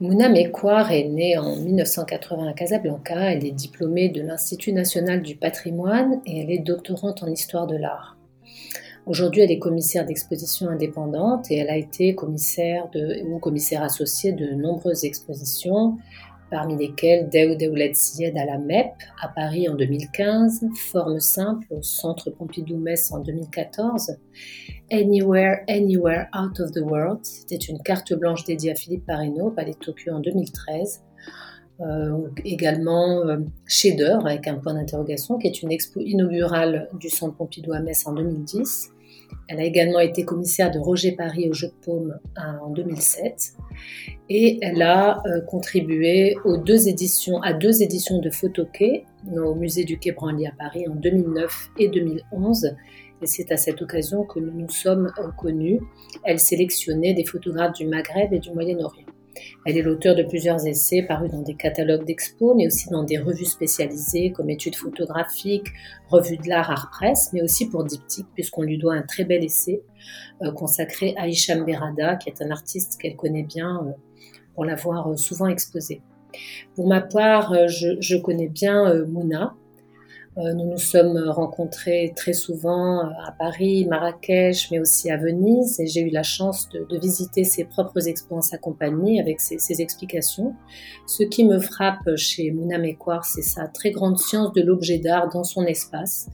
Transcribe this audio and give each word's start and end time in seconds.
Mouna 0.00 0.28
Mekwar 0.28 0.92
est 0.92 1.08
née 1.08 1.36
en 1.36 1.56
1980 1.56 2.46
à 2.46 2.52
Casablanca. 2.52 3.32
Elle 3.32 3.44
est 3.44 3.50
diplômée 3.50 4.08
de 4.08 4.22
l'Institut 4.22 4.72
national 4.72 5.22
du 5.22 5.34
patrimoine 5.34 6.20
et 6.24 6.40
elle 6.40 6.52
est 6.52 6.60
doctorante 6.60 7.24
en 7.24 7.26
histoire 7.26 7.66
de 7.66 7.76
l'art. 7.76 8.16
Aujourd'hui, 9.06 9.40
elle 9.40 9.50
est 9.50 9.58
commissaire 9.58 10.06
d'exposition 10.06 10.68
indépendante 10.68 11.50
et 11.50 11.56
elle 11.56 11.68
a 11.68 11.76
été 11.76 12.14
commissaire 12.14 12.88
ou 13.26 13.40
commissaire 13.40 13.82
associée 13.82 14.30
de 14.30 14.54
nombreuses 14.54 15.02
expositions, 15.02 15.96
parmi 16.50 16.76
lesquelles 16.76 17.28
Daoud 17.28 17.62
Ouled 17.62 17.94
Syed 17.94 18.36
à 18.36 18.44
la 18.44 18.58
MEP 18.58 18.92
à 19.22 19.28
Paris 19.28 19.68
en 19.68 19.74
2015, 19.74 20.64
Forme 20.90 21.20
simple 21.20 21.66
au 21.70 21.82
Centre 21.82 22.30
Pompidou-Metz 22.30 23.12
en 23.12 23.20
2014, 23.20 24.16
Anywhere, 24.90 25.64
Anywhere 25.68 26.26
Out 26.34 26.60
of 26.60 26.72
the 26.72 26.80
World, 26.80 27.20
c'était 27.22 27.56
une 27.56 27.80
carte 27.82 28.12
blanche 28.14 28.44
dédiée 28.44 28.72
à 28.72 28.74
Philippe 28.74 29.06
Parino, 29.06 29.50
Palais 29.50 29.72
de 29.72 29.78
Tokyo 29.78 30.12
en 30.12 30.20
2013. 30.20 31.02
Euh, 31.80 32.28
également 32.44 33.20
euh, 33.20 33.36
avec 34.24 34.48
un 34.48 34.56
point 34.56 34.74
d'interrogation, 34.74 35.38
qui 35.38 35.46
est 35.46 35.62
une 35.62 35.70
expo 35.70 36.00
inaugurale 36.00 36.88
du 36.98 37.08
Centre 37.08 37.36
Pompidou 37.36 37.72
à 37.72 37.80
Metz 37.80 38.04
en 38.06 38.14
2010. 38.14 38.90
Elle 39.48 39.60
a 39.60 39.64
également 39.64 40.00
été 40.00 40.24
commissaire 40.24 40.70
de 40.70 40.78
Roger 40.78 41.12
Paris 41.12 41.48
au 41.48 41.54
Jeu 41.54 41.68
de 41.68 41.84
Paume 41.84 42.18
en 42.36 42.70
2007 42.70 43.54
et 44.28 44.58
elle 44.62 44.82
a 44.82 45.22
euh, 45.26 45.40
contribué 45.40 46.36
aux 46.44 46.58
deux 46.58 46.88
éditions, 46.88 47.40
à 47.40 47.52
deux 47.52 47.82
éditions 47.82 48.18
de 48.18 48.30
Photoquet 48.30 49.04
au 49.34 49.54
musée 49.54 49.84
du 49.84 49.98
Quai 49.98 50.12
Branly 50.12 50.46
à 50.46 50.52
Paris 50.58 50.86
en 50.88 50.94
2009 50.94 51.70
et 51.78 51.88
2011. 51.88 52.76
Et 53.20 53.26
c'est 53.26 53.50
à 53.50 53.56
cette 53.56 53.82
occasion 53.82 54.24
que 54.24 54.38
nous 54.38 54.52
nous 54.52 54.70
sommes 54.70 55.12
connus. 55.36 55.80
Elle 56.24 56.38
sélectionnait 56.38 57.14
des 57.14 57.24
photographes 57.24 57.72
du 57.72 57.86
Maghreb 57.86 58.32
et 58.32 58.38
du 58.38 58.50
Moyen-Orient. 58.52 59.06
Elle 59.64 59.76
est 59.76 59.82
l'auteur 59.82 60.14
de 60.14 60.22
plusieurs 60.22 60.66
essais 60.66 61.02
parus 61.02 61.30
dans 61.30 61.42
des 61.42 61.54
catalogues 61.54 62.04
d'expos, 62.04 62.54
mais 62.56 62.66
aussi 62.66 62.88
dans 62.90 63.02
des 63.02 63.18
revues 63.18 63.44
spécialisées 63.44 64.32
comme 64.32 64.50
études 64.50 64.76
photographiques, 64.76 65.68
revues 66.08 66.36
de 66.36 66.48
l'art, 66.48 66.70
art 66.70 66.90
presse, 66.90 67.30
mais 67.32 67.42
aussi 67.42 67.68
pour 67.68 67.84
Diptyque, 67.84 68.26
puisqu'on 68.34 68.62
lui 68.62 68.78
doit 68.78 68.94
un 68.94 69.02
très 69.02 69.24
bel 69.24 69.44
essai 69.44 69.82
euh, 70.42 70.52
consacré 70.52 71.14
à 71.16 71.28
Hicham 71.28 71.64
Berada, 71.64 72.16
qui 72.16 72.28
est 72.28 72.42
un 72.42 72.50
artiste 72.50 73.00
qu'elle 73.00 73.16
connaît 73.16 73.42
bien 73.42 73.82
euh, 73.84 73.92
pour 74.54 74.64
l'avoir 74.64 75.10
euh, 75.10 75.16
souvent 75.16 75.46
exposé. 75.46 76.00
Pour 76.74 76.86
ma 76.86 77.00
part, 77.00 77.54
je, 77.68 78.16
connais 78.16 78.48
bien 78.48 79.02
Mouna, 79.06 79.56
nous 80.36 80.70
nous 80.70 80.78
sommes 80.78 81.18
rencontrés 81.28 82.12
très 82.14 82.32
souvent 82.32 83.00
euh, 83.00 83.10
à 83.26 83.32
Paris, 83.32 83.86
Marrakech, 83.86 84.70
mais 84.70 84.78
aussi 84.78 85.10
à 85.10 85.16
Venise, 85.16 85.80
et 85.80 85.86
j'ai 85.86 86.02
eu 86.02 86.10
la 86.10 86.22
chance 86.22 86.68
de, 86.68 86.98
visiter 86.98 87.44
ses 87.44 87.64
propres 87.64 88.08
expériences 88.08 88.52
accompagnées 88.52 89.20
avec 89.20 89.40
ses, 89.40 89.80
explications. 89.80 90.54
Ce 91.06 91.22
qui 91.22 91.44
me 91.44 91.58
frappe 91.58 92.16
chez 92.16 92.50
Mouna 92.50 92.78
Mekwar, 92.78 93.24
c'est 93.24 93.42
sa 93.42 93.66
très 93.68 93.90
grande 93.90 94.18
science 94.18 94.52
de 94.52 94.62
l'objet 94.62 94.98
d'art 94.98 95.28
dans 95.28 95.44
son 95.44 95.64
espace. 95.64 96.28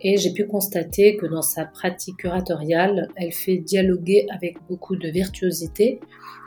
Et 0.00 0.16
j'ai 0.16 0.32
pu 0.32 0.46
constater 0.46 1.16
que 1.16 1.26
dans 1.26 1.42
sa 1.42 1.64
pratique 1.64 2.16
curatoriale, 2.18 3.08
elle 3.16 3.32
fait 3.32 3.58
dialoguer 3.58 4.26
avec 4.30 4.56
beaucoup 4.68 4.96
de 4.96 5.08
virtuosité 5.08 6.00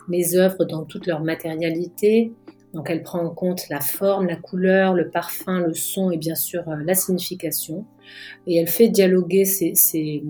les 0.09 0.35
œuvres 0.35 0.65
dans 0.65 0.83
toute 0.83 1.07
leur 1.07 1.23
matérialité, 1.23 2.31
donc 2.75 2.89
elle 2.89 3.03
prend 3.03 3.23
en 3.23 3.29
compte 3.29 3.69
la 3.69 3.79
forme, 3.79 4.27
la 4.27 4.35
couleur, 4.35 4.93
le 4.93 5.09
parfum, 5.09 5.61
le 5.61 5.73
son 5.73 6.11
et 6.11 6.17
bien 6.17 6.35
sûr 6.35 6.67
euh, 6.67 6.75
la 6.85 6.93
signification. 6.93 7.85
Et 8.47 8.57
elle 8.57 8.67
fait 8.67 8.89
dialoguer 8.89 9.45
ces, 9.45 10.23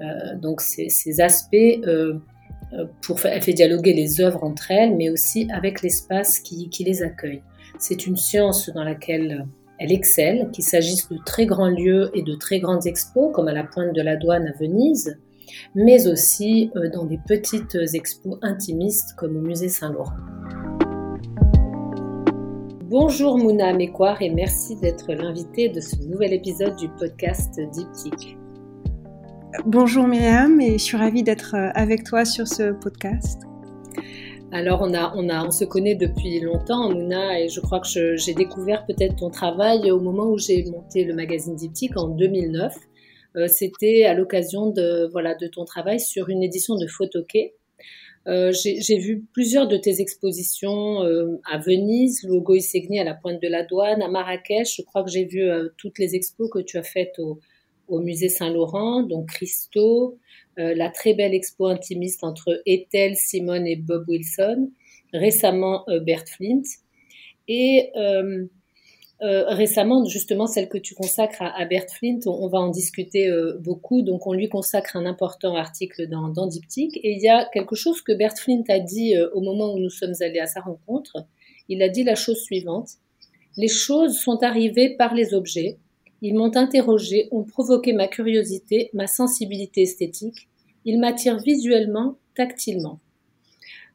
euh, 0.00 0.04
donc 0.40 0.62
ces, 0.62 1.20
aspects, 1.20 1.54
euh, 1.54 2.18
pour, 3.02 3.24
elle 3.26 3.42
fait 3.42 3.52
dialoguer 3.52 3.92
les 3.92 4.22
œuvres 4.22 4.42
entre 4.42 4.70
elles, 4.70 4.96
mais 4.96 5.10
aussi 5.10 5.46
avec 5.52 5.82
l'espace 5.82 6.40
qui, 6.40 6.70
qui 6.70 6.82
les 6.82 7.02
accueille. 7.02 7.42
C'est 7.78 8.06
une 8.06 8.16
science 8.16 8.70
dans 8.70 8.84
laquelle 8.84 9.46
elle 9.78 9.92
excelle, 9.92 10.48
qu'il 10.50 10.64
s'agisse 10.64 11.10
de 11.10 11.18
très 11.26 11.44
grands 11.44 11.68
lieux 11.68 12.10
et 12.14 12.22
de 12.22 12.34
très 12.36 12.58
grandes 12.58 12.86
expos, 12.86 13.32
comme 13.34 13.48
à 13.48 13.52
la 13.52 13.64
Pointe 13.64 13.94
de 13.94 14.00
la 14.00 14.16
Douane 14.16 14.46
à 14.46 14.52
Venise, 14.58 15.18
mais 15.74 16.08
aussi 16.08 16.70
dans 16.94 17.04
des 17.04 17.18
petites 17.26 17.76
expos 17.92 18.38
intimistes 18.40 19.14
comme 19.16 19.36
au 19.36 19.40
musée 19.40 19.68
Saint-Laurent. 19.68 20.12
Bonjour 22.92 23.38
Mouna 23.38 23.72
Mekwar 23.72 24.20
et 24.20 24.28
merci 24.28 24.76
d'être 24.76 25.10
l'invité 25.14 25.70
de 25.70 25.80
ce 25.80 25.96
nouvel 26.02 26.34
épisode 26.34 26.76
du 26.76 26.90
podcast 26.90 27.58
Diptyque. 27.58 28.36
Bonjour 29.64 30.06
Myriam 30.06 30.60
et 30.60 30.72
je 30.72 30.84
suis 30.84 30.98
ravie 30.98 31.22
d'être 31.22 31.54
euh, 31.54 31.70
avec 31.74 32.04
toi 32.04 32.26
sur 32.26 32.46
ce 32.46 32.74
podcast. 32.74 33.44
Alors 34.52 34.82
on, 34.82 34.92
a, 34.92 35.10
on, 35.16 35.30
a, 35.30 35.42
on 35.42 35.50
se 35.50 35.64
connaît 35.64 35.94
depuis 35.94 36.38
longtemps 36.40 36.90
Mouna 36.92 37.40
et 37.40 37.48
je 37.48 37.60
crois 37.60 37.80
que 37.80 38.16
j'ai 38.18 38.34
découvert 38.34 38.84
peut-être 38.84 39.16
ton 39.16 39.30
travail 39.30 39.90
au 39.90 39.98
moment 39.98 40.26
où 40.26 40.36
j'ai 40.36 40.62
monté 40.70 41.04
le 41.04 41.14
magazine 41.14 41.56
Diptyque 41.56 41.96
en 41.96 42.08
2009. 42.08 42.76
Euh, 43.36 43.46
c'était 43.48 44.04
à 44.04 44.12
l'occasion 44.12 44.66
de, 44.68 45.08
voilà, 45.12 45.34
de 45.34 45.46
ton 45.46 45.64
travail 45.64 45.98
sur 45.98 46.28
une 46.28 46.42
édition 46.42 46.76
de 46.76 46.86
Photoquet 46.86 47.54
euh, 48.28 48.52
j'ai 48.52 48.98
vu 48.98 49.24
plusieurs 49.32 49.66
de 49.66 49.76
tes 49.76 50.00
expositions 50.00 51.02
euh, 51.02 51.40
à 51.50 51.58
Venise, 51.58 52.22
Logo 52.22 52.54
Isegni 52.54 53.00
à 53.00 53.04
la 53.04 53.14
Pointe 53.14 53.42
de 53.42 53.48
la 53.48 53.64
Douane, 53.64 54.00
à 54.00 54.08
Marrakech. 54.08 54.76
Je 54.76 54.82
crois 54.82 55.02
que 55.02 55.10
j'ai 55.10 55.24
vu 55.24 55.42
euh, 55.42 55.68
toutes 55.76 55.98
les 55.98 56.14
expos 56.14 56.48
que 56.50 56.60
tu 56.60 56.78
as 56.78 56.84
faites 56.84 57.18
au, 57.18 57.40
au 57.88 57.98
musée 58.00 58.28
Saint-Laurent, 58.28 59.02
donc 59.02 59.28
Christo, 59.28 60.18
la 60.56 60.90
très 60.90 61.14
belle 61.14 61.32
expo 61.32 61.66
intimiste 61.66 62.24
entre 62.24 62.62
Ethel, 62.66 63.16
Simone 63.16 63.66
et 63.66 63.76
Bob 63.76 64.04
Wilson, 64.06 64.70
récemment 65.14 65.86
Bert 66.04 66.24
Flint. 66.28 66.62
Et 67.48 67.90
euh, 69.22 69.44
récemment, 69.48 70.04
justement, 70.04 70.48
celle 70.48 70.68
que 70.68 70.78
tu 70.78 70.94
consacres 70.94 71.42
à, 71.42 71.64
Bert 71.64 71.86
Flint, 71.88 72.18
on, 72.26 72.48
va 72.48 72.58
en 72.58 72.70
discuter 72.70 73.28
euh, 73.28 73.56
beaucoup. 73.60 74.02
Donc, 74.02 74.26
on 74.26 74.32
lui 74.32 74.48
consacre 74.48 74.96
un 74.96 75.06
important 75.06 75.54
article 75.54 76.08
dans, 76.08 76.28
dans 76.28 76.48
Diptyque. 76.48 76.96
Et 77.04 77.12
il 77.12 77.22
y 77.22 77.28
a 77.28 77.48
quelque 77.52 77.76
chose 77.76 78.02
que 78.02 78.12
Bert 78.12 78.36
Flint 78.36 78.64
a 78.68 78.80
dit 78.80 79.14
euh, 79.14 79.28
au 79.32 79.40
moment 79.40 79.74
où 79.74 79.78
nous 79.78 79.90
sommes 79.90 80.14
allés 80.20 80.40
à 80.40 80.46
sa 80.46 80.60
rencontre. 80.60 81.24
Il 81.68 81.82
a 81.82 81.88
dit 81.88 82.02
la 82.02 82.16
chose 82.16 82.40
suivante. 82.42 82.88
Les 83.56 83.68
choses 83.68 84.18
sont 84.18 84.42
arrivées 84.42 84.96
par 84.96 85.14
les 85.14 85.34
objets. 85.34 85.78
Ils 86.20 86.34
m'ont 86.34 86.56
interrogé, 86.56 87.28
ont 87.30 87.44
provoqué 87.44 87.92
ma 87.92 88.08
curiosité, 88.08 88.90
ma 88.92 89.06
sensibilité 89.06 89.82
esthétique. 89.82 90.48
Ils 90.84 90.98
m'attirent 90.98 91.38
visuellement, 91.38 92.16
tactilement. 92.34 92.98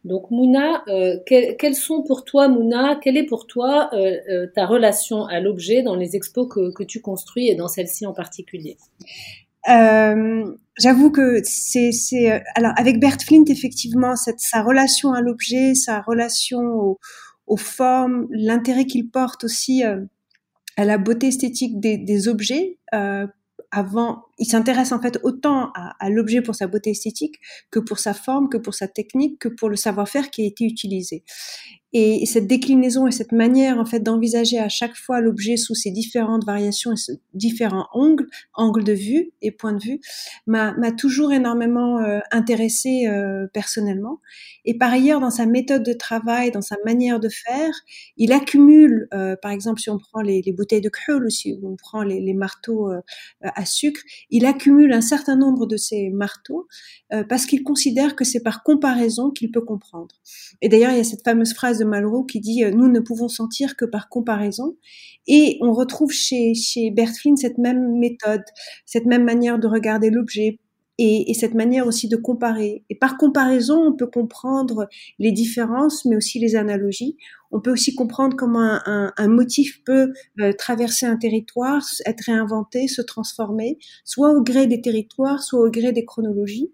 Donc 0.08 0.32
Mouna, 0.32 0.84
euh, 0.88 1.18
quelles 1.26 1.76
sont 1.76 2.02
pour 2.02 2.24
toi, 2.24 2.48
Mouna, 2.48 2.98
quelle 3.04 3.18
est 3.18 3.26
pour 3.26 3.46
toi 3.46 3.90
euh, 3.92 4.16
euh, 4.30 4.48
ta 4.56 4.66
relation 4.66 5.26
à 5.26 5.42
l'objet 5.42 5.84
dans 5.84 5.96
les 5.96 6.16
expos 6.16 6.48
que, 6.48 6.84
tu 6.84 7.02
construis 7.02 7.50
et 7.50 7.56
dans 7.56 7.68
celle-ci 7.68 8.06
en 8.06 8.14
particulier? 8.14 8.78
J'avoue 10.80 11.12
que 11.12 11.42
c'est, 11.44 11.92
alors 12.56 12.72
avec 12.78 13.00
Bert 13.02 13.18
Flint 13.22 13.44
effectivement, 13.48 14.16
cette, 14.16 14.40
sa 14.40 14.62
relation 14.62 15.12
à 15.12 15.22
l'objet, 15.22 15.74
sa 15.76 16.00
relation 16.00 16.98
aux, 17.48 17.58
formes, 17.58 18.28
l'intérêt 18.32 18.86
qu'il 18.86 19.10
porte 19.10 19.44
aussi 19.44 19.84
à 19.84 20.86
la 20.86 20.98
beauté 20.98 21.28
esthétique 21.28 21.82
des, 21.82 21.98
des 21.98 22.30
objets 22.30 22.78
avant, 23.72 24.27
il 24.38 24.46
s'intéresse 24.46 24.92
en 24.92 25.02
fait 25.02 25.20
autant 25.24 25.72
à, 25.76 25.96
à 26.00 26.10
l'objet 26.10 26.42
pour 26.42 26.56
sa 26.56 26.68
beauté 26.68 26.92
esthétique 26.92 27.36
que 27.72 27.80
pour 27.80 28.00
sa 28.00 28.14
forme, 28.14 28.50
que 28.50 28.58
pour 28.58 28.74
sa 28.74 28.88
technique, 28.88 29.40
que 29.40 29.50
pour 29.50 29.70
le 29.70 29.76
savoir-faire 29.76 30.30
qui 30.30 30.44
a 30.44 30.46
été 30.46 30.66
utilisé. 30.66 31.24
Et, 31.94 32.26
cette 32.26 32.48
déclinaison 32.48 33.08
et 33.08 33.12
cette 33.12 33.32
manière 33.32 33.80
en 33.80 33.86
fait 33.86 34.02
d'envisager 34.02 34.60
à 34.60 34.68
chaque 34.68 34.96
fois 34.96 35.22
l'objet 35.22 35.56
sous 35.56 35.74
ses 35.74 35.90
différentes 35.90 36.46
variations 36.46 36.92
et 36.92 36.98
ses 36.98 37.22
différents 37.34 37.88
angles, 37.94 38.28
angles 38.54 38.84
de 38.84 38.92
vue 38.92 39.32
et 39.42 39.52
points 39.52 39.74
de 39.74 39.82
vue, 39.82 40.00
m'a 40.46 40.74
toujours 40.92 41.32
énormément 41.32 42.00
euh, 42.00 42.20
intéressé 42.32 43.08
euh, 43.08 43.48
personnellement. 43.54 44.20
Et 44.66 44.78
par 44.78 44.92
ailleurs, 44.92 45.22
dans 45.22 45.30
sa 45.30 45.46
méthode 45.46 45.84
de 45.84 45.94
travail, 45.94 46.52
dans 46.52 46.62
sa 46.62 46.76
manière 46.86 47.22
de 47.22 47.30
faire, 47.30 47.74
il 48.18 48.34
accumule, 48.34 49.08
euh, 49.14 49.38
par 49.42 49.52
exemple, 49.52 49.80
si 49.80 49.90
on 49.90 49.98
prend 49.98 50.22
les, 50.22 50.42
les 50.42 50.52
bouteilles 50.52 50.82
de 50.82 50.92
aussi, 51.26 51.54
ou 51.54 51.72
on 51.72 51.76
prend 51.78 52.04
les, 52.04 52.20
les 52.20 52.34
marteaux 52.34 52.92
euh, 52.92 53.00
à 53.42 53.66
sucre, 53.66 54.02
il 54.30 54.46
accumule 54.46 54.94
un 54.94 55.02
certain 55.02 55.36
nombre 55.36 55.66
de 55.66 55.78
ces 55.78 56.10
marteaux 56.10 56.68
parce 57.30 57.46
qu'il 57.46 57.64
considère 57.64 58.16
que 58.16 58.26
c'est 58.26 58.42
par 58.42 58.64
comparaison 58.64 59.32
qu'il 59.32 59.52
peut 59.52 59.62
comprendre. 59.62 60.16
Et 60.62 60.70
d'ailleurs, 60.70 60.92
il 60.92 60.98
y 60.98 61.02
a 61.02 61.04
cette 61.04 61.24
fameuse 61.24 61.54
phrase 61.54 61.80
de 61.80 61.86
Malraux 61.86 62.26
qui 62.26 62.40
dit 62.40 62.64
nous 62.74 62.90
ne 62.90 63.00
pouvons 63.00 63.30
sentir 63.30 63.76
que 63.76 63.86
par 63.86 64.10
comparaison 64.10 64.76
et 65.28 65.58
on 65.62 65.72
retrouve 65.72 66.12
chez 66.12 66.54
chez 66.54 66.94
cette 67.36 67.58
même 67.58 67.98
méthode, 67.98 68.44
cette 68.86 69.06
même 69.06 69.24
manière 69.24 69.60
de 69.60 69.68
regarder 69.68 70.10
l'objet 70.10 70.60
et, 70.98 71.30
et, 71.30 71.34
cette 71.34 71.54
manière 71.54 71.86
aussi 71.86 72.08
de 72.08 72.16
comparer. 72.16 72.84
Et 72.90 72.96
par 72.96 73.18
comparaison, 73.18 73.88
on 73.88 73.94
peut 73.94 74.08
comprendre 74.08 74.88
les 75.20 75.32
différences, 75.32 76.06
mais 76.06 76.16
aussi 76.16 76.40
les 76.40 76.56
analogies. 76.56 77.18
On 77.52 77.62
peut 77.62 77.72
aussi 77.72 77.96
comprendre 77.96 78.36
comment 78.36 78.62
un, 78.62 78.82
un, 78.86 79.14
un 79.16 79.28
motif 79.28 79.84
peut 79.84 80.12
euh, 80.40 80.54
traverser 80.54 81.06
un 81.06 81.18
territoire, 81.18 81.84
être 82.06 82.22
réinventé, 82.26 82.88
se 82.88 83.02
transformer, 83.02 83.78
soit 84.04 84.32
au 84.32 84.42
gré 84.42 84.68
des 84.68 84.82
territoires, 84.82 85.44
soit 85.44 85.60
au 85.60 85.70
gré 85.70 85.92
des 85.92 86.06
chronologies. 86.06 86.72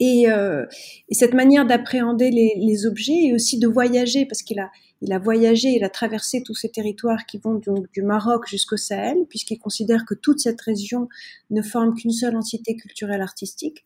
Et, 0.00 0.30
euh, 0.30 0.66
et 1.08 1.14
cette 1.14 1.34
manière 1.34 1.66
d'appréhender 1.66 2.30
les, 2.30 2.54
les, 2.58 2.86
objets 2.86 3.26
et 3.26 3.34
aussi 3.34 3.58
de 3.58 3.68
voyager, 3.68 4.26
parce 4.26 4.42
qu'il 4.42 4.58
a, 4.58 4.70
il 5.04 5.12
a 5.12 5.18
voyagé, 5.18 5.68
il 5.68 5.84
a 5.84 5.90
traversé 5.90 6.42
tous 6.42 6.54
ces 6.54 6.70
territoires 6.70 7.26
qui 7.26 7.36
vont 7.36 7.56
donc 7.56 7.90
du 7.92 8.02
Maroc 8.02 8.48
jusqu'au 8.48 8.78
Sahel, 8.78 9.26
puisqu'il 9.28 9.58
considère 9.58 10.06
que 10.06 10.14
toute 10.14 10.40
cette 10.40 10.60
région 10.62 11.10
ne 11.50 11.60
forme 11.60 11.94
qu'une 11.94 12.10
seule 12.10 12.34
entité 12.36 12.74
culturelle 12.74 13.20
artistique. 13.20 13.84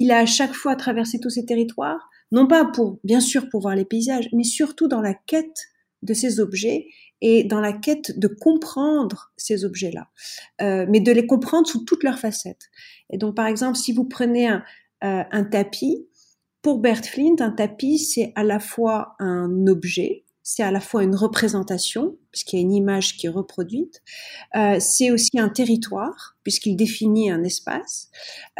Il 0.00 0.10
a 0.10 0.18
à 0.18 0.26
chaque 0.26 0.54
fois 0.54 0.74
traversé 0.74 1.20
tous 1.20 1.30
ces 1.30 1.46
territoires, 1.46 2.10
non 2.32 2.48
pas 2.48 2.64
pour, 2.64 2.98
bien 3.04 3.20
sûr, 3.20 3.48
pour 3.48 3.60
voir 3.60 3.76
les 3.76 3.84
paysages, 3.84 4.28
mais 4.32 4.42
surtout 4.42 4.88
dans 4.88 5.00
la 5.00 5.14
quête 5.14 5.68
de 6.02 6.12
ces 6.14 6.40
objets 6.40 6.88
et 7.20 7.44
dans 7.44 7.60
la 7.60 7.72
quête 7.72 8.18
de 8.18 8.26
comprendre 8.26 9.32
ces 9.36 9.64
objets-là, 9.64 10.08
euh, 10.62 10.84
mais 10.88 10.98
de 10.98 11.12
les 11.12 11.28
comprendre 11.28 11.68
sous 11.68 11.84
toutes 11.84 12.02
leurs 12.02 12.18
facettes. 12.18 12.70
Et 13.10 13.18
donc, 13.18 13.36
par 13.36 13.46
exemple, 13.46 13.78
si 13.78 13.92
vous 13.92 14.04
prenez 14.04 14.48
un, 14.48 14.64
euh, 15.04 15.22
un 15.30 15.44
tapis, 15.44 16.08
pour 16.60 16.80
Bert 16.80 17.04
Flint, 17.04 17.36
un 17.38 17.52
tapis, 17.52 18.00
c'est 18.00 18.32
à 18.34 18.42
la 18.42 18.58
fois 18.58 19.14
un 19.20 19.68
objet, 19.68 20.24
c'est 20.48 20.62
à 20.62 20.70
la 20.70 20.78
fois 20.78 21.02
une 21.02 21.16
représentation, 21.16 22.16
puisqu'il 22.30 22.56
y 22.56 22.58
a 22.60 22.62
une 22.62 22.72
image 22.72 23.16
qui 23.16 23.26
est 23.26 23.30
reproduite, 23.30 24.00
euh, 24.54 24.76
c'est 24.78 25.10
aussi 25.10 25.40
un 25.40 25.48
territoire, 25.48 26.36
puisqu'il 26.44 26.76
définit 26.76 27.32
un 27.32 27.42
espace, 27.42 28.10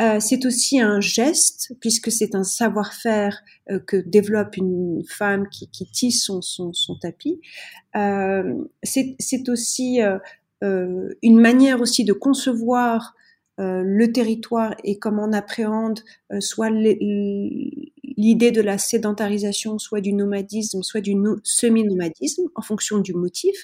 euh, 0.00 0.18
c'est 0.18 0.44
aussi 0.46 0.80
un 0.80 1.00
geste, 1.00 1.74
puisque 1.80 2.10
c'est 2.10 2.34
un 2.34 2.42
savoir-faire 2.42 3.38
euh, 3.70 3.78
que 3.78 3.98
développe 3.98 4.56
une 4.56 5.04
femme 5.08 5.48
qui, 5.48 5.68
tisse 5.92 6.24
son, 6.24 6.42
son, 6.42 6.96
tapis, 6.98 7.40
c'est 8.82 9.48
aussi 9.48 10.00
une 10.62 11.40
manière 11.40 11.80
aussi 11.80 12.04
de 12.04 12.12
concevoir 12.12 13.14
le 13.58 14.06
territoire 14.08 14.74
et 14.82 14.98
comment 14.98 15.26
on 15.26 15.32
appréhende 15.32 16.00
soit 16.40 16.70
l'idée 18.16 18.50
de 18.50 18.60
la 18.60 18.78
sédentarisation, 18.78 19.78
soit 19.78 20.00
du 20.00 20.12
nomadisme, 20.12 20.82
soit 20.82 21.00
du 21.00 21.14
semi-nomadisme 21.44 22.44
en 22.54 22.62
fonction 22.62 22.98
du 22.98 23.14
motif. 23.14 23.56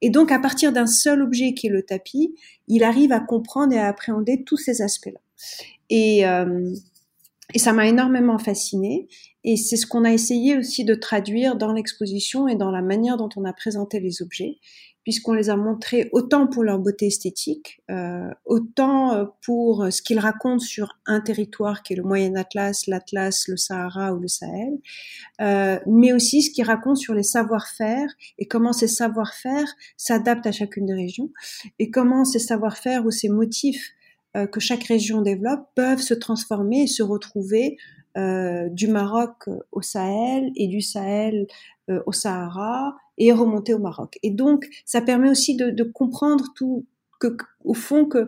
Et 0.00 0.10
donc 0.10 0.30
à 0.30 0.38
partir 0.38 0.72
d'un 0.72 0.86
seul 0.86 1.22
objet 1.22 1.54
qui 1.54 1.66
est 1.66 1.70
le 1.70 1.82
tapis, 1.82 2.34
il 2.68 2.84
arrive 2.84 3.12
à 3.12 3.20
comprendre 3.20 3.72
et 3.72 3.78
à 3.78 3.88
appréhender 3.88 4.44
tous 4.44 4.56
ces 4.56 4.82
aspects-là. 4.82 5.20
Et, 5.90 6.26
euh, 6.26 6.72
ça 7.54 7.72
m'a 7.72 7.86
énormément 7.86 8.38
fasciné. 8.38 9.06
Et 9.44 9.56
c'est 9.56 9.76
ce 9.76 9.86
qu'on 9.86 10.04
a 10.04 10.12
essayé 10.12 10.56
aussi 10.56 10.84
de 10.84 10.94
traduire 10.94 11.54
dans 11.56 11.72
l'exposition 11.72 12.48
et 12.48 12.56
dans 12.56 12.72
la 12.72 12.82
manière 12.82 13.16
dont 13.16 13.28
on 13.36 13.44
a 13.44 13.52
présenté 13.52 14.00
les 14.00 14.20
objets 14.20 14.58
puisqu'on 15.06 15.34
les 15.34 15.50
a 15.50 15.56
montrés 15.56 16.08
autant 16.10 16.48
pour 16.48 16.64
leur 16.64 16.80
beauté 16.80 17.06
esthétique, 17.06 17.80
euh, 17.92 18.28
autant 18.44 19.14
euh, 19.14 19.24
pour 19.40 19.86
ce 19.88 20.02
qu'ils 20.02 20.18
racontent 20.18 20.58
sur 20.58 20.98
un 21.06 21.20
territoire 21.20 21.84
qui 21.84 21.92
est 21.92 21.96
le 21.96 22.02
Moyen 22.02 22.34
Atlas, 22.34 22.88
l'Atlas, 22.88 23.46
le 23.46 23.56
Sahara 23.56 24.12
ou 24.12 24.18
le 24.18 24.26
Sahel, 24.26 24.78
euh, 25.40 25.78
mais 25.86 26.12
aussi 26.12 26.42
ce 26.42 26.50
qu'ils 26.50 26.64
racontent 26.64 26.96
sur 26.96 27.14
les 27.14 27.22
savoir-faire 27.22 28.08
et 28.40 28.48
comment 28.48 28.72
ces 28.72 28.88
savoir-faire 28.88 29.68
s'adaptent 29.96 30.48
à 30.48 30.50
chacune 30.50 30.86
des 30.86 30.94
régions 30.94 31.30
et 31.78 31.92
comment 31.92 32.24
ces 32.24 32.40
savoir-faire 32.40 33.06
ou 33.06 33.12
ces 33.12 33.28
motifs 33.28 33.92
euh, 34.36 34.48
que 34.48 34.58
chaque 34.58 34.82
région 34.82 35.22
développe 35.22 35.68
peuvent 35.76 36.00
se 36.00 36.14
transformer 36.14 36.82
et 36.82 36.86
se 36.88 37.04
retrouver 37.04 37.76
euh, 38.16 38.68
du 38.70 38.88
Maroc 38.88 39.48
au 39.70 39.82
Sahel 39.82 40.50
et 40.56 40.66
du 40.66 40.80
Sahel 40.80 41.46
euh, 41.90 42.02
au 42.06 42.12
Sahara 42.12 42.96
et 43.18 43.32
remonter 43.32 43.74
au 43.74 43.78
Maroc. 43.78 44.18
Et 44.22 44.30
donc, 44.30 44.68
ça 44.84 45.00
permet 45.00 45.30
aussi 45.30 45.56
de, 45.56 45.70
de 45.70 45.82
comprendre 45.84 46.46
tout, 46.54 46.86
que, 47.20 47.36
au 47.64 47.74
fond, 47.74 48.04
que, 48.04 48.26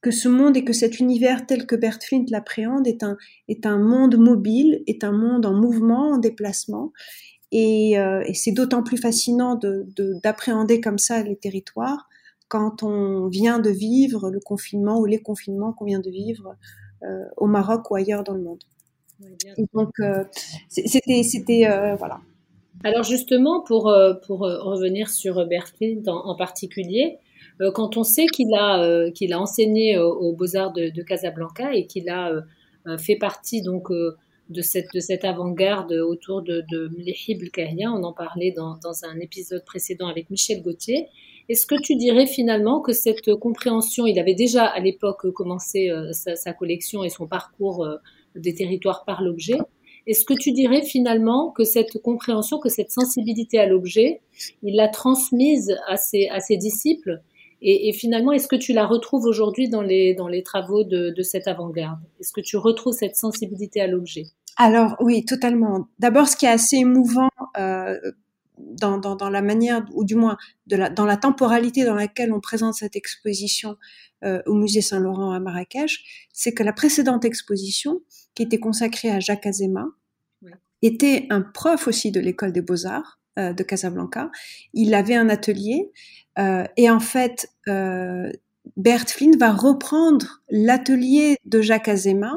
que 0.00 0.10
ce 0.10 0.28
monde 0.28 0.56
et 0.56 0.64
que 0.64 0.72
cet 0.72 1.00
univers 1.00 1.46
tel 1.46 1.66
que 1.66 1.76
Bert 1.76 1.98
Flint 2.02 2.24
l'appréhende 2.28 2.86
est 2.86 3.02
un, 3.02 3.16
est 3.48 3.66
un 3.66 3.78
monde 3.78 4.16
mobile, 4.16 4.82
est 4.86 5.04
un 5.04 5.12
monde 5.12 5.46
en 5.46 5.54
mouvement, 5.54 6.12
en 6.12 6.18
déplacement. 6.18 6.92
Et, 7.52 7.98
euh, 7.98 8.22
et 8.26 8.34
c'est 8.34 8.52
d'autant 8.52 8.82
plus 8.82 8.96
fascinant 8.96 9.58
d'appréhender 10.22 10.78
de, 10.78 10.82
comme 10.82 10.98
ça 10.98 11.22
les 11.22 11.36
territoires 11.36 12.08
quand 12.48 12.82
on 12.82 13.28
vient 13.28 13.60
de 13.60 13.70
vivre 13.70 14.30
le 14.30 14.40
confinement 14.40 14.98
ou 14.98 15.06
les 15.06 15.20
confinements 15.20 15.72
qu'on 15.72 15.84
vient 15.84 16.00
de 16.00 16.10
vivre 16.10 16.56
euh, 17.04 17.24
au 17.36 17.46
Maroc 17.46 17.90
ou 17.90 17.94
ailleurs 17.94 18.24
dans 18.24 18.34
le 18.34 18.42
monde. 18.42 18.64
Et 19.56 19.66
donc, 19.74 19.90
euh, 20.00 20.24
c'était, 20.68 21.22
c'était, 21.22 21.66
euh, 21.66 21.94
voilà. 21.94 22.20
Alors 22.82 23.04
justement, 23.04 23.60
pour, 23.60 23.88
euh, 23.88 24.14
pour 24.14 24.44
euh, 24.44 24.62
revenir 24.62 25.10
sur 25.10 25.44
Berthild 25.46 26.08
en, 26.08 26.24
en 26.24 26.34
particulier, 26.34 27.18
euh, 27.60 27.70
quand 27.72 27.98
on 27.98 28.04
sait 28.04 28.26
qu'il 28.26 28.54
a, 28.54 29.10
qu'il 29.10 29.34
a 29.34 29.40
enseigné 29.40 29.98
aux 29.98 30.32
Beaux-Arts 30.32 30.72
de, 30.72 30.88
de, 30.88 31.02
Casablanca 31.02 31.74
et 31.74 31.86
qu'il 31.86 32.08
a 32.08 32.32
fait 32.98 33.16
partie 33.16 33.60
donc 33.60 33.90
de 33.90 34.62
cette, 34.62 34.86
de 34.94 35.00
cette 35.00 35.26
avant-garde 35.26 35.92
autour 35.92 36.40
de, 36.40 36.64
de 36.70 36.88
Mlihib 36.88 37.42
on 37.82 38.02
en 38.02 38.12
parlait 38.14 38.52
dans, 38.52 38.78
dans 38.82 39.04
un 39.04 39.20
épisode 39.20 39.62
précédent 39.66 40.08
avec 40.08 40.30
Michel 40.30 40.62
Gauthier, 40.62 41.08
est-ce 41.50 41.66
que 41.66 41.78
tu 41.80 41.96
dirais 41.96 42.26
finalement 42.26 42.80
que 42.80 42.94
cette 42.94 43.34
compréhension, 43.34 44.06
il 44.06 44.18
avait 44.18 44.34
déjà 44.34 44.64
à 44.64 44.80
l'époque 44.80 45.30
commencé 45.32 45.92
sa, 46.12 46.36
sa, 46.36 46.54
collection 46.54 47.04
et 47.04 47.10
son 47.10 47.26
parcours 47.26 47.86
des 48.34 48.54
territoires 48.54 49.04
par 49.04 49.22
l'objet, 49.22 49.58
est-ce 50.06 50.24
que 50.24 50.34
tu 50.34 50.52
dirais 50.52 50.82
finalement 50.82 51.50
que 51.50 51.64
cette 51.64 51.98
compréhension, 52.02 52.58
que 52.58 52.68
cette 52.68 52.90
sensibilité 52.90 53.58
à 53.58 53.66
l'objet, 53.66 54.20
il 54.62 54.76
l'a 54.76 54.88
transmise 54.88 55.76
à 55.86 55.96
ses, 55.96 56.56
disciples 56.56 57.22
et, 57.62 57.92
finalement, 57.92 58.32
est-ce 58.32 58.48
que 58.48 58.56
tu 58.56 58.72
la 58.72 58.86
retrouves 58.86 59.26
aujourd'hui 59.26 59.68
dans 59.68 59.82
les, 59.82 60.14
dans 60.14 60.28
les 60.28 60.42
travaux 60.42 60.82
de, 60.82 61.22
cette 61.22 61.46
avant-garde? 61.46 61.98
Est-ce 62.18 62.32
que 62.32 62.40
tu 62.40 62.56
retrouves 62.56 62.94
cette 62.94 63.16
sensibilité 63.16 63.82
à 63.82 63.86
l'objet? 63.86 64.24
Alors 64.56 64.96
oui, 65.00 65.24
totalement. 65.24 65.88
D'abord, 65.98 66.28
ce 66.28 66.36
qui 66.36 66.46
est 66.46 66.50
assez 66.50 66.76
émouvant 66.76 67.28
euh, 67.58 67.98
dans, 68.58 69.30
la 69.30 69.42
manière, 69.42 69.84
ou 69.92 70.04
du 70.04 70.14
moins 70.14 70.36
dans 70.66 71.04
la 71.04 71.16
temporalité 71.16 71.84
dans 71.84 71.94
laquelle 71.94 72.32
on 72.32 72.40
présente 72.40 72.74
cette 72.74 72.96
exposition 72.96 73.76
euh, 74.24 74.42
au 74.46 74.54
musée 74.54 74.82
Saint-Laurent 74.82 75.32
à 75.32 75.40
Marrakech, 75.40 76.28
c'est 76.32 76.52
que 76.52 76.62
la 76.62 76.72
précédente 76.72 77.24
exposition, 77.24 78.00
qui 78.34 78.42
était 78.42 78.58
consacrée 78.58 79.10
à 79.10 79.20
Jacques 79.20 79.46
Azema, 79.46 79.86
oui. 80.42 80.52
était 80.82 81.26
un 81.30 81.40
prof 81.40 81.88
aussi 81.88 82.10
de 82.10 82.20
l'école 82.20 82.52
des 82.52 82.62
beaux-arts 82.62 83.18
euh, 83.38 83.52
de 83.52 83.62
Casablanca. 83.62 84.30
Il 84.72 84.94
avait 84.94 85.16
un 85.16 85.28
atelier 85.28 85.90
euh, 86.38 86.64
et 86.76 86.90
en 86.90 87.00
fait, 87.00 87.48
euh, 87.68 88.30
Bert 88.76 89.08
Flynn 89.08 89.36
va 89.38 89.52
reprendre 89.52 90.42
l'atelier 90.48 91.36
de 91.44 91.60
Jacques 91.60 91.88
Azema 91.88 92.32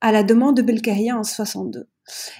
à 0.00 0.12
la 0.12 0.22
demande 0.22 0.56
de 0.56 0.62
Belcaria 0.62 1.16
en 1.16 1.24
62. 1.24 1.88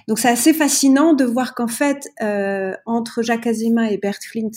Donc 0.07 0.19
c'est 0.19 0.29
assez 0.29 0.53
fascinant 0.53 1.13
de 1.13 1.25
voir 1.25 1.53
qu'en 1.53 1.67
fait, 1.67 2.07
euh, 2.21 2.73
entre 2.85 3.21
Jacques 3.21 3.47
Azema 3.47 3.91
et 3.91 3.97
Bert 3.97 4.19
Flint, 4.21 4.51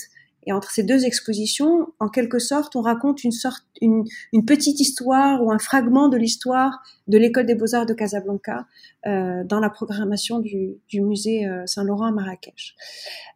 et 0.45 0.53
entre 0.53 0.71
ces 0.71 0.83
deux 0.83 1.05
expositions, 1.05 1.87
en 1.99 2.09
quelque 2.09 2.39
sorte, 2.39 2.75
on 2.75 2.81
raconte 2.81 3.23
une 3.23 3.31
sorte, 3.31 3.63
une, 3.81 4.05
petite 4.45 4.79
histoire 4.79 5.43
ou 5.43 5.51
un 5.51 5.59
fragment 5.59 6.09
de 6.09 6.17
l'histoire 6.17 6.81
de 7.07 7.17
l'école 7.17 7.45
des 7.45 7.55
beaux-arts 7.55 7.85
de 7.85 7.93
Casablanca 7.93 8.65
euh, 9.07 9.43
dans 9.43 9.59
la 9.59 9.69
programmation 9.69 10.39
du, 10.39 10.77
du 10.87 11.01
musée 11.01 11.47
euh, 11.47 11.65
Saint-Laurent 11.65 12.05
à 12.05 12.11
Marrakech. 12.11 12.75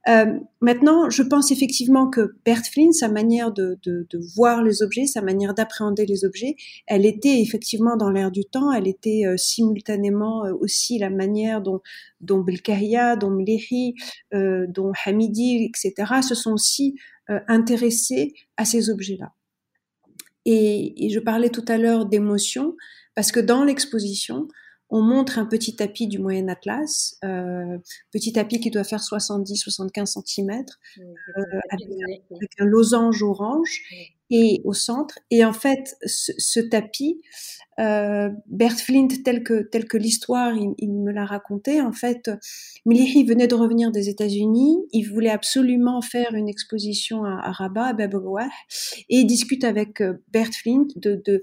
Euh, 0.08 0.38
maintenant, 0.62 1.10
je 1.10 1.24
pense 1.24 1.52
effectivement 1.52 2.08
que 2.08 2.36
Bert 2.46 2.64
Flynn, 2.72 2.94
sa 2.94 3.08
manière 3.08 3.52
de, 3.52 3.80
de, 3.84 4.06
de 4.10 4.20
voir 4.36 4.62
les 4.62 4.84
objets, 4.84 5.08
sa 5.08 5.22
manière 5.22 5.56
d'appréhender 5.56 6.06
les 6.06 6.24
objets, 6.24 6.56
elle 6.86 7.06
était 7.06 7.42
effectivement 7.42 7.98
dans 7.98 8.12
l'air 8.12 8.30
du 8.30 8.46
temps, 8.46 8.72
elle 8.72 8.88
était 8.88 9.24
euh, 9.26 9.38
simultanément 9.38 10.46
euh, 10.46 10.54
aussi 10.60 11.00
la 11.00 11.10
manière 11.10 11.62
dont, 11.62 11.82
dont 12.22 12.42
Belkaria, 12.42 13.16
dont 13.16 13.32
Mlehi, 13.32 13.96
dont 14.32 14.92
Hamidi, 15.06 15.66
etc., 15.66 16.22
se 16.22 16.36
sont 16.36 16.54
aussi 16.54 16.96
intéressés 17.28 18.34
à 18.58 18.66
ces 18.66 18.90
objets-là. 18.90 19.32
Et, 20.46 21.06
et, 21.06 21.10
je 21.10 21.20
parlais 21.20 21.50
tout 21.50 21.66
à 21.68 21.78
l'heure 21.78 22.06
d'émotion, 22.06 22.76
parce 23.16 23.32
que 23.32 23.40
dans 23.40 23.64
l'exposition, 23.64 24.48
on 24.90 25.02
montre 25.02 25.40
un 25.40 25.46
petit 25.46 25.76
tapis 25.76 26.08
du 26.08 26.20
Moyen 26.20 26.48
Atlas, 26.48 27.18
euh, 27.24 27.78
petit 28.12 28.34
tapis 28.34 28.60
qui 28.60 28.70
doit 28.70 28.84
faire 28.84 29.02
70-75 29.02 30.22
cm, 30.24 30.64
euh, 31.00 31.44
avec, 31.72 32.52
un 32.60 32.66
losange 32.66 33.24
orange 33.24 33.82
et 34.30 34.62
au 34.64 34.74
centre. 34.74 35.20
Et 35.32 35.44
en 35.44 35.54
fait, 35.54 35.96
ce, 36.06 36.60
tapis, 36.60 37.22
euh, 37.80 38.30
Bert 38.48 38.78
Flint, 38.78 39.08
tel 39.24 39.44
que, 39.44 39.64
tel 39.64 39.86
que 39.86 39.98
l'histoire, 39.98 40.54
il, 40.56 40.92
me 40.92 41.12
l'a 41.12 41.26
raconté, 41.26 41.82
en 41.82 41.92
fait, 41.92 42.30
Milihi 42.86 43.26
venait 43.26 43.48
de 43.48 43.56
revenir 43.56 43.92
des 43.92 44.10
États-Unis, 44.10 44.78
il 44.92 45.04
voulait 45.04 45.30
absolument 45.30 46.02
faire 46.02 46.34
une 46.36 46.48
exposition 46.48 47.24
à, 47.26 47.52
Rabat, 47.52 47.88
à 47.88 47.94
Babouah, 47.94 48.50
et 49.10 49.18
il 49.18 49.26
discute 49.26 49.64
avec 49.64 50.02
euh, 50.02 50.14
Bert 50.32 50.54
Flint 50.54 50.88
de, 50.96 51.22
de 51.26 51.42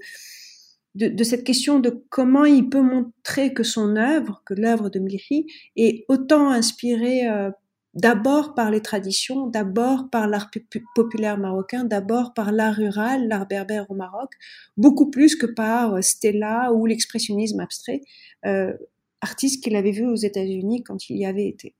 de, 0.95 1.23
cette 1.23 1.43
question 1.43 1.79
de 1.79 2.03
comment 2.09 2.45
il 2.45 2.69
peut 2.69 2.81
montrer 2.81 3.53
que 3.53 3.63
son 3.63 3.95
œuvre, 3.95 4.43
que 4.45 4.53
l'œuvre 4.53 4.89
de 4.89 4.99
Mlihi, 4.99 5.47
est 5.75 6.05
autant 6.07 6.49
inspirée 6.49 7.27
euh, 7.27 7.49
d'abord 7.93 8.53
par 8.55 8.71
les 8.71 8.81
traditions, 8.81 9.47
d'abord 9.47 10.09
par 10.09 10.27
l'art 10.27 10.49
populaire 10.95 11.37
marocain, 11.37 11.83
d'abord 11.83 12.33
par 12.33 12.51
l'art 12.51 12.75
rural, 12.75 13.27
l'art 13.27 13.47
berbère 13.47 13.89
au 13.89 13.95
Maroc, 13.95 14.31
beaucoup 14.77 15.09
plus 15.09 15.35
que 15.35 15.45
par 15.45 15.95
euh, 15.95 16.01
Stella 16.01 16.71
ou 16.73 16.85
l'expressionnisme 16.85 17.59
abstrait, 17.59 18.01
euh, 18.45 18.73
artiste 19.21 19.63
qu'il 19.63 19.75
avait 19.75 19.91
vu 19.91 20.05
aux 20.05 20.15
États-Unis 20.15 20.83
quand 20.83 21.09
il 21.09 21.17
y 21.17 21.25
avait 21.25 21.47
été. 21.47 21.75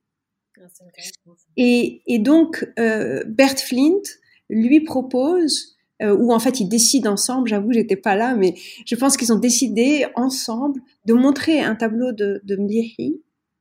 Ah, 0.60 0.66
et, 1.56 2.02
et, 2.06 2.18
donc, 2.18 2.64
euh, 2.78 3.24
Bert 3.26 3.58
Flint 3.58 4.02
lui 4.48 4.80
propose 4.80 5.73
euh, 6.02 6.16
où 6.16 6.32
en 6.32 6.38
fait 6.38 6.60
ils 6.60 6.68
décident 6.68 7.12
ensemble, 7.12 7.48
j'avoue 7.48 7.72
j'étais 7.72 7.96
pas 7.96 8.16
là, 8.16 8.34
mais 8.34 8.54
je 8.84 8.94
pense 8.96 9.16
qu'ils 9.16 9.32
ont 9.32 9.38
décidé 9.38 10.06
ensemble 10.16 10.80
de 11.06 11.14
montrer 11.14 11.60
un 11.60 11.74
tableau 11.74 12.12
de, 12.12 12.40
de 12.44 12.56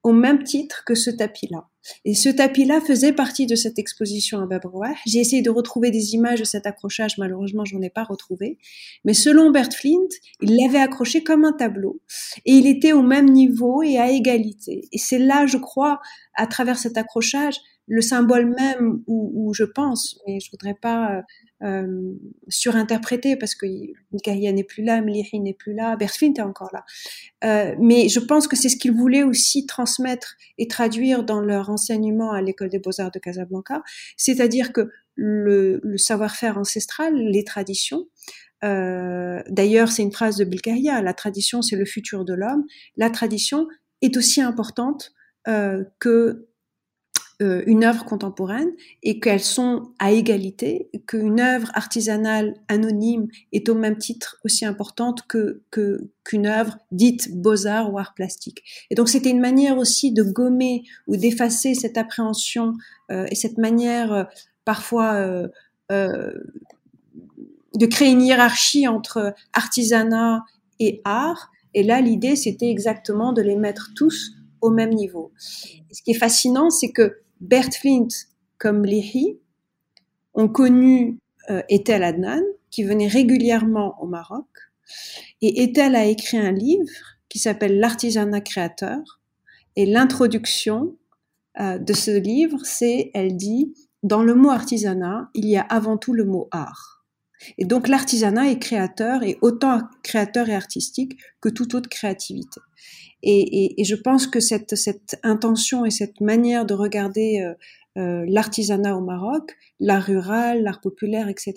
au 0.04 0.12
même 0.12 0.44
titre 0.44 0.84
que 0.86 0.96
ce 0.96 1.10
tapis-là. 1.10 1.70
Et 2.06 2.14
ce 2.14 2.30
tapis-là 2.30 2.82
faisait 2.82 3.14
partie 3.14 3.46
de 3.46 3.56
cette 3.56 3.80
exposition 3.80 4.40
à 4.40 4.46
Babrouah. 4.46 4.94
J'ai 5.06 5.20
essayé 5.20 5.42
de 5.42 5.50
retrouver 5.50 5.92
des 5.92 6.14
images 6.14 6.40
de 6.40 6.46
cet 6.46 6.66
accrochage, 6.66 7.18
malheureusement 7.18 7.66
j'en 7.66 7.82
ai 7.82 7.90
pas 7.90 8.04
retrouvé. 8.04 8.58
Mais 9.06 9.14
selon 9.14 9.52
Bert 9.52 9.72
Flint, 9.72 10.08
il 10.42 10.58
l'avait 10.58 10.80
accroché 10.80 11.24
comme 11.24 11.46
un 11.46 11.54
tableau. 11.54 12.02
Et 12.46 12.54
il 12.54 12.68
était 12.68 12.94
au 12.94 13.02
même 13.02 13.30
niveau 13.30 13.82
et 13.84 13.98
à 13.98 14.12
égalité. 14.12 14.88
Et 14.92 14.98
c'est 14.98 15.20
là, 15.20 15.46
je 15.46 15.58
crois, 15.58 16.00
à 16.36 16.48
travers 16.48 16.78
cet 16.78 16.98
accrochage, 16.98 17.60
le 17.88 18.02
symbole 18.02 18.46
même 18.56 19.02
où, 19.08 19.54
je 19.54 19.66
pense, 19.66 20.20
mais 20.26 20.40
je 20.40 20.50
voudrais 20.52 20.74
pas 20.74 21.18
euh, 21.18 21.22
euh, 21.64 22.14
surinterprété 22.48 23.36
parce 23.36 23.56
que 23.56 23.66
Mikaïa 24.12 24.52
n'est 24.54 24.64
plus 24.64 24.84
là, 24.84 25.02
Mlihi 25.02 25.40
n'est 25.40 25.54
plus 25.54 25.74
là, 25.74 25.96
Berfint 25.98 26.34
est 26.38 26.42
encore 26.42 26.70
là. 26.72 26.86
Euh, 27.44 27.76
mais 27.80 28.08
je 28.08 28.20
pense 28.20 28.48
que 28.48 28.56
c'est 28.56 28.70
ce 28.70 28.78
qu'ils 28.78 28.94
voulaient 28.94 29.24
aussi 29.24 29.66
transmettre 29.66 30.36
et 30.58 30.68
traduire 30.68 31.24
dans 31.24 31.42
leur 31.42 31.70
enseignement 31.70 32.32
à 32.32 32.42
l'école 32.42 32.70
des 32.70 32.80
beaux-arts 32.80 33.12
de 33.12 33.20
Casablanca, 33.20 33.82
c'est-à-dire 34.16 34.72
que 34.72 34.90
le, 35.16 35.82
savoir-faire 35.98 36.58
ancestral, 36.58 37.16
les 37.16 37.44
traditions, 37.44 38.08
D'ailleurs, 38.66 39.92
c'est 39.92 40.04
une 40.04 40.14
phrase 40.14 40.38
de 40.38 40.46
Bilkahia, 40.46 41.02
la 41.02 41.14
tradition, 41.14 41.62
c'est 41.62 41.76
le 41.76 41.84
futur 41.84 42.24
de 42.24 42.34
l'homme. 42.34 42.64
La 42.96 43.10
tradition 43.10 43.68
est 44.02 44.16
aussi 44.16 44.40
importante 44.40 45.12
que 46.00 46.48
euh, 47.44 47.64
une 47.68 47.84
œuvre 47.84 48.06
contemporaine 48.06 48.72
et 49.04 49.20
qu'elles 49.20 49.40
sont 49.40 49.92
à 50.00 50.12
égalité, 50.12 50.90
qu'une 51.08 51.40
œuvre 51.40 51.70
artisanale 51.74 52.56
anonyme 52.68 53.28
est 53.52 53.70
au 53.70 53.76
même 53.76 53.98
titre 53.98 54.38
aussi 54.46 54.66
importante 54.66 55.28
que 55.28 55.62
qu'une 56.24 56.48
œuvre 56.48 56.78
dite 56.92 57.36
beaux-arts 57.36 57.94
ou 57.94 58.00
art 58.00 58.14
plastique. 58.14 58.64
Et 58.90 58.96
donc 58.96 59.10
c'était 59.10 59.30
une 59.30 59.42
manière 59.42 59.78
aussi 59.78 60.12
de 60.12 60.24
gommer 60.24 60.84
ou 61.08 61.18
d'effacer 61.18 61.76
cette 61.76 61.98
appréhension 61.98 62.74
euh, 63.12 63.26
et 63.30 63.36
cette 63.36 63.58
manière 63.58 64.14
euh, 64.14 64.24
parfois 64.66 65.50
de 65.90 67.86
créer 67.86 68.12
une 68.12 68.22
hiérarchie 68.22 68.88
entre 68.88 69.34
artisanat 69.54 70.44
et 70.80 71.02
art. 71.04 71.52
Et 71.74 71.84
là, 71.84 72.02
l'idée, 72.02 72.36
c'était 72.36 72.70
exactement 72.70 73.34
de 73.34 73.42
les 73.42 73.56
mettre 73.56 73.92
tous 73.96 74.32
au 74.62 74.70
même 74.70 74.92
niveau. 74.92 75.32
ce 75.38 76.02
qui 76.02 76.12
est 76.12 76.18
fascinant, 76.18 76.70
c'est 76.70 76.92
que 76.92 77.23
Bert 77.44 77.74
Flint 77.74 78.08
comme 78.58 78.86
Lehi 78.86 79.38
ont 80.34 80.48
connu 80.48 81.20
euh, 81.50 81.62
Ethel 81.68 82.02
Adnan, 82.02 82.42
qui 82.72 82.84
venait 82.84 83.08
régulièrement 83.08 84.02
au 84.02 84.08
Maroc. 84.08 84.48
Et 85.42 85.64
Ethel 85.64 85.98
a 85.98 86.06
écrit 86.06 86.38
un 86.38 86.54
livre 86.54 86.90
qui 87.28 87.40
s'appelle 87.40 87.80
L'artisanat 87.80 88.40
créateur. 88.40 89.20
Et 89.76 89.86
l'introduction 89.86 90.96
euh, 91.60 91.78
de 91.78 91.92
ce 91.92 92.12
livre, 92.12 92.60
c'est, 92.64 93.12
elle 93.14 93.36
dit, 93.36 93.74
dans 94.04 94.24
le 94.24 94.36
mot 94.36 94.50
artisanat, 94.50 95.30
il 95.34 95.46
y 95.46 95.58
a 95.58 95.64
avant 95.64 95.98
tout 95.98 96.14
le 96.14 96.24
mot 96.24 96.48
art. 96.52 97.04
Et 97.58 97.66
donc 97.66 97.90
l'artisanat 97.90 98.52
est 98.52 98.60
créateur 98.60 99.22
et 99.24 99.38
autant 99.42 99.82
créateur 100.02 100.48
et 100.48 100.56
artistique 100.56 101.18
que 101.42 101.50
toute 101.50 101.76
autre 101.76 101.90
créativité. 101.90 102.62
Et, 103.26 103.80
et, 103.80 103.84
je 103.86 103.96
pense 103.96 104.28
que 104.28 104.42
cette, 104.42 104.76
cette, 104.76 105.18
intention 105.24 105.86
et 105.86 105.92
cette 105.92 106.20
manière 106.20 106.66
de 106.66 106.74
regarder 106.74 107.40
euh, 107.40 107.54
euh, 107.98 108.26
l'artisanat 108.28 108.98
au 108.98 109.02
Maroc, 109.02 109.56
l'art 109.80 110.04
rural, 110.04 110.62
l'art 110.62 110.82
populaire, 110.82 111.30
etc., 111.30 111.54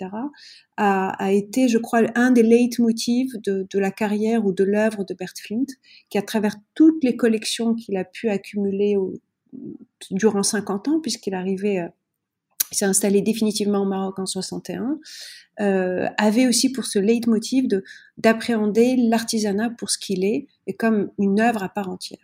a, 0.77 1.09
a, 1.09 1.33
été, 1.33 1.69
je 1.69 1.79
crois, 1.79 2.03
un 2.15 2.31
des 2.31 2.45
leitmotivs 2.45 3.33
de, 3.45 3.67
de 3.69 3.79
la 3.81 3.91
carrière 3.91 4.47
ou 4.47 4.53
de 4.53 4.63
l'œuvre 4.63 5.05
de 5.05 5.13
Bert 5.13 5.33
Flint, 5.43 5.67
qui, 6.09 6.19
à 6.19 6.23
travers 6.23 6.55
toutes 6.75 7.03
les 7.03 7.17
collections 7.17 7.75
qu'il 7.75 7.97
a 7.97 8.05
pu 8.05 8.29
accumuler 8.29 8.97
au, 8.97 9.15
durant 10.11 10.45
50 10.45 10.89
ans, 10.89 11.01
puisqu'il 11.01 11.35
arrivait, 11.35 11.81
euh, 11.81 11.89
s'est 12.73 12.85
installé 12.85 13.23
définitivement 13.23 13.83
au 13.83 13.85
Maroc 13.85 14.19
en 14.19 14.27
61, 14.27 14.99
euh, 15.61 16.07
avait 16.19 16.47
aussi 16.47 16.71
pour 16.71 16.85
ce 16.85 16.99
leitmotiv 16.99 17.69
de 17.69 17.83
d'appréhender 18.19 18.97
l'artisanat 18.97 19.71
pour 19.71 19.91
ce 19.91 19.99
qu'il 19.99 20.25
est 20.25 20.47
et 20.67 20.75
comme 20.75 21.11
une 21.19 21.41
œuvre 21.41 21.63
à 21.63 21.69
part 21.69 21.89
entière. 21.89 22.19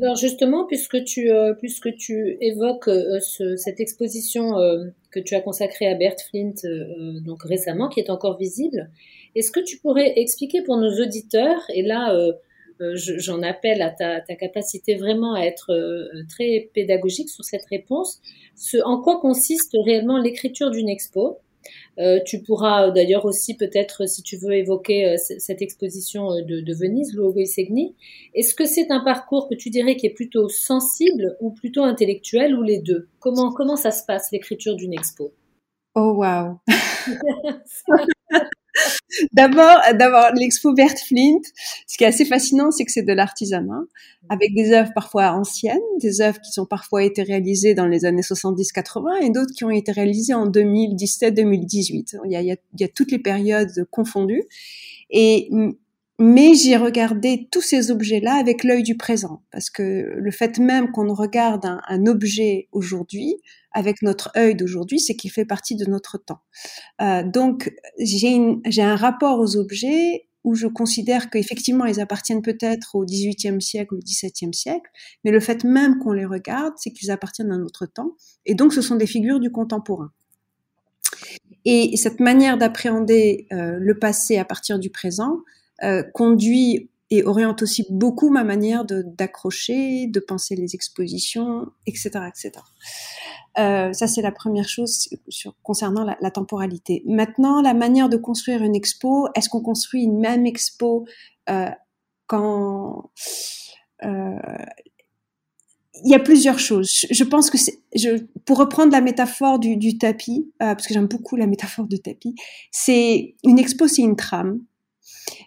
Alors 0.00 0.16
justement, 0.16 0.64
puisque 0.66 1.02
tu 1.04 1.30
euh, 1.30 1.54
puisque 1.54 1.94
tu 1.96 2.36
évoques 2.40 2.88
euh, 2.88 3.20
ce, 3.20 3.56
cette 3.56 3.80
exposition 3.80 4.54
que 5.10 5.20
tu 5.20 5.34
as 5.34 5.40
consacrée 5.40 5.88
à 5.88 5.94
Bert 5.94 6.16
Flint 6.30 6.54
donc 7.24 7.42
récemment, 7.42 7.88
qui 7.88 8.00
est 8.00 8.10
encore 8.10 8.38
visible, 8.38 8.90
est-ce 9.34 9.50
que 9.50 9.60
tu 9.60 9.78
pourrais 9.78 10.18
expliquer 10.20 10.62
pour 10.62 10.76
nos 10.76 11.00
auditeurs 11.02 11.62
et 11.74 11.82
là 11.82 12.14
j'en 12.94 13.42
appelle 13.42 13.82
à 13.82 13.90
ta, 13.90 14.20
ta, 14.20 14.34
capacité 14.34 14.94
vraiment 14.96 15.34
à 15.34 15.42
être 15.42 15.72
très 16.28 16.70
pédagogique 16.74 17.28
sur 17.28 17.44
cette 17.44 17.66
réponse, 17.66 18.20
ce, 18.56 18.78
en 18.84 19.00
quoi 19.00 19.20
consiste 19.20 19.76
réellement 19.84 20.18
l'écriture 20.18 20.70
d'une 20.70 20.88
expo? 20.88 21.38
Euh, 21.98 22.20
tu 22.24 22.42
pourras 22.42 22.90
d'ailleurs 22.90 23.24
aussi 23.24 23.56
peut-être, 23.56 24.08
si 24.08 24.22
tu 24.22 24.36
veux, 24.36 24.54
évoquer 24.54 25.10
euh, 25.10 25.16
cette 25.16 25.62
exposition 25.62 26.32
euh, 26.32 26.42
de, 26.42 26.60
de 26.60 26.74
Venise, 26.74 27.14
Luogo 27.14 27.44
Segni. 27.44 27.94
Est-ce 28.34 28.54
que 28.54 28.64
c'est 28.64 28.90
un 28.90 29.00
parcours 29.00 29.48
que 29.48 29.54
tu 29.54 29.70
dirais 29.70 29.96
qui 29.96 30.06
est 30.06 30.14
plutôt 30.14 30.48
sensible 30.48 31.36
ou 31.40 31.50
plutôt 31.50 31.82
intellectuel 31.82 32.56
ou 32.56 32.62
les 32.62 32.78
deux? 32.78 33.08
Comment 33.20 33.52
comment 33.52 33.76
ça 33.76 33.90
se 33.90 34.04
passe 34.04 34.30
l'écriture 34.32 34.76
d'une 34.76 34.94
expo? 34.94 35.32
Oh 35.94 36.14
wow 36.16 36.58
D'abord, 39.32 39.78
d'abord 39.98 40.30
l'expo 40.34 40.72
Bert 40.72 40.94
Flint. 41.06 41.40
Ce 41.86 41.96
qui 41.96 42.04
est 42.04 42.06
assez 42.06 42.24
fascinant, 42.24 42.70
c'est 42.70 42.84
que 42.84 42.92
c'est 42.92 43.02
de 43.02 43.12
l'artisanat, 43.12 43.82
avec 44.30 44.54
des 44.54 44.72
œuvres 44.72 44.92
parfois 44.94 45.32
anciennes, 45.32 45.80
des 46.00 46.20
œuvres 46.20 46.40
qui 46.40 46.52
sont 46.52 46.66
parfois 46.66 47.04
été 47.04 47.22
réalisées 47.22 47.74
dans 47.74 47.86
les 47.86 48.04
années 48.04 48.22
70-80 48.22 49.22
et 49.22 49.30
d'autres 49.30 49.52
qui 49.54 49.64
ont 49.64 49.70
été 49.70 49.92
réalisées 49.92 50.34
en 50.34 50.48
2017-2018. 50.48 52.16
Il 52.24 52.56
il 52.74 52.80
y 52.80 52.84
a 52.84 52.88
toutes 52.88 53.12
les 53.12 53.18
périodes 53.18 53.86
confondues. 53.90 54.44
Et 55.10 55.50
mais 56.18 56.54
j'ai 56.54 56.76
regardé 56.76 57.48
tous 57.50 57.62
ces 57.62 57.90
objets-là 57.90 58.34
avec 58.34 58.64
l'œil 58.64 58.82
du 58.82 58.96
présent, 58.96 59.42
parce 59.50 59.70
que 59.70 60.12
le 60.14 60.30
fait 60.30 60.58
même 60.58 60.90
qu'on 60.92 61.12
regarde 61.14 61.64
un, 61.64 62.06
objet 62.06 62.68
aujourd'hui, 62.72 63.36
avec 63.72 64.02
notre 64.02 64.30
œil 64.36 64.54
d'aujourd'hui, 64.54 65.00
c'est 65.00 65.16
qu'il 65.16 65.30
fait 65.30 65.44
partie 65.44 65.76
de 65.76 65.86
notre 65.86 66.18
temps. 66.18 66.40
Euh, 67.00 67.22
donc 67.22 67.72
j'ai 67.98 68.82
un 68.82 68.96
rapport 68.96 69.38
aux 69.40 69.56
objets 69.56 70.26
où 70.44 70.54
je 70.54 70.66
considère 70.66 71.30
qu'effectivement 71.30 71.86
ils 71.86 72.00
appartiennent 72.00 72.42
peut-être 72.42 72.96
au 72.96 73.04
XVIIIe 73.04 73.62
siècle 73.62 73.94
ou 73.94 73.98
au 73.98 74.00
XVIIe 74.00 74.52
siècle, 74.52 74.90
mais 75.24 75.30
le 75.30 75.40
fait 75.40 75.64
même 75.64 75.98
qu'on 75.98 76.12
les 76.12 76.26
regarde, 76.26 76.74
c'est 76.76 76.90
qu'ils 76.90 77.10
appartiennent 77.10 77.52
à 77.52 77.58
notre 77.58 77.86
temps, 77.86 78.16
et 78.44 78.54
donc 78.54 78.74
ce 78.74 78.82
sont 78.82 78.96
des 78.96 79.06
figures 79.06 79.40
du 79.40 79.50
contemporain. 79.50 80.10
Et 81.64 81.96
cette 81.96 82.20
manière 82.20 82.58
d'appréhender 82.58 83.46
euh, 83.52 83.76
le 83.78 83.98
passé 83.98 84.36
à 84.36 84.44
partir 84.44 84.78
du 84.78 84.90
présent 84.90 85.38
euh, 85.82 86.02
conduit 86.14 86.90
et 87.10 87.24
oriente 87.24 87.62
aussi 87.62 87.84
beaucoup 87.90 88.30
ma 88.30 88.42
manière 88.42 88.86
d'accrocher, 88.86 90.06
de, 90.06 90.20
penser 90.20 90.56
les 90.56 90.74
expositions, 90.74 91.66
etc., 91.86 92.10
etc. 92.26 92.52
Euh, 93.58 93.92
ça, 93.92 94.06
c'est 94.06 94.22
la 94.22 94.32
première 94.32 94.68
chose 94.68 95.10
concernant 95.62 96.04
la, 96.04 96.30
temporalité. 96.30 97.02
Maintenant, 97.04 97.60
la 97.60 97.74
manière 97.74 98.08
de 98.08 98.16
construire 98.16 98.62
une 98.62 98.74
expo, 98.74 99.28
est-ce 99.34 99.50
qu'on 99.50 99.60
construit 99.60 100.04
une 100.04 100.20
même 100.20 100.46
expo 100.46 101.04
euh, 101.50 101.68
quand 102.26 103.10
il 106.04 106.10
y 106.10 106.14
a 106.14 106.18
plusieurs 106.18 106.58
choses. 106.58 106.88
Je 107.10 107.24
pense 107.24 107.50
que 107.50 107.58
c'est, 107.58 107.80
je, 107.94 108.24
pour 108.46 108.58
reprendre 108.58 108.90
la 108.90 109.00
métaphore 109.00 109.58
du, 109.58 109.98
tapis, 109.98 110.50
parce 110.58 110.86
que 110.86 110.94
j'aime 110.94 111.06
beaucoup 111.06 111.36
la 111.36 111.46
métaphore 111.46 111.86
du 111.86 112.00
tapis, 112.00 112.34
c'est 112.70 113.34
une 113.44 113.58
expo, 113.58 113.86
c'est 113.86 114.02
une 114.02 114.16
trame. 114.16 114.60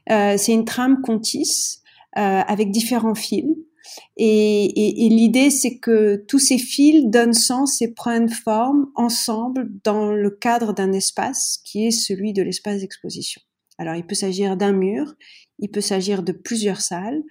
Euh, 0.10 0.36
c'est 0.38 0.54
une 0.54 0.66
trame 0.66 1.02
qu'on 1.02 1.20
tisse 1.20 1.82
euh, 2.18 2.42
avec 2.48 2.72
différents 2.72 3.16
fils. 3.16 3.46
Et, 4.18 4.66
et, 4.66 5.06
et 5.06 5.10
l'idée, 5.10 5.50
c'est 5.50 5.78
que 5.78 6.24
tous 6.28 6.40
ces 6.40 6.58
fils 6.58 7.06
donnent 7.06 7.34
sens 7.34 7.82
et 7.82 7.94
prennent 7.94 8.30
forme 8.30 8.88
ensemble 8.96 9.70
dans 9.84 10.12
le 10.12 10.30
cadre 10.30 10.74
d'un 10.74 10.92
espace 10.92 11.60
qui 11.64 11.88
est 11.88 11.92
celui 11.92 12.34
de 12.34 12.42
l'espace 12.42 12.82
d'exposition. 12.82 13.42
Alors, 13.78 13.96
il 13.96 14.06
peut 14.06 14.16
s'agir 14.16 14.58
d'un 14.58 14.72
mur, 14.72 15.14
il 15.60 15.70
peut 15.70 15.82
s'agir 15.82 16.24
de 16.24 16.32
plusieurs 16.32 16.82
salles, 16.82 17.22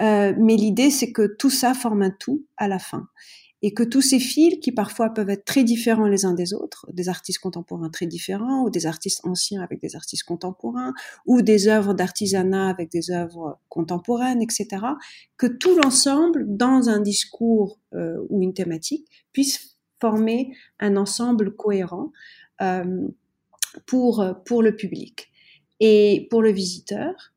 euh, 0.00 0.32
mais 0.38 0.56
l'idée, 0.56 0.90
c'est 0.90 1.12
que 1.12 1.36
tout 1.38 1.50
ça 1.50 1.74
forme 1.74 2.02
un 2.02 2.10
tout 2.10 2.46
à 2.56 2.68
la 2.68 2.78
fin. 2.78 3.08
Et 3.62 3.74
que 3.74 3.82
tous 3.82 4.02
ces 4.02 4.20
fils, 4.20 4.60
qui 4.60 4.70
parfois 4.70 5.10
peuvent 5.10 5.30
être 5.30 5.44
très 5.44 5.64
différents 5.64 6.06
les 6.06 6.24
uns 6.24 6.34
des 6.34 6.54
autres, 6.54 6.86
des 6.92 7.08
artistes 7.08 7.40
contemporains 7.40 7.90
très 7.90 8.06
différents, 8.06 8.62
ou 8.62 8.70
des 8.70 8.86
artistes 8.86 9.20
anciens 9.24 9.62
avec 9.62 9.80
des 9.80 9.96
artistes 9.96 10.22
contemporains, 10.22 10.94
ou 11.26 11.42
des 11.42 11.66
œuvres 11.66 11.92
d'artisanat 11.92 12.68
avec 12.68 12.90
des 12.90 13.10
œuvres 13.10 13.58
contemporaines, 13.68 14.42
etc., 14.42 14.68
que 15.36 15.46
tout 15.46 15.76
l'ensemble, 15.82 16.44
dans 16.46 16.88
un 16.88 17.00
discours 17.00 17.80
euh, 17.94 18.24
ou 18.28 18.42
une 18.42 18.54
thématique, 18.54 19.06
puisse 19.32 19.76
former 20.00 20.52
un 20.78 20.96
ensemble 20.96 21.56
cohérent 21.56 22.12
euh, 22.62 23.08
pour, 23.86 24.24
pour 24.44 24.62
le 24.62 24.76
public 24.76 25.30
et 25.80 26.26
pour 26.30 26.42
le 26.42 26.50
visiteur. 26.50 27.32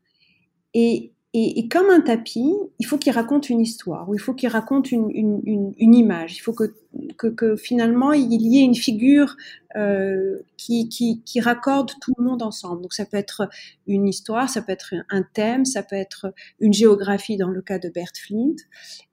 Et 0.74 1.14
et, 1.34 1.70
comme 1.70 1.90
un 1.90 2.02
tapis, 2.02 2.54
il 2.80 2.86
faut 2.86 2.98
qu'il 2.98 3.14
raconte 3.14 3.50
une 3.50 3.62
histoire, 3.62 4.10
ou 4.10 4.16
il 4.16 4.20
faut 4.20 4.34
qu'il 4.34 4.50
raconte 4.50 4.92
une, 4.92 5.74
image. 5.78 6.36
Il 6.36 6.40
faut 6.42 6.54
que, 6.54 7.56
finalement 7.56 8.12
il 8.12 8.42
y 8.42 8.60
ait 8.60 8.66
une 8.66 8.76
figure 8.76 9.38
euh, 9.78 10.40
qui, 10.58 10.90
qui, 10.90 11.22
qui, 11.24 11.40
raccorde 11.40 11.92
tout 12.02 12.14
le 12.18 12.26
monde 12.26 12.42
ensemble. 12.42 12.82
Donc 12.82 12.94
ça 12.94 13.06
peut 13.06 13.16
être 13.16 13.50
une 13.88 14.10
histoire, 14.10 14.50
ça 14.50 14.62
peut 14.62 14.74
être 14.74 14.94
un 15.10 15.24
thème, 15.24 15.64
ça 15.64 15.84
peut 15.84 15.96
être 15.96 16.34
une 16.60 16.74
géographie 16.74 17.38
dans 17.38 17.50
le 17.50 17.62
cas 17.62 17.80
de 17.80 17.88
Bert 17.88 18.12
Flint. 18.14 18.56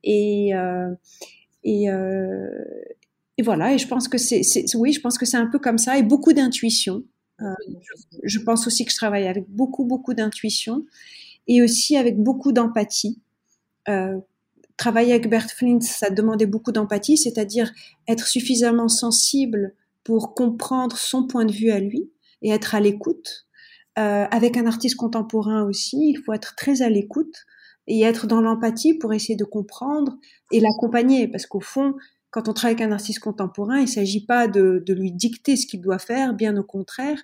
Et, 0.02 0.56
euh, 0.56 0.92
euh, 1.66 2.64
et 3.36 3.42
voilà. 3.44 3.74
Et 3.74 3.78
je 3.78 3.86
pense 3.86 4.08
que 4.08 4.18
c'est, 4.18 4.42
oui, 4.74 4.92
je 4.92 5.00
pense 5.00 5.18
que 5.18 5.26
c'est 5.26 5.36
un 5.36 5.46
peu 5.46 5.60
comme 5.60 5.78
ça, 5.78 5.96
et 5.96 6.02
beaucoup 6.02 6.32
d'intuition. 6.32 7.04
Je 8.24 8.40
pense 8.40 8.66
aussi 8.66 8.84
que 8.84 8.90
je 8.90 8.96
travaille 8.96 9.28
avec 9.28 9.48
beaucoup 9.48 9.84
beaucoup 9.84 10.12
d'intuition 10.12 10.84
et 11.48 11.62
aussi 11.62 11.96
avec 11.96 12.22
beaucoup 12.22 12.52
d'empathie. 12.52 13.20
Euh, 13.88 14.18
travailler 14.76 15.12
avec 15.12 15.28
Bert 15.28 15.50
Flint, 15.50 15.80
ça 15.80 16.10
demandait 16.10 16.46
beaucoup 16.46 16.72
d'empathie, 16.72 17.16
c'est-à-dire 17.16 17.72
être 18.06 18.26
suffisamment 18.26 18.88
sensible 18.88 19.74
pour 20.04 20.34
comprendre 20.34 20.96
son 20.96 21.26
point 21.26 21.44
de 21.44 21.52
vue 21.52 21.70
à 21.70 21.80
lui 21.80 22.10
et 22.42 22.50
être 22.50 22.74
à 22.74 22.80
l'écoute. 22.80 23.46
Euh, 23.98 24.26
avec 24.30 24.56
un 24.56 24.66
artiste 24.66 24.96
contemporain 24.96 25.64
aussi, 25.64 25.96
il 26.10 26.22
faut 26.24 26.32
être 26.32 26.54
très 26.54 26.82
à 26.82 26.88
l'écoute 26.88 27.46
et 27.88 28.02
être 28.02 28.26
dans 28.26 28.40
l'empathie 28.40 28.94
pour 28.94 29.12
essayer 29.12 29.34
de 29.34 29.44
comprendre 29.44 30.18
et 30.52 30.60
l'accompagner, 30.60 31.26
parce 31.26 31.46
qu'au 31.46 31.60
fond, 31.60 31.94
quand 32.30 32.48
on 32.48 32.52
travaille 32.52 32.76
avec 32.76 32.86
un 32.86 32.92
artiste 32.92 33.20
contemporain, 33.20 33.78
il 33.78 33.84
ne 33.84 33.86
s'agit 33.86 34.24
pas 34.24 34.46
de, 34.46 34.82
de 34.86 34.94
lui 34.94 35.10
dicter 35.10 35.56
ce 35.56 35.66
qu'il 35.66 35.80
doit 35.80 35.98
faire, 35.98 36.34
bien 36.34 36.56
au 36.58 36.62
contraire, 36.62 37.20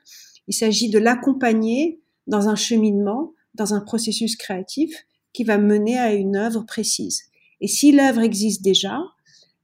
il 0.49 0.55
s'agit 0.55 0.91
de 0.91 0.99
l'accompagner 0.99 2.01
dans 2.27 2.49
un 2.49 2.57
cheminement 2.57 3.35
dans 3.55 3.75
un 3.75 3.81
processus 3.81 4.37
créatif 4.37 5.07
qui 5.33 5.45
va 5.45 5.59
mener 5.59 5.99
à 5.99 6.13
une 6.13 6.37
œuvre 6.37 6.65
précise. 6.67 7.23
Et 7.61 7.69
si 7.69 7.93
l'œuvre 7.93 8.21
existe 8.21 8.63
déjà, 8.63 9.01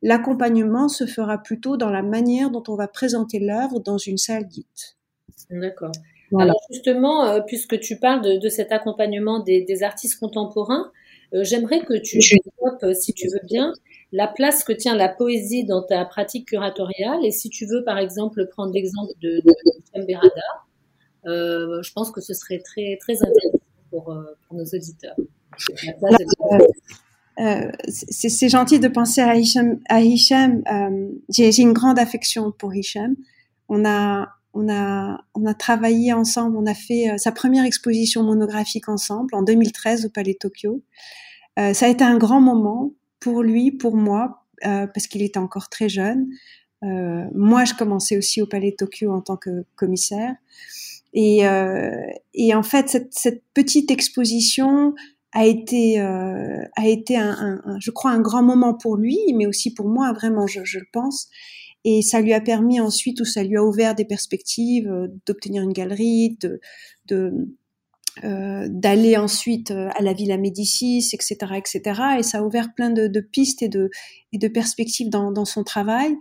l'accompagnement 0.02 0.88
se 0.88 1.06
fera 1.06 1.38
plutôt 1.38 1.76
dans 1.76 1.90
la 1.90 2.02
manière 2.02 2.50
dont 2.50 2.62
on 2.68 2.74
va 2.74 2.88
présenter 2.88 3.38
l'œuvre 3.38 3.80
dans 3.80 3.98
une 3.98 4.18
salle 4.18 4.46
dite. 4.46 4.96
D'accord. 5.50 5.92
Alors 6.38 6.60
justement, 6.70 7.26
euh, 7.26 7.40
puisque 7.40 7.78
tu 7.80 7.98
parles 7.98 8.22
de, 8.22 8.36
de 8.36 8.48
cet 8.48 8.70
accompagnement 8.70 9.40
des, 9.40 9.62
des 9.62 9.82
artistes 9.82 10.20
contemporains, 10.20 10.92
euh, 11.34 11.42
j'aimerais 11.42 11.80
que 11.80 11.94
tu 11.94 12.18
développes, 12.18 12.82
euh, 12.84 12.94
si 12.94 13.12
tu 13.12 13.26
veux 13.28 13.40
bien, 13.46 13.72
la 14.12 14.28
place 14.28 14.62
que 14.64 14.72
tient 14.72 14.96
la 14.96 15.08
poésie 15.08 15.64
dans 15.64 15.82
ta 15.82 16.04
pratique 16.04 16.48
curatoriale. 16.48 17.24
Et 17.24 17.30
si 17.32 17.48
tu 17.48 17.66
veux, 17.66 17.82
par 17.84 17.98
exemple, 17.98 18.46
prendre 18.46 18.72
l'exemple 18.72 19.12
de, 19.20 19.40
de, 19.44 20.06
Berada, 20.06 20.30
je 21.24 21.92
pense 21.92 22.10
que 22.10 22.20
ce 22.20 22.32
serait 22.32 22.60
très, 22.60 22.96
très 23.00 23.14
intéressant 23.22 23.59
pour, 23.90 24.10
euh, 24.10 24.24
pour 24.46 24.56
nos 24.56 24.64
auditeurs. 24.64 25.16
Euh, 27.38 27.70
c'est 27.88 28.50
gentil 28.50 28.80
de 28.80 28.88
penser 28.88 29.22
à 29.22 29.34
Hicham. 29.34 29.78
À 29.88 30.02
Hicham 30.02 30.62
euh, 30.70 31.08
j'ai 31.30 31.62
une 31.62 31.72
grande 31.72 31.98
affection 31.98 32.52
pour 32.52 32.74
Hicham. 32.74 33.14
On 33.68 33.86
a, 33.86 34.28
on 34.52 34.70
a, 34.70 35.24
on 35.34 35.46
a 35.46 35.54
travaillé 35.54 36.12
ensemble. 36.12 36.56
On 36.58 36.66
a 36.66 36.74
fait 36.74 37.16
sa 37.16 37.32
première 37.32 37.64
exposition 37.64 38.22
monographique 38.24 38.90
ensemble 38.90 39.34
en 39.34 39.42
2013 39.42 40.04
au 40.04 40.10
Palais 40.10 40.36
Tokyo. 40.38 40.82
ça 41.56 41.86
a 41.86 41.88
été 41.88 42.04
un 42.04 42.18
grand 42.18 42.42
moment 42.42 42.92
pour 43.20 43.42
lui, 43.42 43.70
pour 43.70 43.96
moi, 43.96 44.44
parce 44.60 45.06
qu'il 45.06 45.22
était 45.22 45.38
encore 45.38 45.70
très 45.70 45.88
jeune. 45.88 46.26
moi, 46.82 47.64
je 47.64 47.72
commençais 47.72 48.18
aussi 48.18 48.42
au 48.42 48.46
Palais 48.46 48.74
Tokyo 48.76 49.12
en 49.12 49.22
tant 49.22 49.36
que 49.36 49.64
commissaire. 49.76 50.34
Et, 51.12 51.46
euh, 51.46 51.90
et 52.34 52.54
en 52.54 52.62
fait, 52.62 52.88
cette, 52.88 53.12
cette, 53.12 53.42
petite 53.54 53.90
exposition 53.90 54.94
a 55.32 55.46
été, 55.46 56.00
euh, 56.00 56.62
a 56.76 56.88
été 56.88 57.16
un, 57.16 57.60
un, 57.64 57.78
je 57.80 57.90
crois, 57.90 58.10
un 58.10 58.20
grand 58.20 58.42
moment 58.42 58.74
pour 58.74 58.96
lui, 58.96 59.18
mais 59.34 59.46
aussi 59.46 59.74
pour 59.74 59.88
moi, 59.88 60.12
vraiment, 60.12 60.46
je, 60.46 60.64
je 60.64 60.78
le 60.78 60.86
pense. 60.92 61.28
Et 61.84 62.02
ça 62.02 62.20
lui 62.20 62.32
a 62.32 62.40
permis 62.40 62.80
ensuite, 62.80 63.20
ou 63.20 63.24
ça 63.24 63.42
lui 63.42 63.56
a 63.56 63.64
ouvert 63.64 63.94
des 63.94 64.04
perspectives 64.04 64.88
euh, 64.88 65.08
d'obtenir 65.26 65.62
une 65.62 65.72
galerie, 65.72 66.38
de, 66.40 66.60
euh, 68.24 68.66
d'aller 68.68 69.16
ensuite 69.16 69.70
euh, 69.70 69.88
à 69.94 70.02
la 70.02 70.12
Villa 70.12 70.36
Médicis, 70.36 71.08
etc., 71.12 71.36
etc. 71.56 72.00
Et 72.18 72.22
ça 72.22 72.38
a 72.38 72.42
ouvert 72.42 72.74
plein 72.74 72.90
de, 72.90 73.06
de 73.06 73.20
pistes 73.20 73.62
et 73.62 73.68
de, 73.68 73.88
et 74.32 74.38
de 74.38 74.48
perspectives 74.48 75.08
dans, 75.08 75.32
dans 75.32 75.46
son 75.46 75.64
travail. 75.64 76.16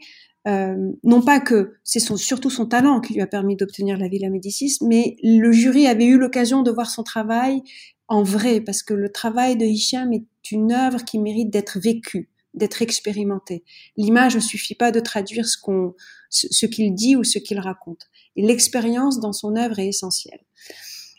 Euh, 0.50 0.92
non 1.04 1.22
pas 1.22 1.40
que 1.40 1.74
c'est 1.84 2.00
surtout 2.00 2.50
son 2.50 2.66
talent 2.66 3.02
qui 3.02 3.14
lui 3.14 3.22
a 3.22 3.28
permis 3.28 3.56
d'obtenir 3.56 3.98
la 3.98 4.08
Villa 4.08 4.30
Médicis, 4.30 4.78
mais 4.82 5.16
le 5.22 5.52
jury 5.52 5.86
avait 5.86 6.06
eu 6.06 6.18
l'occasion 6.18 6.64
de 6.64 6.72
voir 6.72 6.90
son 6.90 7.04
travail 7.04 7.62
en 8.08 8.24
vrai, 8.24 8.60
parce 8.60 8.82
que 8.82 8.96
le 8.96 9.12
travail 9.12 9.56
de 9.56 9.66
Hicham 9.66 10.12
est 10.14 10.26
une 10.52 10.72
œuvre 10.72 11.06
qui 11.06 11.20
mérite 11.20 11.52
d'être 11.52 11.80
vécue, 11.80 12.32
d'être 12.56 12.82
expérimentée. 12.82 13.64
L'image 13.98 14.36
ne 14.36 14.40
suffit 14.40 14.74
pas 14.74 14.92
de 14.92 15.00
traduire 15.00 15.46
ce 15.46 16.66
qu'il 16.66 16.96
dit 16.96 17.16
ou 17.16 17.24
ce 17.24 17.38
qu'il 17.38 17.60
raconte. 17.60 18.08
Et 18.36 18.42
l'expérience 18.42 19.20
dans 19.20 19.34
son 19.34 19.56
œuvre 19.56 19.78
est 19.78 19.90
essentielle. 19.90 20.40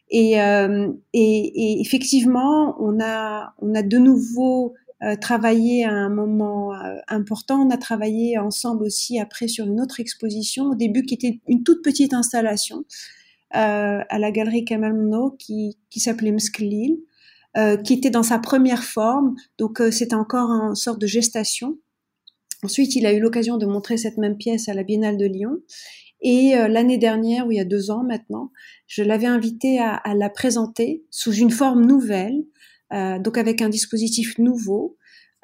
Et, 0.09 0.43
euh, 0.43 0.89
effectivement, 1.13 2.77
on 2.81 2.99
a 3.01 3.55
de 3.61 3.99
nouveau 3.99 4.75
euh, 5.03 5.17
travaillé 5.17 5.87
à 5.87 5.93
un 5.93 6.11
moment 6.11 6.75
euh, 6.75 6.97
important. 7.09 7.67
On 7.67 7.71
a 7.71 7.79
travaillé 7.79 8.37
ensemble 8.37 8.85
aussi 8.85 9.19
après 9.19 9.49
sur 9.49 9.67
une 9.67 9.81
autre 9.81 9.99
exposition, 9.99 10.67
au 10.67 10.75
début 10.75 11.05
qui 11.05 11.15
était 11.15 11.41
une 11.49 11.63
toute 11.63 11.83
petite 11.83 12.13
installation 12.13 12.85
euh, 13.57 14.01
à 14.07 14.19
la 14.19 14.31
galerie 14.31 14.67
Kamal 14.67 14.93
Mno 14.93 15.31
qui, 15.39 15.79
qui 15.89 16.01
s'appelait 16.01 16.33
Msklil, 16.33 16.99
qui 17.83 17.95
était 17.95 18.11
dans 18.11 18.23
sa 18.23 18.39
première 18.39 18.85
forme. 18.85 19.35
Donc 19.59 19.83
c'était 19.91 20.15
encore 20.15 20.51
en 20.51 20.75
sorte 20.77 21.01
de 21.01 21.07
gestation. 21.09 21.79
Ensuite, 22.63 22.95
il 22.95 23.07
a 23.07 23.13
eu 23.13 23.19
l'occasion 23.19 23.57
de 23.57 23.67
montrer 23.67 23.97
cette 23.97 24.19
même 24.19 24.37
pièce 24.37 24.69
à 24.69 24.75
la 24.75 24.85
Biennale 24.85 25.17
de 25.17 25.27
Lyon. 25.27 25.57
Et 26.21 26.53
l'année 26.69 26.99
dernière, 26.99 27.49
ou 27.49 27.51
il 27.51 27.57
y 27.57 27.61
a 27.61 27.65
deux 27.65 27.91
ans 27.91 28.05
maintenant, 28.05 28.53
je 28.87 29.03
l'avais 29.03 29.27
invité 29.27 29.81
à, 29.81 30.01
la 30.15 30.31
présenter 30.31 31.03
sous 31.11 31.33
une 31.33 31.51
forme 31.51 31.85
nouvelle, 31.87 32.45
donc 32.93 33.39
avec 33.39 33.63
un 33.63 33.69
dispositif 33.69 34.39
nouveau 34.39 34.97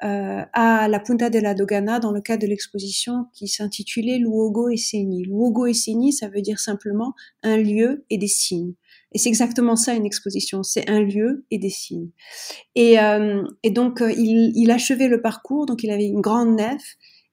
euh, 0.03 0.43
à 0.53 0.87
la 0.87 0.99
Punta 0.99 1.31
de 1.31 1.39
la 1.39 1.55
Dogana 1.55 1.99
dans 1.99 2.11
le 2.11 2.21
cadre 2.21 2.43
de 2.43 2.47
l'exposition 2.47 3.25
qui 3.33 3.47
s'intitulait 3.47 4.19
Luogo 4.19 4.69
et 4.69 4.77
Segni. 4.77 5.23
Luogo 5.23 5.65
et 5.65 5.73
Segni, 5.73 6.13
ça 6.13 6.27
veut 6.27 6.41
dire 6.41 6.59
simplement 6.59 7.15
un 7.41 7.57
lieu 7.57 8.05
et 8.11 8.19
des 8.19 8.27
signes. 8.27 8.75
Et 9.13 9.17
c'est 9.17 9.29
exactement 9.29 9.75
ça 9.75 9.95
une 9.95 10.05
exposition, 10.05 10.61
c'est 10.61 10.87
un 10.87 11.01
lieu 11.01 11.47
et 11.49 11.57
des 11.57 11.71
signes. 11.71 12.11
Et, 12.75 12.99
euh, 12.99 13.41
donc 13.71 14.03
euh, 14.03 14.11
il, 14.11 14.51
il 14.55 14.69
achevait 14.69 15.07
le 15.07 15.19
parcours, 15.19 15.65
donc 15.65 15.81
il 15.81 15.89
avait 15.89 16.05
une 16.05 16.21
grande 16.21 16.55
nef 16.55 16.83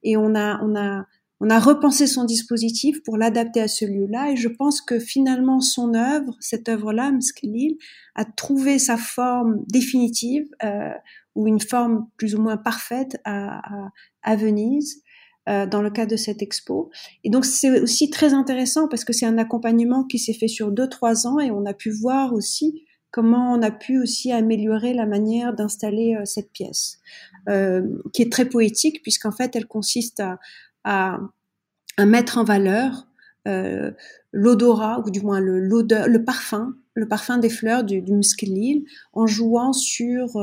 et 0.02 0.16
on 0.16 0.34
a 0.34 0.58
on 0.62 0.74
a 0.74 1.04
on 1.44 1.50
a 1.50 1.60
repensé 1.60 2.06
son 2.06 2.24
dispositif 2.24 3.02
pour 3.02 3.18
l'adapter 3.18 3.60
à 3.60 3.68
ce 3.68 3.84
lieu-là 3.84 4.30
et 4.30 4.36
je 4.36 4.48
pense 4.48 4.80
que 4.80 4.98
finalement 4.98 5.60
son 5.60 5.92
œuvre, 5.92 6.34
cette 6.40 6.70
œuvre-là, 6.70 7.12
Mskelil, 7.12 7.76
a 8.14 8.24
trouvé 8.24 8.78
sa 8.78 8.96
forme 8.96 9.62
définitive 9.68 10.46
euh, 10.62 10.94
ou 11.34 11.46
une 11.46 11.60
forme 11.60 12.06
plus 12.16 12.34
ou 12.34 12.40
moins 12.40 12.56
parfaite 12.56 13.18
à, 13.26 13.82
Venise 14.38 15.02
euh, 15.50 15.66
dans 15.66 15.82
le 15.82 15.90
cadre 15.90 16.12
de 16.12 16.16
cette 16.16 16.40
expo. 16.40 16.90
Et 17.24 17.28
donc 17.28 17.44
c'est 17.44 17.78
aussi 17.78 18.08
très 18.08 18.32
intéressant 18.32 18.88
parce 18.88 19.04
que 19.04 19.12
c'est 19.12 19.26
un 19.26 19.36
accompagnement 19.36 20.04
qui 20.04 20.18
s'est 20.18 20.32
fait 20.32 20.48
sur 20.48 20.72
deux 20.72 20.88
trois 20.88 21.26
ans 21.26 21.40
et 21.40 21.50
on 21.50 21.66
a 21.66 21.74
pu 21.74 21.90
voir 21.90 22.32
aussi 22.32 22.86
comment 23.10 23.52
on 23.52 23.60
a 23.60 23.70
pu 23.70 24.00
aussi 24.00 24.32
améliorer 24.32 24.94
la 24.94 25.04
manière 25.04 25.52
d'installer 25.52 26.16
cette 26.24 26.52
pièce, 26.52 27.00
qui 28.14 28.22
est 28.22 28.32
très 28.32 28.46
poétique 28.46 29.02
puisqu'en 29.02 29.30
fait 29.30 29.54
elle 29.54 29.66
consiste 29.66 30.20
à, 30.20 30.38
à, 30.84 31.18
à 31.96 32.06
mettre 32.06 32.38
en 32.38 32.44
valeur 32.44 33.06
l'odorat 34.32 35.02
ou 35.04 35.10
du 35.10 35.20
moins 35.20 35.40
le, 35.40 35.60
l'odeur, 35.60 36.08
le 36.08 36.24
parfum, 36.24 36.74
le 36.94 37.06
parfum 37.06 37.36
des 37.36 37.50
fleurs 37.50 37.84
du, 37.84 38.00
du 38.00 38.14
en 39.12 39.26
jouant 39.26 39.74
sur 39.74 40.40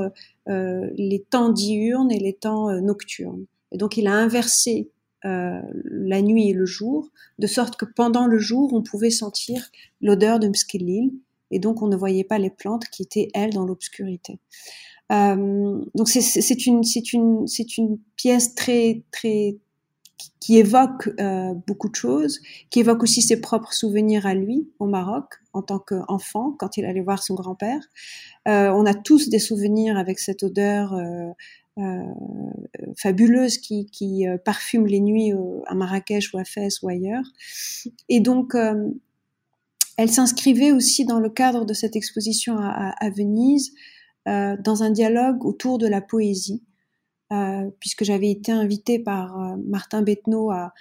les 0.48 1.26
temps 1.30 1.50
diurnes 1.50 2.12
et 2.12 2.20
les 2.20 2.34
temps 2.34 2.70
nocturnes. 2.80 3.46
Et 3.72 3.78
donc 3.78 3.98
il 3.98 4.06
a 4.06 4.14
inversé 4.14 4.92
euh, 5.24 5.62
la 5.86 6.22
nuit 6.24 6.50
et 6.50 6.54
le 6.54 6.66
jour, 6.66 7.12
de 7.38 7.46
sorte 7.46 7.76
que 7.76 7.86
pendant 7.86 8.26
le 8.26 8.40
jour, 8.40 8.74
on 8.74 8.82
pouvait 8.82 9.12
sentir 9.12 9.70
l'odeur 10.02 10.40
de 10.40 10.48
Mskilil, 10.48 11.14
et 11.52 11.60
donc 11.60 11.84
on 11.84 11.88
ne 11.88 11.96
voyait 11.96 12.24
pas 12.24 12.40
les 12.40 12.50
plantes 12.50 12.86
qui 12.86 13.04
étaient, 13.04 13.28
elles, 13.36 13.54
dans 13.54 13.66
l'obscurité. 13.66 14.40
Euh, 15.12 15.80
donc 15.94 16.10
c'est 16.10 16.66
une, 16.66 16.82
une, 17.14 17.46
une 17.78 17.98
pièce 18.16 18.56
très, 18.56 19.04
très, 19.12 19.58
qui 20.40 20.58
évoque 20.58 21.10
euh, 21.20 21.54
beaucoup 21.68 21.88
de 21.88 21.96
choses, 21.96 22.40
qui 22.70 22.80
évoque 22.80 23.04
aussi 23.04 23.22
ses 23.22 23.40
propres 23.40 23.74
souvenirs 23.74 24.26
à 24.26 24.34
lui 24.34 24.70
au 24.80 24.86
Maroc 24.86 25.36
en 25.54 25.62
tant 25.62 25.80
qu'enfant 25.80 26.56
quand 26.58 26.78
il 26.78 26.86
allait 26.86 27.02
voir 27.02 27.24
son 27.24 27.36
grand-père. 27.36 27.82
Euh, 28.48 28.70
on 28.70 28.86
a 28.86 28.94
tous 28.94 29.30
des 29.30 29.40
souvenirs 29.40 29.98
avec 29.98 30.20
cette 30.20 30.44
odeur 30.44 30.96
euh, 30.96 32.04
fabuleuse 32.98 33.58
qui, 33.60 34.26
parfume 34.44 34.88
les 34.88 35.00
nuits 35.00 35.32
à 35.68 35.76
Marrakech 35.76 36.34
ou 36.34 36.38
à 36.38 36.44
Fès 36.44 36.82
ou 36.82 36.90
ailleurs. 36.90 37.26
Et 38.10 38.20
donc, 38.20 38.56
elle 39.98 40.12
s'inscrivait 40.12 40.72
aussi 40.72 41.06
dans 41.06 41.20
le 41.20 41.30
cadre 41.30 41.66
de 41.66 41.74
cette 41.74 41.96
exposition 41.96 42.58
à, 42.58 43.10
Venise 43.10 43.74
dans 44.26 44.84
un 44.84 44.92
dialogue 44.92 45.46
autour 45.46 45.78
de 45.78 45.88
la 45.88 46.02
poésie, 46.02 46.62
puisque 47.80 48.04
j'avais 48.04 48.30
été 48.30 48.52
invitée 48.52 49.00
par 49.00 49.58
Martin 49.66 50.02
Bettenot 50.02 50.52
à, 50.52 50.74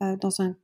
dans 0.00 0.40
un 0.40 0.56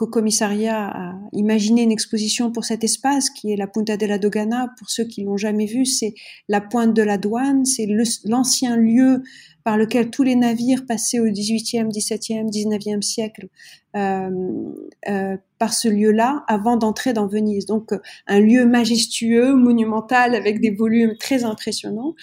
co-commissariat 0.00 0.88
à 0.88 1.14
imaginer 1.34 1.82
une 1.82 1.92
exposition 1.92 2.50
pour 2.50 2.64
cet 2.64 2.84
espace 2.84 3.28
qui 3.28 3.52
est 3.52 3.56
la 3.56 3.66
Punta 3.66 3.98
de 3.98 4.06
la 4.06 4.16
Dogana. 4.16 4.68
Pour 4.78 4.88
ceux 4.88 5.04
qui 5.04 5.24
l'ont 5.24 5.36
jamais 5.36 5.66
vu, 5.66 5.84
c'est 5.84 6.14
la 6.48 6.62
pointe 6.62 6.94
de 6.94 7.02
la 7.02 7.18
douane, 7.18 7.66
c'est 7.66 7.86
l'ancien 8.24 8.78
lieu 8.78 9.22
par 9.62 9.76
lequel 9.76 10.08
tous 10.08 10.22
les 10.22 10.36
navires 10.36 10.86
passaient 10.86 11.20
au 11.20 11.26
18e, 11.26 11.92
17e, 11.92 12.50
19e 12.50 13.02
siècle 13.02 13.48
euh, 13.94 14.30
euh, 15.08 15.36
par 15.58 15.74
ce 15.74 15.88
lieu-là 15.88 16.44
avant 16.48 16.78
d'entrer 16.78 17.12
dans 17.12 17.26
Venise. 17.26 17.66
Donc 17.66 17.90
un 18.26 18.40
lieu 18.40 18.64
majestueux, 18.64 19.54
monumental, 19.54 20.34
avec 20.34 20.62
des 20.62 20.70
volumes 20.70 21.14
très 21.18 21.44
impressionnants. 21.44 22.14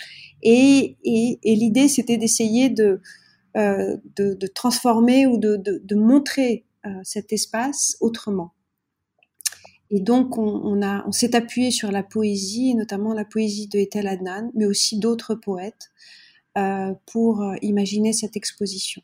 Et, 0.43 0.97
l'idée, 1.43 1.87
c'était 1.87 2.17
d'essayer 2.17 2.69
de, 2.69 3.01
euh, 3.55 3.97
de, 4.15 4.33
de, 4.33 4.47
transformer 4.47 5.25
ou 5.27 5.37
de, 5.37 5.55
de, 5.57 5.95
montrer 5.95 6.65
euh, 6.85 6.89
cet 7.03 7.33
espace 7.33 7.97
autrement. 8.01 8.53
Et 9.89 10.01
donc, 10.01 10.37
on, 10.37 10.81
a, 10.81 11.05
on 11.07 11.11
s'est 11.13 11.33
appuyé 11.35 11.71
sur 11.71 11.91
la 11.91 12.03
poésie, 12.03 12.75
notamment 12.75 13.13
la 13.13 13.23
poésie 13.23 13.67
de 13.67 13.79
Ethel 13.79 14.07
Adnan, 14.07 14.51
mais 14.53 14.65
aussi 14.65 14.99
d'autres 14.99 15.33
poètes, 15.33 15.91
euh, 16.57 16.93
pour 17.05 17.43
imaginer 17.61 18.11
cette 18.11 18.35
exposition. 18.35 19.01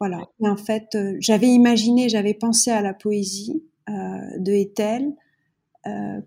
Voilà. 0.00 0.20
En 0.40 0.56
fait, 0.56 0.98
j'avais 1.18 1.48
imaginé, 1.48 2.10
j'avais 2.10 2.34
pensé 2.34 2.70
à 2.70 2.82
la 2.82 2.92
poésie 2.92 3.62
de 3.88 4.52
Ethel, 4.52 5.14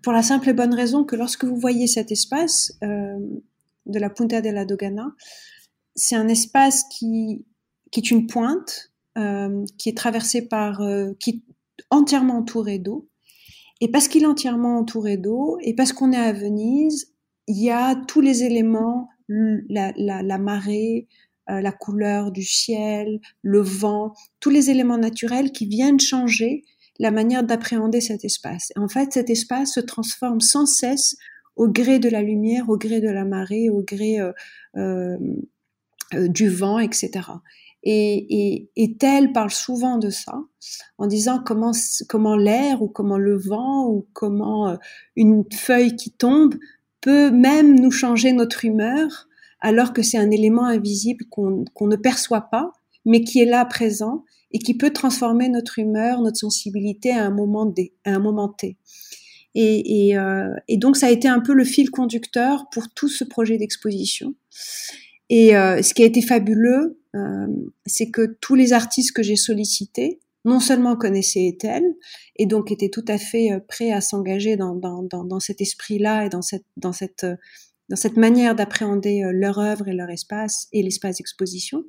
pour 0.02 0.12
la 0.12 0.22
simple 0.22 0.48
et 0.48 0.52
bonne 0.52 0.74
raison 0.74 1.04
que 1.04 1.14
lorsque 1.14 1.44
vous 1.44 1.56
voyez 1.56 1.86
cet 1.86 2.10
espace 2.10 2.76
de 3.88 3.98
la 3.98 4.10
Punta 4.10 4.40
de 4.40 4.50
la 4.50 4.64
Dogana, 4.64 5.14
c'est 5.94 6.16
un 6.16 6.28
espace 6.28 6.84
qui, 6.90 7.44
qui 7.90 8.00
est 8.00 8.10
une 8.10 8.26
pointe, 8.26 8.92
euh, 9.16 9.64
qui 9.78 9.88
est 9.88 9.96
traversé 9.96 10.46
par, 10.46 10.80
euh, 10.80 11.12
qui 11.18 11.44
entièrement 11.90 12.38
entouré 12.38 12.78
d'eau. 12.78 13.08
Et 13.80 13.90
parce 13.90 14.08
qu'il 14.08 14.22
est 14.22 14.26
entièrement 14.26 14.78
entouré 14.78 15.16
d'eau, 15.16 15.58
et 15.60 15.74
parce 15.74 15.92
qu'on 15.92 16.12
est 16.12 16.16
à 16.16 16.32
Venise, 16.32 17.12
il 17.46 17.62
y 17.62 17.70
a 17.70 17.94
tous 17.94 18.20
les 18.20 18.44
éléments, 18.44 19.08
la, 19.28 19.92
la, 19.96 20.38
marée, 20.38 21.08
euh, 21.50 21.60
la 21.60 21.72
couleur 21.72 22.30
du 22.30 22.42
ciel, 22.42 23.20
le 23.42 23.60
vent, 23.60 24.12
tous 24.40 24.50
les 24.50 24.70
éléments 24.70 24.98
naturels 24.98 25.52
qui 25.52 25.66
viennent 25.66 26.00
changer 26.00 26.64
la 26.98 27.10
manière 27.10 27.44
d'appréhender 27.44 28.00
cet 28.00 28.24
espace. 28.24 28.72
En 28.76 28.88
fait, 28.88 29.12
cet 29.12 29.30
espace 29.30 29.74
se 29.74 29.80
transforme 29.80 30.40
sans 30.40 30.66
cesse 30.66 31.16
au 31.58 31.68
gré 31.68 31.98
de 31.98 32.08
la 32.08 32.22
lumière, 32.22 32.70
au 32.70 32.78
gré 32.78 33.00
de 33.00 33.08
la 33.08 33.24
marée, 33.24 33.68
au 33.68 33.82
gré 33.82 34.18
euh, 34.20 34.32
euh, 34.76 36.28
du 36.28 36.48
vent, 36.48 36.78
etc. 36.78 37.10
Et, 37.82 38.54
et, 38.56 38.70
et 38.76 38.96
parle 39.34 39.50
souvent 39.50 39.98
de 39.98 40.08
ça, 40.08 40.40
en 40.98 41.06
disant 41.06 41.42
comment, 41.44 41.72
comment 42.08 42.36
l'air 42.36 42.80
ou 42.80 42.88
comment 42.88 43.18
le 43.18 43.36
vent 43.36 43.88
ou 43.88 44.06
comment 44.12 44.68
euh, 44.68 44.76
une 45.16 45.44
feuille 45.52 45.96
qui 45.96 46.12
tombe 46.12 46.54
peut 47.00 47.30
même 47.30 47.78
nous 47.78 47.90
changer 47.90 48.32
notre 48.32 48.64
humeur, 48.64 49.28
alors 49.60 49.92
que 49.92 50.02
c'est 50.02 50.18
un 50.18 50.30
élément 50.30 50.64
invisible 50.64 51.24
qu'on 51.30 51.86
ne 51.86 51.96
perçoit 51.96 52.48
pas, 52.50 52.72
mais 53.04 53.22
qui 53.22 53.40
est 53.40 53.46
là 53.46 53.64
présent 53.64 54.24
et 54.52 54.58
qui 54.58 54.76
peut 54.76 54.90
transformer 54.92 55.48
notre 55.48 55.78
humeur, 55.78 56.20
notre 56.20 56.38
sensibilité 56.38 57.10
à 57.12 57.24
un 57.24 57.30
moment, 57.30 57.72
à 58.04 58.10
un 58.10 58.18
moment 58.18 58.48
T. 58.48 58.78
Et, 59.54 60.08
et, 60.08 60.18
euh, 60.18 60.54
et, 60.68 60.76
donc 60.76 60.96
ça 60.96 61.06
a 61.06 61.10
été 61.10 61.26
un 61.26 61.40
peu 61.40 61.52
le 61.52 61.64
fil 61.64 61.90
conducteur 61.90 62.66
pour 62.70 62.88
tout 62.90 63.08
ce 63.08 63.24
projet 63.24 63.58
d'exposition. 63.58 64.34
Et 65.30 65.56
euh, 65.56 65.82
ce 65.82 65.94
qui 65.94 66.02
a 66.02 66.06
été 66.06 66.22
fabuleux, 66.22 67.00
euh, 67.16 67.46
c'est 67.86 68.10
que 68.10 68.36
tous 68.40 68.54
les 68.54 68.72
artistes 68.72 69.12
que 69.12 69.22
j'ai 69.22 69.36
sollicités, 69.36 70.20
non 70.44 70.60
seulement 70.60 70.96
connaissaient 70.96 71.46
Ethel, 71.46 71.82
et 72.36 72.46
donc 72.46 72.70
étaient 72.70 72.88
tout 72.88 73.04
à 73.08 73.18
fait 73.18 73.52
euh, 73.52 73.60
prêts 73.66 73.90
à 73.90 74.00
s'engager 74.00 74.56
dans, 74.56 74.74
dans, 74.74 75.02
dans, 75.02 75.24
dans, 75.24 75.40
cet 75.40 75.60
esprit-là 75.60 76.26
et 76.26 76.28
dans 76.28 76.42
cette, 76.42 76.64
dans 76.76 76.92
cette, 76.92 77.26
dans 77.88 77.96
cette 77.96 78.16
manière 78.16 78.54
d'appréhender 78.54 79.22
leur 79.32 79.58
œuvre 79.58 79.88
et 79.88 79.94
leur 79.94 80.10
espace 80.10 80.68
et 80.72 80.82
l'espace 80.82 81.16
d'exposition, 81.16 81.84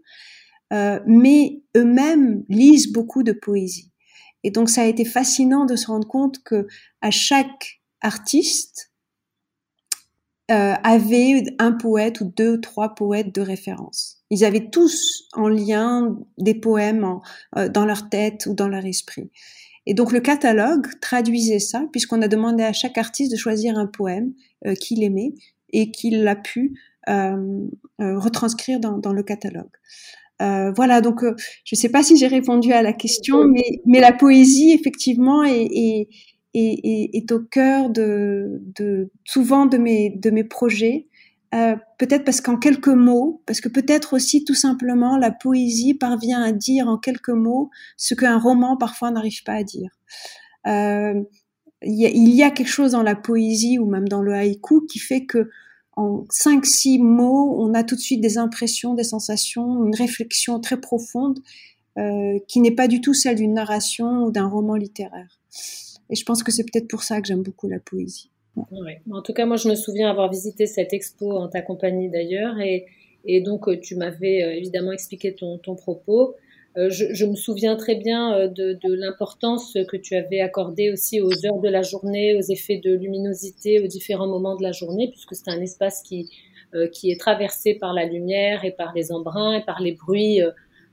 euh, 0.72 1.00
mais 1.08 1.63
eux-mêmes 1.76 2.43
lisent 2.48 2.91
beaucoup 2.91 3.24
de 3.24 3.32
poésie. 3.32 3.88
Et 4.43 4.52
donc 4.52 4.69
ça 4.69 4.82
a 4.82 4.86
été 4.86 5.06
fascinant 5.06 5.65
de 5.65 5.75
se 5.75 5.88
rendre 5.88 6.08
compte 6.08 6.43
que 6.43 6.67
à 7.02 7.12
chaque 7.12 7.82
artiste, 8.02 8.89
euh, 10.52 10.73
avaient 10.84 11.43
un 11.60 11.73
poète 11.73 12.21
ou 12.21 12.25
deux, 12.25 12.60
trois 12.60 12.95
poètes 12.95 13.36
de 13.36 13.41
référence. 13.41 14.23
Ils 14.32 14.43
avaient 14.43 14.71
tous 14.71 15.28
en 15.34 15.47
lien 15.47 16.17
des 16.39 16.56
poèmes 16.56 17.19
euh, 17.56 17.69
dans 17.69 17.86
leur 17.86 18.10
tête 18.10 18.47
ou 18.47 18.56
dans 18.56 18.67
leur 18.67 18.84
esprit. 18.84 19.30
Et 19.86 19.93
donc 19.93 20.12
le 20.12 20.19
catalogue 20.19 20.88
traduisait 21.02 21.60
ça, 21.60 21.86
puisqu'on 21.91 22.21
a 22.23 22.28
demandé 22.28 22.63
à 22.63 22.73
chaque 22.73 22.97
artiste 22.97 23.32
de 23.32 23.38
choisir 23.38 23.78
un 23.78 23.86
poème 23.86 24.34
euh, 24.65 24.73
qu'il 24.73 25.04
aimait 25.04 25.34
et 25.71 25.91
qu'il 25.91 26.28
a 26.28 26.36
pu 26.36 26.80
euh, 27.08 27.67
retranscrire 27.99 28.80
dans, 28.80 28.97
dans, 28.97 29.13
le 29.13 29.23
catalogue. 29.23 29.71
Voilà, 30.39 31.02
donc 31.02 31.23
je 31.23 31.75
ne 31.75 31.78
sais 31.78 31.89
pas 31.89 32.04
si 32.04 32.15
j'ai 32.15 32.28
répondu 32.28 32.71
à 32.71 32.82
la 32.82 32.93
question, 32.93 33.45
mais, 33.45 33.82
mais 33.86 33.99
la 33.99 34.13
poésie 34.13 34.71
effectivement 34.71 35.43
est, 35.43 35.67
est, 35.71 36.08
est, 36.54 37.10
est, 37.13 37.32
au 37.32 37.39
cœur 37.39 37.89
de, 37.89 38.62
de, 38.78 39.12
souvent 39.25 39.65
de 39.65 39.78
mes, 39.78 40.10
de 40.10 40.30
mes 40.30 40.43
projets. 40.43 41.08
Euh, 41.56 41.75
peut-être 41.97 42.25
parce 42.25 42.41
qu'en 42.41 42.58
quelques 42.58 42.88
mots, 42.89 43.41
parce 43.47 43.60
que 43.60 43.69
peut-être 43.69 44.13
aussi 44.13 44.45
tout 44.45 44.54
simplement 44.54 45.17
la 45.17 45.32
poésie 45.32 45.95
parvient 45.95 46.43
à 46.43 46.52
dire 46.52 46.88
en 46.88 46.97
quelques 46.97 47.30
mots 47.30 47.71
ce 47.97 48.13
qu'un 48.13 48.38
roman 48.38 48.78
parfois 48.78 49.10
n'arrive 49.10 49.43
pas 49.43 49.54
à 49.54 49.63
dire. 49.63 49.89
Euh, 50.67 51.23
il, 51.82 51.99
y 51.99 52.06
a, 52.06 52.10
il 52.10 52.30
y 52.30 52.43
a 52.43 52.52
quelque 52.52 52.69
chose 52.69 52.91
dans 52.91 53.02
la 53.02 53.15
poésie 53.15 53.80
ou 53.80 53.89
même 53.89 54.08
dans 54.08 54.21
le 54.21 54.34
haïku 54.34 54.86
qui 54.86 54.99
fait 54.99 55.25
que 55.25 55.49
en 55.95 56.25
cinq 56.30 56.65
six 56.65 56.99
mots, 56.99 57.56
on 57.60 57.73
a 57.73 57.84
tout 57.84 57.95
de 57.95 57.99
suite 57.99 58.21
des 58.21 58.38
impressions, 58.38 58.93
des 58.93 59.04
sensations, 59.04 59.86
une 59.86 59.95
réflexion 59.95 60.60
très 60.60 60.80
profonde 60.80 61.39
euh, 61.97 62.39
qui 62.47 62.62
n'est 62.62 62.75
pas 62.75 62.88
du 62.88 63.02
tout 63.02 63.13
celle 63.13 63.36
d'une 63.36 63.54
narration 63.54 64.23
ou 64.23 64.32
d'un 64.32 64.47
roman 64.47 64.75
littéraire. 64.75 65.39
Et 66.10 66.15
je 66.15 66.23
pense 66.23 66.43
que 66.43 66.52
c'est 66.52 66.63
peut-être 66.63 66.88
pour 66.88 67.04
ça 67.04 67.19
que 67.21 67.28
j'aime 67.28 67.43
beaucoup 67.43 67.67
la 67.67 67.80
poésie. 67.80 68.32
En 69.12 69.21
tout 69.21 69.34
cas, 69.34 69.45
moi, 69.45 69.58
je 69.58 69.69
me 69.69 69.75
souviens 69.75 70.10
avoir 70.10 70.30
visité 70.30 70.65
cette 70.65 70.93
expo 70.93 71.32
en 71.32 71.47
ta 71.47 71.62
compagnie 71.62 72.10
d'ailleurs. 72.10 72.56
Et, 72.60 73.41
donc, 73.41 73.67
euh, 73.67 73.80
tu 73.80 73.95
m'avais 73.95 74.43
euh, 74.43 74.56
évidemment 74.56 74.91
expliqué 74.91 75.36
ton 75.36 75.75
propos. 75.75 76.36
Euh, 76.77 76.89
je, 76.89 77.13
je, 77.13 77.25
me 77.25 77.36
souviens 77.36 77.75
très 77.75 77.95
bien 77.95 78.47
de, 78.47 78.73
de 78.73 78.93
l'importance 78.93 79.75
que 79.88 79.97
tu 79.97 80.15
avais 80.15 80.39
accordée 80.39 80.91
aussi 80.91 81.19
aux 81.19 81.45
heures 81.45 81.60
de 81.60 81.69
la 81.69 81.82
journée, 81.82 82.36
aux 82.38 82.51
effets 82.51 82.77
de 82.77 82.93
luminosité, 82.93 83.79
aux 83.79 83.88
différents 83.88 84.27
moments 84.27 84.55
de 84.55 84.63
la 84.63 84.71
journée, 84.71 85.10
puisque 85.10 85.36
c'est 85.36 85.49
un 85.49 85.62
espace 85.62 86.01
qui, 86.03 86.29
qui 86.93 87.12
est 87.12 87.19
traversé 87.19 87.73
par 87.73 87.93
la 87.93 88.05
lumière 88.05 88.63
et 88.63 88.71
par 88.71 88.93
les 88.93 89.12
embruns 89.12 89.53
et 89.53 89.65
par 89.65 89.82
les 89.82 89.93
bruits 89.93 90.41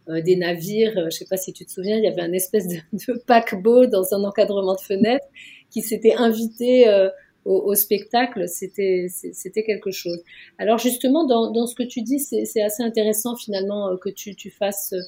euh, 0.09 0.21
des 0.23 0.37
navires. 0.37 0.97
Euh, 0.97 1.11
je 1.11 1.17
sais 1.19 1.25
pas 1.25 1.37
si 1.37 1.53
tu 1.53 1.65
te 1.67 1.71
souviens, 1.73 1.97
il 1.97 2.05
y 2.05 2.07
avait 2.07 2.23
un 2.23 2.33
espèce 2.33 2.69
de, 2.69 2.79
paquebot 3.27 3.87
dans 3.87 4.15
un 4.15 4.23
encadrement 4.23 4.75
de 4.75 4.81
fenêtre 4.81 5.27
qui 5.71 5.83
s'était 5.83 6.15
invité 6.15 6.87
euh, 6.89 7.09
au, 7.45 7.75
spectacle, 7.75 8.49
c'était 8.49 9.07
c'était 9.09 9.63
quelque 9.63 9.93
chose. 9.93 10.19
Alors 10.59 10.79
justement, 10.79 11.25
dans, 11.25 11.53
dans 11.53 11.67
ce 11.67 11.77
que 11.77 11.85
tu 11.85 12.03
dis, 12.03 12.19
c'est 12.19 12.63
assez 12.63 12.83
intéressant 12.83 13.37
finalement 13.37 13.89
euh, 13.89 13.97
que 13.97 14.09
tu, 14.09 14.35
tu 14.35 14.51
fasses 14.51 14.93
euh, 14.93 15.01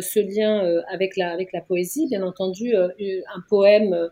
ce 0.00 0.20
lien 0.20 0.64
euh, 0.64 0.82
avec 0.88 1.16
la 1.16 1.30
avec 1.30 1.52
la 1.52 1.60
poésie. 1.60 2.06
Bien 2.08 2.22
entendu, 2.22 2.74
un 2.76 3.40
poème 3.48 4.10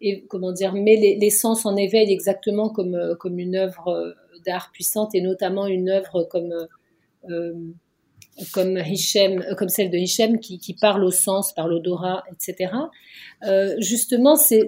et 0.00 0.24
comment 0.26 0.52
dire 0.52 0.74
met 0.74 0.96
les, 0.96 1.30
sens 1.30 1.64
en 1.64 1.76
éveil 1.76 2.12
exactement 2.12 2.68
comme 2.68 3.16
comme 3.18 3.38
une 3.38 3.56
œuvre 3.56 4.14
d'art 4.44 4.70
puissante 4.72 5.14
et 5.14 5.20
notamment 5.20 5.66
une 5.66 5.88
œuvre 5.88 6.24
comme 6.24 6.54
comme 8.52 8.76
Hichem, 8.76 9.42
euh, 9.42 9.54
comme 9.54 9.68
celle 9.68 9.90
de 9.90 9.96
Hichem 9.96 10.38
qui, 10.38 10.58
qui 10.58 10.74
parle 10.74 11.04
au 11.04 11.10
sens 11.10 11.52
par 11.54 11.68
l'odorat, 11.68 12.22
etc. 12.32 12.72
Euh, 13.44 13.74
justement, 13.78 14.36
c'est 14.36 14.66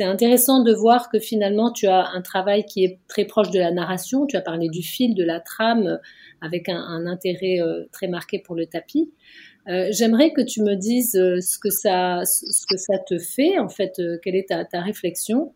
intéressant 0.00 0.62
de 0.62 0.72
voir 0.72 1.08
que 1.08 1.18
finalement 1.18 1.72
tu 1.72 1.86
as 1.86 2.08
un 2.08 2.22
travail 2.22 2.64
qui 2.64 2.84
est 2.84 2.98
très 3.08 3.24
proche 3.24 3.50
de 3.50 3.58
la 3.58 3.70
narration. 3.70 4.26
Tu 4.26 4.36
as 4.36 4.40
parlé 4.40 4.68
du 4.68 4.82
fil, 4.82 5.14
de 5.14 5.24
la 5.24 5.40
trame, 5.40 5.86
euh, 5.86 5.96
avec 6.40 6.68
un, 6.68 6.76
un 6.76 7.06
intérêt 7.06 7.60
euh, 7.60 7.84
très 7.92 8.08
marqué 8.08 8.38
pour 8.38 8.54
le 8.54 8.66
tapis. 8.66 9.10
Euh, 9.68 9.88
J'aimerais 9.90 10.32
que 10.32 10.40
tu 10.40 10.62
me 10.62 10.74
dises 10.74 11.12
ce 11.12 11.58
que 11.58 11.70
ça, 11.70 12.22
ce 12.24 12.66
que 12.66 12.76
ça 12.76 12.98
te 12.98 13.18
fait, 13.18 13.58
en 13.58 13.68
fait, 13.68 14.00
quelle 14.22 14.36
est 14.36 14.48
ta, 14.48 14.64
ta 14.64 14.80
réflexion 14.80 15.52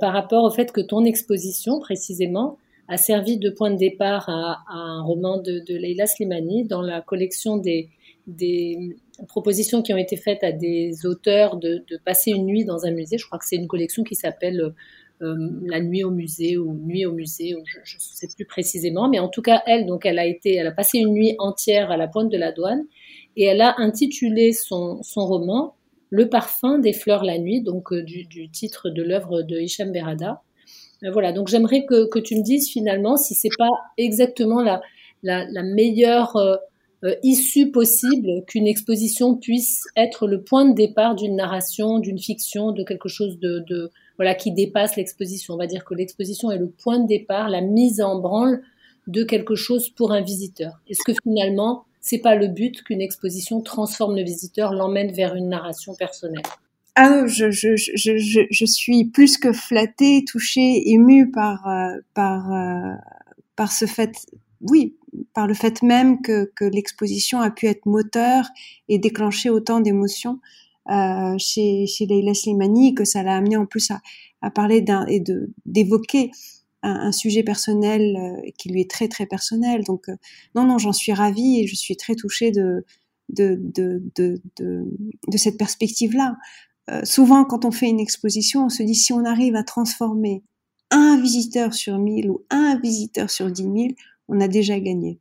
par 0.00 0.14
rapport 0.14 0.44
au 0.44 0.50
fait 0.50 0.72
que 0.72 0.80
ton 0.80 1.04
exposition, 1.04 1.80
précisément, 1.80 2.56
a 2.88 2.96
servi 2.96 3.38
de 3.38 3.50
point 3.50 3.70
de 3.70 3.76
départ 3.76 4.28
à, 4.28 4.64
un 4.68 5.02
roman 5.02 5.38
de, 5.38 5.60
de, 5.60 5.74
Leila 5.74 6.06
Slimani 6.06 6.64
dans 6.64 6.82
la 6.82 7.00
collection 7.00 7.56
des, 7.56 7.88
des, 8.26 8.96
propositions 9.28 9.82
qui 9.82 9.92
ont 9.92 9.96
été 9.96 10.16
faites 10.16 10.44
à 10.44 10.52
des 10.52 11.06
auteurs 11.06 11.56
de, 11.56 11.84
de, 11.88 11.98
passer 12.04 12.30
une 12.30 12.46
nuit 12.46 12.64
dans 12.64 12.84
un 12.86 12.90
musée. 12.90 13.18
Je 13.18 13.26
crois 13.26 13.38
que 13.38 13.46
c'est 13.46 13.56
une 13.56 13.66
collection 13.66 14.04
qui 14.04 14.14
s'appelle 14.14 14.74
euh, 15.22 15.34
La 15.64 15.80
nuit 15.80 16.04
au 16.04 16.10
musée 16.10 16.56
ou 16.58 16.74
Nuit 16.74 17.06
au 17.06 17.12
musée, 17.12 17.54
je 17.64 17.96
ne 17.96 18.00
sais 18.00 18.28
plus 18.34 18.44
précisément, 18.44 19.08
mais 19.08 19.18
en 19.18 19.28
tout 19.28 19.42
cas 19.42 19.62
elle, 19.66 19.86
donc 19.86 20.06
elle 20.06 20.18
a 20.18 20.26
été, 20.26 20.54
elle 20.54 20.66
a 20.66 20.72
passé 20.72 20.98
une 20.98 21.12
nuit 21.12 21.34
entière 21.38 21.90
à 21.90 21.96
la 21.96 22.08
pointe 22.08 22.30
de 22.30 22.36
la 22.36 22.52
douane 22.52 22.84
et 23.36 23.44
elle 23.44 23.60
a 23.60 23.74
intitulé 23.78 24.52
son, 24.52 25.02
son 25.02 25.26
roman 25.26 25.74
Le 26.10 26.28
parfum 26.28 26.78
des 26.78 26.92
fleurs 26.92 27.24
la 27.24 27.38
nuit, 27.38 27.62
donc 27.62 27.92
euh, 27.92 28.02
du, 28.02 28.24
du, 28.24 28.48
titre 28.50 28.90
de 28.90 29.02
l'œuvre 29.02 29.42
de 29.42 29.58
Hicham 29.58 29.92
Berada. 29.92 30.42
Euh, 31.04 31.10
voilà, 31.10 31.32
donc 31.32 31.48
j'aimerais 31.48 31.84
que, 31.84 32.18
tu 32.18 32.36
me 32.36 32.42
dises 32.42 32.70
finalement 32.70 33.16
si 33.16 33.34
c'est 33.34 33.50
pas 33.58 33.70
exactement 33.98 34.62
la, 34.62 34.80
la, 35.22 35.44
la 35.50 35.62
meilleure 35.62 36.36
euh, 36.36 36.56
euh, 37.04 37.14
issue 37.22 37.70
possible 37.70 38.44
qu'une 38.46 38.66
exposition 38.66 39.36
puisse 39.36 39.84
être 39.96 40.26
le 40.26 40.42
point 40.42 40.64
de 40.64 40.74
départ 40.74 41.14
d'une 41.14 41.36
narration, 41.36 41.98
d'une 41.98 42.18
fiction, 42.18 42.72
de 42.72 42.82
quelque 42.82 43.08
chose 43.08 43.38
de, 43.38 43.62
de 43.68 43.90
voilà 44.16 44.34
qui 44.34 44.52
dépasse 44.52 44.96
l'exposition. 44.96 45.54
On 45.54 45.58
va 45.58 45.66
dire 45.66 45.84
que 45.84 45.94
l'exposition 45.94 46.50
est 46.50 46.58
le 46.58 46.70
point 46.70 46.98
de 46.98 47.06
départ, 47.06 47.50
la 47.50 47.60
mise 47.60 48.00
en 48.00 48.18
branle 48.18 48.62
de 49.06 49.22
quelque 49.22 49.54
chose 49.54 49.90
pour 49.90 50.12
un 50.12 50.22
visiteur. 50.22 50.80
Est-ce 50.88 51.02
que 51.04 51.12
finalement 51.22 51.84
c'est 52.00 52.20
pas 52.20 52.34
le 52.34 52.46
but 52.46 52.82
qu'une 52.82 53.02
exposition 53.02 53.60
transforme 53.60 54.16
le 54.16 54.22
visiteur, 54.22 54.72
l'emmène 54.72 55.12
vers 55.12 55.34
une 55.34 55.48
narration 55.48 55.94
personnelle? 55.94 56.42
Ah, 56.98 57.26
je, 57.26 57.50
je, 57.50 57.76
je, 57.76 58.46
je, 58.50 58.64
suis 58.64 59.04
plus 59.04 59.36
que 59.36 59.52
flattée, 59.52 60.24
touchée, 60.26 60.82
émue 60.90 61.30
par, 61.30 61.68
euh, 61.68 61.94
par, 62.14 62.50
euh, 62.50 62.94
par 63.54 63.70
ce 63.70 63.84
fait, 63.84 64.12
oui, 64.62 64.96
par 65.34 65.46
le 65.46 65.52
fait 65.52 65.82
même 65.82 66.22
que, 66.22 66.50
que 66.56 66.64
l'exposition 66.64 67.40
a 67.40 67.50
pu 67.50 67.66
être 67.66 67.84
moteur 67.84 68.46
et 68.88 68.98
déclencher 68.98 69.50
autant 69.50 69.80
d'émotions 69.80 70.40
euh, 70.90 71.36
chez, 71.38 71.86
chez 71.86 72.06
Leila 72.06 72.32
Slimani, 72.32 72.94
que 72.94 73.04
ça 73.04 73.22
l'a 73.22 73.36
amené 73.36 73.58
en 73.58 73.66
plus 73.66 73.90
à, 73.90 74.00
à 74.40 74.50
parler 74.50 74.80
d'un 74.80 75.04
et 75.04 75.20
de 75.20 75.50
d'évoquer 75.66 76.30
un, 76.82 77.08
un, 77.08 77.12
sujet 77.12 77.42
personnel 77.42 78.16
euh, 78.16 78.50
qui 78.56 78.70
lui 78.70 78.80
est 78.80 78.90
très 78.90 79.08
très 79.08 79.26
personnel. 79.26 79.84
Donc 79.84 80.06
non 80.54 80.64
non, 80.64 80.78
j'en 80.78 80.94
suis 80.94 81.12
ravie 81.12 81.60
et 81.60 81.66
je 81.66 81.74
suis 81.74 81.96
très 81.96 82.14
touchée 82.14 82.52
de 82.52 82.86
de, 83.28 83.58
de, 83.60 84.02
de, 84.14 84.40
de, 84.56 84.84
de 85.28 85.36
cette 85.36 85.58
perspective-là. 85.58 86.36
Euh, 86.90 87.04
souvent, 87.04 87.44
quand 87.44 87.64
on 87.64 87.70
fait 87.70 87.88
une 87.88 88.00
exposition, 88.00 88.66
on 88.66 88.68
se 88.68 88.82
dit 88.82 88.94
si 88.94 89.12
on 89.12 89.24
arrive 89.24 89.56
à 89.56 89.64
transformer 89.64 90.42
un 90.90 91.20
visiteur 91.20 91.74
sur 91.74 91.98
mille 91.98 92.30
ou 92.30 92.44
un 92.50 92.78
visiteur 92.78 93.30
sur 93.30 93.50
dix 93.50 93.66
mille, 93.66 93.94
on 94.28 94.40
a 94.40 94.48
déjà 94.48 94.78
gagné. 94.78 95.18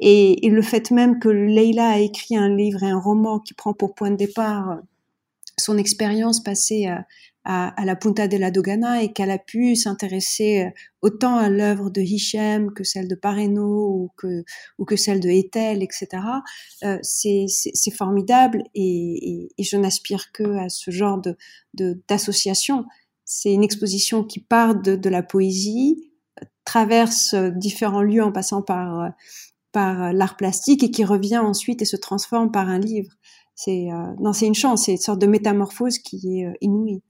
Et, 0.00 0.46
et, 0.46 0.50
le 0.50 0.62
fait 0.62 0.90
même 0.90 1.18
que 1.18 1.28
Leila 1.28 1.90
a 1.90 1.98
écrit 1.98 2.36
un 2.36 2.54
livre 2.54 2.82
et 2.82 2.90
un 2.90 2.98
roman 2.98 3.38
qui 3.38 3.54
prend 3.54 3.74
pour 3.74 3.94
point 3.94 4.10
de 4.10 4.16
départ 4.16 4.70
euh, 4.70 4.76
son 5.58 5.78
expérience 5.78 6.42
passée 6.42 6.86
à, 6.86 7.06
à, 7.44 7.68
à, 7.80 7.84
la 7.84 7.96
Punta 7.96 8.28
de 8.28 8.36
la 8.36 8.50
Dogana 8.50 9.02
et 9.02 9.12
qu'elle 9.12 9.30
a 9.30 9.38
pu 9.38 9.76
s'intéresser 9.76 10.64
euh, 10.64 10.70
autant 11.02 11.36
à 11.36 11.48
l'œuvre 11.48 11.90
de 11.90 12.00
Hichem 12.00 12.72
que 12.72 12.84
celle 12.84 13.08
de 13.08 13.14
Pareno 13.14 13.64
ou 13.64 14.10
que, 14.16 14.44
ou 14.78 14.84
que 14.84 14.96
celle 14.96 15.20
de 15.20 15.28
Ethel, 15.28 15.82
etc. 15.82 16.08
Euh, 16.84 16.98
c'est 17.02 17.46
formidable 17.96 18.64
et, 18.74 19.48
et, 19.58 19.62
je 19.62 19.76
n'aspire 19.76 20.32
que 20.32 20.58
à 20.58 20.68
ce 20.68 20.90
genre 20.90 21.20
de 21.20 21.36
d'association. 22.08 22.84
C'est 23.24 23.52
une 23.52 23.64
exposition 23.64 24.22
qui 24.22 24.40
part 24.40 24.76
de, 24.76 24.96
de 24.96 25.08
la 25.08 25.22
poésie, 25.22 26.12
traverse 26.64 27.34
différents 27.34 28.02
lieux 28.02 28.22
en 28.22 28.32
passant 28.32 28.62
par 28.62 29.10
par 29.72 30.12
l'art 30.12 30.36
plastique 30.36 30.84
et 30.84 30.90
qui 30.90 31.04
revient 31.04 31.38
ensuite 31.38 31.82
et 31.82 31.84
se 31.84 31.96
transforme 31.96 32.52
par 32.52 32.68
un 32.68 32.78
livre 32.78 33.10
c'est 33.54 33.90
euh, 33.90 34.14
non, 34.20 34.32
c'est 34.32 34.46
une 34.46 34.54
chance, 34.54 34.86
c'est 34.86 34.92
une 34.92 34.98
sorte 34.98 35.20
de 35.20 35.26
métamorphose 35.26 35.98
qui 35.98 36.40
est 36.40 36.46
euh, 36.46 36.52
inouïe. 36.60 37.02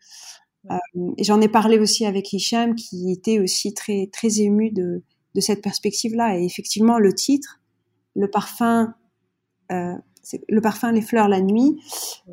Euh, 0.70 0.77
j'en 1.18 1.40
ai 1.40 1.48
parlé 1.48 1.79
aussi 1.79 2.07
avec 2.07 2.33
Hicham, 2.33 2.74
qui 2.74 3.11
était 3.12 3.38
aussi 3.38 3.74
très 3.74 4.09
très 4.12 4.40
ému 4.40 4.70
de 4.70 5.03
de 5.35 5.40
cette 5.40 5.62
perspective-là. 5.62 6.38
Et 6.38 6.44
effectivement, 6.44 6.98
le 6.98 7.12
titre, 7.12 7.61
le 8.14 8.31
parfum, 8.31 8.94
euh, 9.72 9.94
le 10.48 10.61
parfum 10.61 10.92
les 10.92 11.03
fleurs 11.03 11.29
la 11.29 11.40
nuit, 11.40 11.81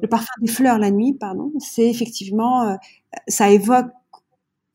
le 0.02 0.08
parfum 0.08 0.34
des 0.41 0.52
fleurs 0.52 0.78
la 0.80 0.91
nuit, 0.91 1.13
pardon, 1.13 1.52
c'est 1.60 1.89
effectivement, 1.89 2.70
euh, 2.70 2.76
ça 3.28 3.50
évoque 3.52 3.91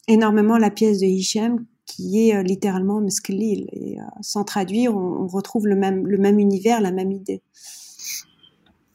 énormément 0.09 0.59
la 0.59 0.71
pièce 0.71 1.01
de 1.01 1.07
Hicham 1.07 1.65
qui 1.87 2.29
est 2.29 2.43
littéralement 2.43 3.01
Meskelil. 3.01 3.69
Et 3.73 3.97
sans 4.21 4.43
traduire, 4.45 4.95
on, 4.97 5.23
on, 5.23 5.27
retrouve 5.29 5.69
le 5.69 5.77
même 5.77 6.07
le 6.07 6.19
même 6.19 6.41
univers, 6.41 6.81
la 6.81 6.91
même 6.91 7.13
idée. 7.13 7.43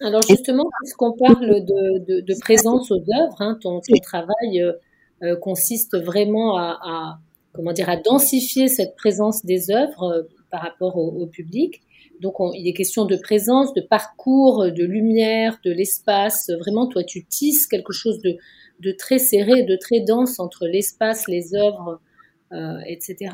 Alors 0.01 0.21
justement, 0.27 0.65
puisqu'on 0.81 1.13
parle 1.13 1.63
de, 1.63 1.99
de, 1.99 2.21
de, 2.21 2.39
présence 2.39 2.91
aux 2.91 2.99
œuvres, 2.99 3.39
hein, 3.39 3.57
ton, 3.61 3.81
ton, 3.81 3.97
travail 4.01 4.61
euh, 4.61 4.73
euh, 5.23 5.35
consiste 5.35 5.95
vraiment 5.97 6.57
à, 6.57 6.79
à, 6.81 7.19
comment 7.53 7.71
dire 7.71 7.89
à 7.89 7.97
densifier 7.97 8.67
cette 8.67 8.95
présence 8.95 9.45
des 9.45 9.69
œuvres 9.69 10.03
euh, 10.03 10.23
par 10.49 10.61
rapport 10.61 10.97
au, 10.97 11.21
au 11.21 11.27
public. 11.27 11.81
Donc 12.19 12.39
on, 12.39 12.51
il 12.53 12.67
est 12.67 12.73
question 12.73 13.05
de 13.05 13.15
présence, 13.15 13.73
de 13.73 13.81
parcours, 13.81 14.71
de 14.71 14.83
lumière, 14.83 15.59
de 15.63 15.71
l'espace. 15.71 16.49
Vraiment, 16.59 16.87
toi, 16.87 17.03
tu 17.03 17.25
tisses 17.25 17.67
quelque 17.67 17.93
chose 17.93 18.19
de, 18.21 18.37
de 18.79 18.91
très 18.91 19.19
serré, 19.19 19.63
de 19.63 19.75
très 19.75 19.99
dense 20.01 20.39
entre 20.39 20.67
l'espace, 20.67 21.27
les 21.27 21.55
œuvres, 21.55 21.99
euh, 22.51 22.79
etc. 22.87 23.31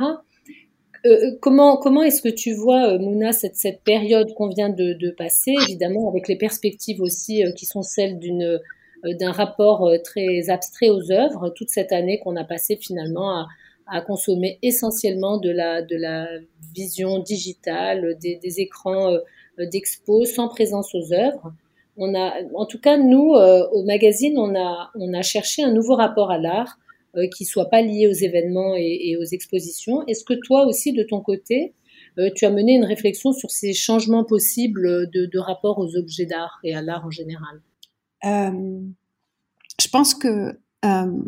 Euh, 1.08 1.28
euh, 1.28 1.38
comment 1.41 1.78
comment 1.78 2.04
est-ce 2.04 2.22
que 2.22 2.30
tu 2.30 2.54
vois, 2.54 2.93
euh, 2.93 3.00
Mouna, 3.00 3.32
cette, 3.32 3.56
cette 3.56 3.82
période 3.84 4.34
qu'on 4.34 4.50
vient 4.50 4.70
de, 4.70 5.10
passer, 5.12 5.54
évidemment 5.63 6.10
avec 6.10 6.28
les 6.28 6.36
perspectives 6.36 7.02
aussi 7.02 7.43
qui 7.56 7.65
sont 7.65 7.82
celles 7.82 8.20
d'une 8.20 8.60
d'un 9.04 9.32
rapport 9.32 9.89
très 10.04 10.50
abstrait 10.50 10.89
aux 10.89 11.12
œuvres, 11.12 11.50
toute 11.50 11.70
cette 11.70 11.91
année 11.91 12.20
qu'on 12.20 12.36
a 12.36 12.43
passé 12.43 12.76
finalement 12.76 13.30
à, 13.30 13.48
à, 13.86 14.02
consommer 14.02 14.58
essentiellement 14.63 15.38
de 15.38 15.52
la 15.52 15.82
de 15.82 15.96
la 15.96 16.28
vision 16.76 17.20
digitale, 17.20 18.17
des, 18.20 18.38
des 18.38 18.60
écrans 18.60 19.15
d'expo 19.60 20.26
sans 20.26 20.48
présence 20.50 20.93
aux 20.96 21.13
œuvres. 21.13 21.54
On 21.96 22.13
a, 22.15 22.34
en 22.56 22.65
tout 22.65 22.80
cas, 22.80 22.98
nous, 22.98 23.34
au 23.34 23.84
magazine, 23.84 24.38
on 24.38 24.56
a, 24.56 24.91
on 24.96 25.13
a 25.13 25.22
cherché 25.22 25.63
un 25.63 25.72
nouveau 25.72 25.96
rapport 25.96 26.32
à 26.32 26.38
l'art 26.38 26.78
euh, 27.15 27.28
qui 27.36 27.46
soient 27.46 27.70
pas 27.70 27.82
liés 27.82 28.08
aux 28.08 28.13
événements 28.13 28.76
et, 28.76 29.17
aux 29.17 29.24
expositions. 29.24 30.06
Est-ce 30.08 30.26
que 30.26 30.34
toi 30.34 30.65
aussi, 30.65 30.91
de 30.91 31.04
ton 31.04 31.22
côté, 31.22 31.74
euh, 32.20 32.30
tu 32.36 32.46
as 32.46 32.52
mené 32.52 32.76
une 32.76 32.84
réflexion 32.84 33.32
sur 33.32 33.50
ces 33.50 33.74
changements 33.74 34.26
possibles 34.26 35.10
de, 35.10 35.39
rapport 35.39 35.80
aux 35.80 35.96
objets 35.96 36.26
d'art 36.26 36.60
et 36.63 36.76
à 36.76 36.82
l'art 36.82 37.06
en 37.06 37.12
général? 37.12 37.62
Euh, 38.26 38.82
Je 39.80 39.88
pense 39.88 40.15
que 40.15 40.60
euh, 40.86 41.20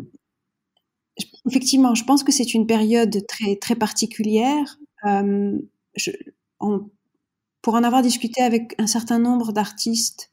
effectivement, 1.48 1.94
je 1.94 2.04
pense 2.04 2.22
que 2.22 2.32
c'est 2.32 2.52
une 2.54 2.66
période 2.66 3.26
très 3.26 3.56
très 3.56 3.74
particulière. 3.74 4.78
Pour 7.62 7.74
en 7.74 7.84
avoir 7.84 8.02
discuté 8.02 8.42
avec 8.42 8.74
un 8.78 8.86
certain 8.86 9.18
nombre 9.18 9.52
d'artistes, 9.52 10.30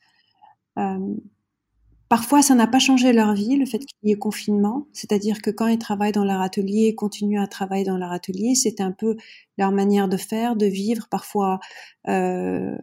Parfois, 2.10 2.42
ça 2.42 2.56
n'a 2.56 2.68
pas 2.68 2.80
changé 2.80 3.12
leur 3.12 3.34
vie, 3.34 3.58
le 3.58 3.66
fait 3.66 3.80
qu'il 3.80 3.98
y 4.04 4.12
ait 4.12 4.18
confinement. 4.18 4.88
C'est-à-dire 4.94 5.42
que 5.42 5.50
quand 5.50 5.68
ils 5.68 5.78
travaillent 5.78 6.14
dans 6.14 6.24
leur 6.24 6.40
atelier, 6.40 6.96
continuent 6.96 7.42
à 7.42 7.48
travailler 7.48 7.84
dans 7.84 7.98
leur 7.98 8.12
atelier, 8.14 8.56
c'est 8.56 8.80
un 8.80 8.94
peu 8.94 9.18
leur 9.58 9.72
manière 9.72 10.08
de 10.08 10.16
faire, 10.16 10.56
de 10.56 10.66
vivre, 10.66 11.08
parfois 11.10 11.60
euh, 12.08 12.78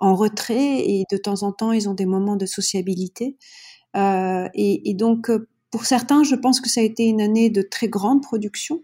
en 0.00 0.16
retrait, 0.16 0.80
et 0.80 1.04
de 1.10 1.16
temps 1.16 1.44
en 1.44 1.52
temps, 1.52 1.70
ils 1.70 1.88
ont 1.88 1.94
des 1.94 2.06
moments 2.06 2.36
de 2.36 2.46
sociabilité. 2.46 3.36
Euh, 3.96 4.48
et, 4.54 4.90
et, 4.90 4.94
donc, 4.94 5.30
pour 5.70 5.86
certains, 5.86 6.24
je 6.24 6.34
pense 6.34 6.60
que 6.60 6.68
ça 6.68 6.80
a 6.80 6.84
été 6.84 7.04
une 7.04 7.20
année 7.20 7.50
de 7.50 7.62
très 7.62 7.88
grande 7.88 8.22
production. 8.22 8.80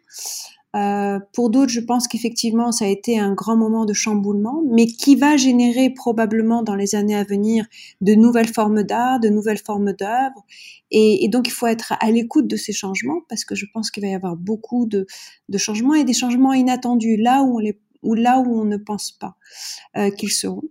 Euh, 0.77 1.19
pour 1.33 1.51
d'autres, 1.51 1.73
je 1.73 1.81
pense 1.81 2.07
qu'effectivement, 2.07 2.71
ça 2.71 2.85
a 2.85 2.89
été 2.89 3.19
un 3.19 3.35
grand 3.35 3.57
moment 3.57 3.85
de 3.85 3.93
chamboulement, 3.93 4.63
mais 4.71 4.87
qui 4.87 5.17
va 5.17 5.37
générer 5.37 5.91
probablement 5.91 6.63
dans 6.63 6.77
les 6.77 6.95
années 6.95 7.17
à 7.17 7.25
venir 7.25 7.67
de 8.01 8.15
nouvelles 8.15 8.53
formes 8.53 8.85
d'art, 8.85 9.19
de 9.19 9.29
nouvelles 9.29 9.59
formes 9.59 9.93
d'œuvres. 9.93 10.45
Et, 10.93 11.29
donc, 11.29 11.49
il 11.49 11.53
faut 11.53 11.67
être 11.67 11.95
à 12.01 12.11
l'écoute 12.11 12.47
de 12.47 12.57
ces 12.57 12.73
changements 12.73 13.21
parce 13.29 13.45
que 13.45 13.55
je 13.55 13.67
pense 13.73 13.91
qu'il 13.91 14.03
va 14.03 14.11
y 14.11 14.15
avoir 14.15 14.37
beaucoup 14.37 14.87
de, 14.87 15.07
changements 15.57 15.95
et 15.95 16.05
des 16.05 16.15
changements 16.15 16.53
inattendus 16.53 17.17
là 17.17 17.43
où 17.43 17.61
on 18.03 18.65
ne 18.65 18.77
pense 18.77 19.13
pas 19.13 19.37
euh, 19.97 20.11
qu'ils 20.11 20.33
seront. 20.33 20.63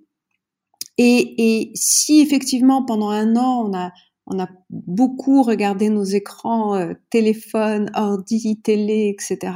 Et 1.01 1.71
si 1.75 2.19
effectivement 2.19 2.83
pendant 2.83 3.09
un 3.09 3.37
an 3.37 3.65
on 3.65 3.73
a 3.73 3.91
on 4.29 4.39
a 4.39 4.47
beaucoup 4.69 5.41
regardé 5.41 5.89
nos 5.89 6.03
écrans, 6.03 6.75
euh, 6.75 6.93
téléphone, 7.09 7.91
ordi, 7.95 8.61
télé, 8.61 9.13
etc. 9.13 9.53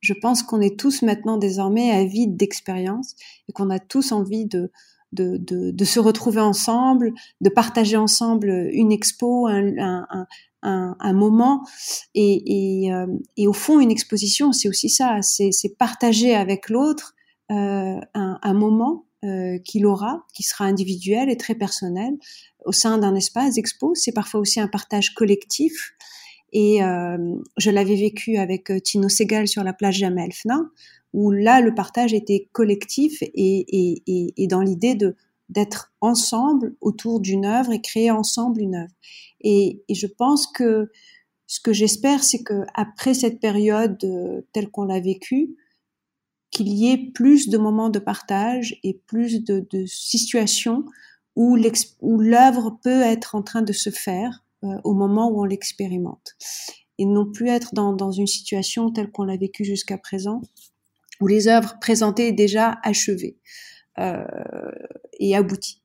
Je 0.00 0.14
pense 0.14 0.42
qu'on 0.42 0.60
est 0.60 0.78
tous 0.78 1.02
maintenant 1.02 1.36
désormais 1.36 1.92
avides 1.92 2.36
d'expérience 2.36 3.14
et 3.48 3.52
qu'on 3.52 3.70
a 3.70 3.78
tous 3.78 4.10
envie 4.12 4.46
de, 4.46 4.70
se 5.16 6.00
retrouver 6.00 6.40
ensemble, 6.40 7.12
de 7.40 7.48
partager 7.48 7.96
ensemble 7.96 8.68
une 8.72 8.90
expo, 8.90 9.46
un, 9.46 11.12
moment. 11.12 11.62
Euh, 12.16 13.06
et, 13.36 13.46
au 13.46 13.52
fond, 13.52 13.78
une 13.78 13.92
exposition, 13.92 14.52
c'est 14.52 14.68
aussi 14.68 14.88
ça, 14.88 15.20
c'est 15.22 15.76
partager 15.78 16.34
avec 16.34 16.68
l'autre 16.68 17.14
euh, 17.52 18.00
un, 18.14 18.54
moment 18.54 19.06
qu'il 19.64 19.86
aura, 19.86 20.24
qui 20.34 20.42
sera 20.42 20.64
individuel 20.64 21.28
et 21.30 21.36
très 21.36 21.54
personnel 21.54 22.16
au 22.64 22.72
sein 22.72 22.98
d'un 22.98 23.14
espace 23.14 23.58
expo. 23.58 23.94
C'est 23.94 24.12
parfois 24.12 24.40
aussi 24.40 24.60
un 24.60 24.68
partage 24.68 25.14
collectif. 25.14 25.94
Et 26.52 26.82
euh, 26.82 27.36
je 27.56 27.70
l'avais 27.70 27.94
vécu 27.94 28.36
avec 28.36 28.70
euh, 28.70 28.80
Tino 28.80 29.08
Segal 29.08 29.46
sur 29.46 29.62
la 29.62 29.72
plage 29.72 29.98
Jamelfna, 29.98 30.60
où 31.12 31.30
là, 31.30 31.60
le 31.60 31.74
partage 31.74 32.12
était 32.12 32.48
collectif 32.52 33.22
et, 33.22 33.32
et, 33.34 34.34
et, 34.36 34.46
dans 34.46 34.60
l'idée 34.60 34.94
de 34.94 35.16
d'être 35.48 35.92
ensemble 36.00 36.76
autour 36.80 37.18
d'une 37.18 37.44
œuvre 37.44 37.72
et 37.72 37.80
créer 37.80 38.12
ensemble 38.12 38.60
une 38.60 38.76
œuvre. 38.76 38.94
Et, 39.40 39.82
et 39.88 39.94
je 39.96 40.06
pense 40.06 40.46
que 40.46 40.92
ce 41.48 41.58
que 41.58 41.72
j'espère, 41.72 42.22
c'est 42.22 42.44
que 42.44 42.62
après 42.74 43.14
cette 43.14 43.40
période 43.40 43.98
euh, 44.04 44.42
telle 44.52 44.70
qu'on 44.70 44.84
l'a 44.84 45.00
vécue, 45.00 45.56
qu'il 46.52 46.68
y 46.68 46.92
ait 46.92 47.10
plus 47.12 47.48
de 47.48 47.58
moments 47.58 47.90
de 47.90 47.98
partage 47.98 48.78
et 48.84 48.94
plus 49.06 49.42
de, 49.42 49.66
de 49.70 49.86
situations 49.86 50.84
où 51.36 51.56
l'œuvre 51.56 52.78
peut 52.82 53.02
être 53.02 53.34
en 53.34 53.42
train 53.42 53.62
de 53.62 53.72
se 53.72 53.90
faire 53.90 54.44
euh, 54.64 54.78
au 54.84 54.94
moment 54.94 55.30
où 55.30 55.40
on 55.40 55.44
l'expérimente. 55.44 56.36
Et 56.98 57.06
non 57.06 57.30
plus 57.30 57.48
être 57.48 57.74
dans, 57.74 57.94
dans 57.94 58.12
une 58.12 58.26
situation 58.26 58.90
telle 58.90 59.10
qu'on 59.10 59.24
l'a 59.24 59.36
vécue 59.36 59.64
jusqu'à 59.64 59.96
présent, 59.96 60.42
où 61.20 61.26
les 61.26 61.48
œuvres 61.48 61.78
présentées 61.80 62.32
déjà 62.32 62.78
achevées 62.82 63.38
euh, 63.98 64.22
et 65.18 65.34
abouties. 65.34 65.82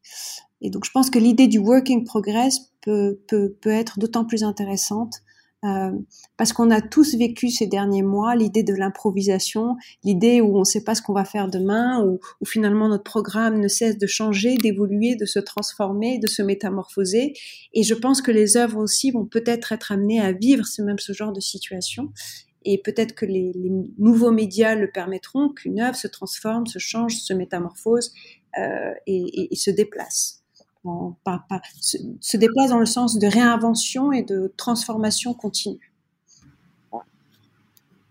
Et 0.61 0.69
donc 0.69 0.85
je 0.85 0.91
pense 0.91 1.09
que 1.09 1.19
l'idée 1.19 1.47
du 1.47 1.59
working 1.59 2.03
progress 2.03 2.71
peut, 2.81 3.21
peut, 3.27 3.55
peut 3.61 3.71
être 3.71 3.99
d'autant 3.99 4.25
plus 4.25 4.43
intéressante 4.43 5.21
euh, 5.65 5.91
parce 6.37 6.53
qu'on 6.53 6.69
a 6.69 6.81
tous 6.81 7.15
vécu 7.15 7.49
ces 7.49 7.67
derniers 7.67 8.03
mois 8.03 8.35
l'idée 8.35 8.63
de 8.63 8.73
l'improvisation, 8.73 9.75
l'idée 10.03 10.41
où 10.41 10.55
on 10.55 10.59
ne 10.59 10.65
sait 10.65 10.83
pas 10.83 10.95
ce 10.95 11.01
qu'on 11.01 11.13
va 11.13 11.25
faire 11.25 11.49
demain, 11.49 12.03
où, 12.03 12.19
où, 12.41 12.45
finalement 12.45 12.87
notre 12.87 13.03
programme 13.03 13.59
ne 13.59 13.67
cesse 13.67 13.97
de 13.97 14.07
changer, 14.07 14.57
d'évoluer, 14.57 15.15
de 15.15 15.25
se 15.25 15.39
transformer, 15.39 16.19
de 16.19 16.27
se 16.27 16.41
métamorphoser. 16.41 17.33
Et 17.73 17.83
je 17.83 17.93
pense 17.93 18.21
que 18.21 18.31
les 18.31 18.57
œuvres 18.57 18.77
aussi 18.77 19.11
vont 19.11 19.25
peut-être 19.25 19.71
être 19.71 19.91
amenées 19.91 20.21
à 20.21 20.31
vivre 20.31 20.65
même 20.83 20.99
ce 20.99 21.13
genre 21.13 21.33
de 21.33 21.39
situation. 21.39 22.11
Et 22.63 22.81
peut-être 22.81 23.13
que 23.13 23.25
les, 23.25 23.53
nouveaux 23.97 24.31
médias 24.31 24.75
le 24.75 24.89
permettront, 24.91 25.49
qu'une 25.49 25.79
œuvre 25.79 25.95
se 25.95 26.07
transforme, 26.07 26.65
se 26.65 26.79
change, 26.79 27.15
se 27.15 27.33
métamorphose 27.33 28.11
euh, 28.57 28.93
et 29.05 29.55
se 29.55 29.69
déplace 29.71 30.44
se, 31.81 32.37
déplace 32.37 32.69
dans 32.69 32.79
le 32.79 32.85
sens 32.85 33.17
de 33.17 33.27
réinvention 33.27 34.11
et 34.11 34.23
de 34.23 34.53
transformation 34.57 35.33
continue. 35.33 35.91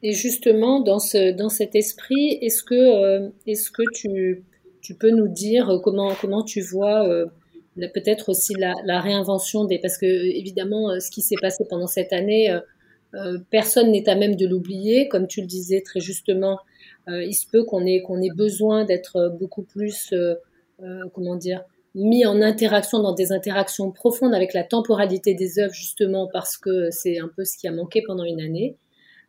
Et 0.02 0.12
justement, 0.12 0.80
dans, 0.80 0.98
ce, 0.98 1.32
dans 1.32 1.48
cet 1.48 1.74
esprit, 1.74 2.38
est-ce 2.42 2.62
que, 2.62 2.74
euh, 2.74 3.30
est-ce 3.46 3.70
que 3.70 3.82
tu, 3.94 4.44
tu, 4.82 4.94
peux 4.94 5.10
nous 5.10 5.28
dire 5.28 5.80
comment, 5.82 6.12
comment 6.20 6.44
tu 6.44 6.60
vois 6.60 7.08
euh, 7.08 7.26
peut-être 7.76 8.28
aussi 8.28 8.54
la, 8.54 9.00
réinvention 9.00 9.64
des... 9.64 9.78
Parce 9.78 9.96
que 9.96 10.04
évidemment, 10.04 10.90
euh, 10.90 11.00
ce 11.00 11.10
qui 11.10 11.22
s'est 11.22 11.38
passé 11.40 11.64
pendant 11.70 11.86
cette 11.86 12.12
année, 12.12 12.54
personne 13.48 13.92
n'est 13.92 14.08
à 14.08 14.14
même 14.14 14.36
de 14.36 14.46
l'oublier. 14.46 15.08
Comme 15.08 15.26
tu 15.26 15.40
le 15.40 15.46
disais 15.46 15.80
très 15.80 16.00
justement, 16.00 16.58
il 17.06 17.32
se 17.32 17.46
peut 17.46 17.64
qu'on 17.64 17.86
ait, 17.86 18.02
qu'on 18.02 18.20
ait 18.20 18.34
besoin 18.34 18.84
d'être 18.84 19.36
beaucoup 19.38 19.62
plus, 19.62 20.12
comment 21.14 21.36
dire, 21.36 21.62
mis 21.94 22.26
en 22.26 22.42
interaction, 22.42 23.00
dans 23.00 23.12
des 23.12 23.32
interactions 23.32 23.90
profondes 23.92 24.34
avec 24.34 24.52
la 24.52 24.64
temporalité 24.64 25.34
des 25.34 25.58
œuvres, 25.58 25.74
justement 25.74 26.28
parce 26.32 26.56
que 26.56 26.90
c'est 26.90 27.18
un 27.18 27.28
peu 27.28 27.44
ce 27.44 27.56
qui 27.56 27.68
a 27.68 27.72
manqué 27.72 28.02
pendant 28.06 28.24
une 28.24 28.40
année. 28.40 28.76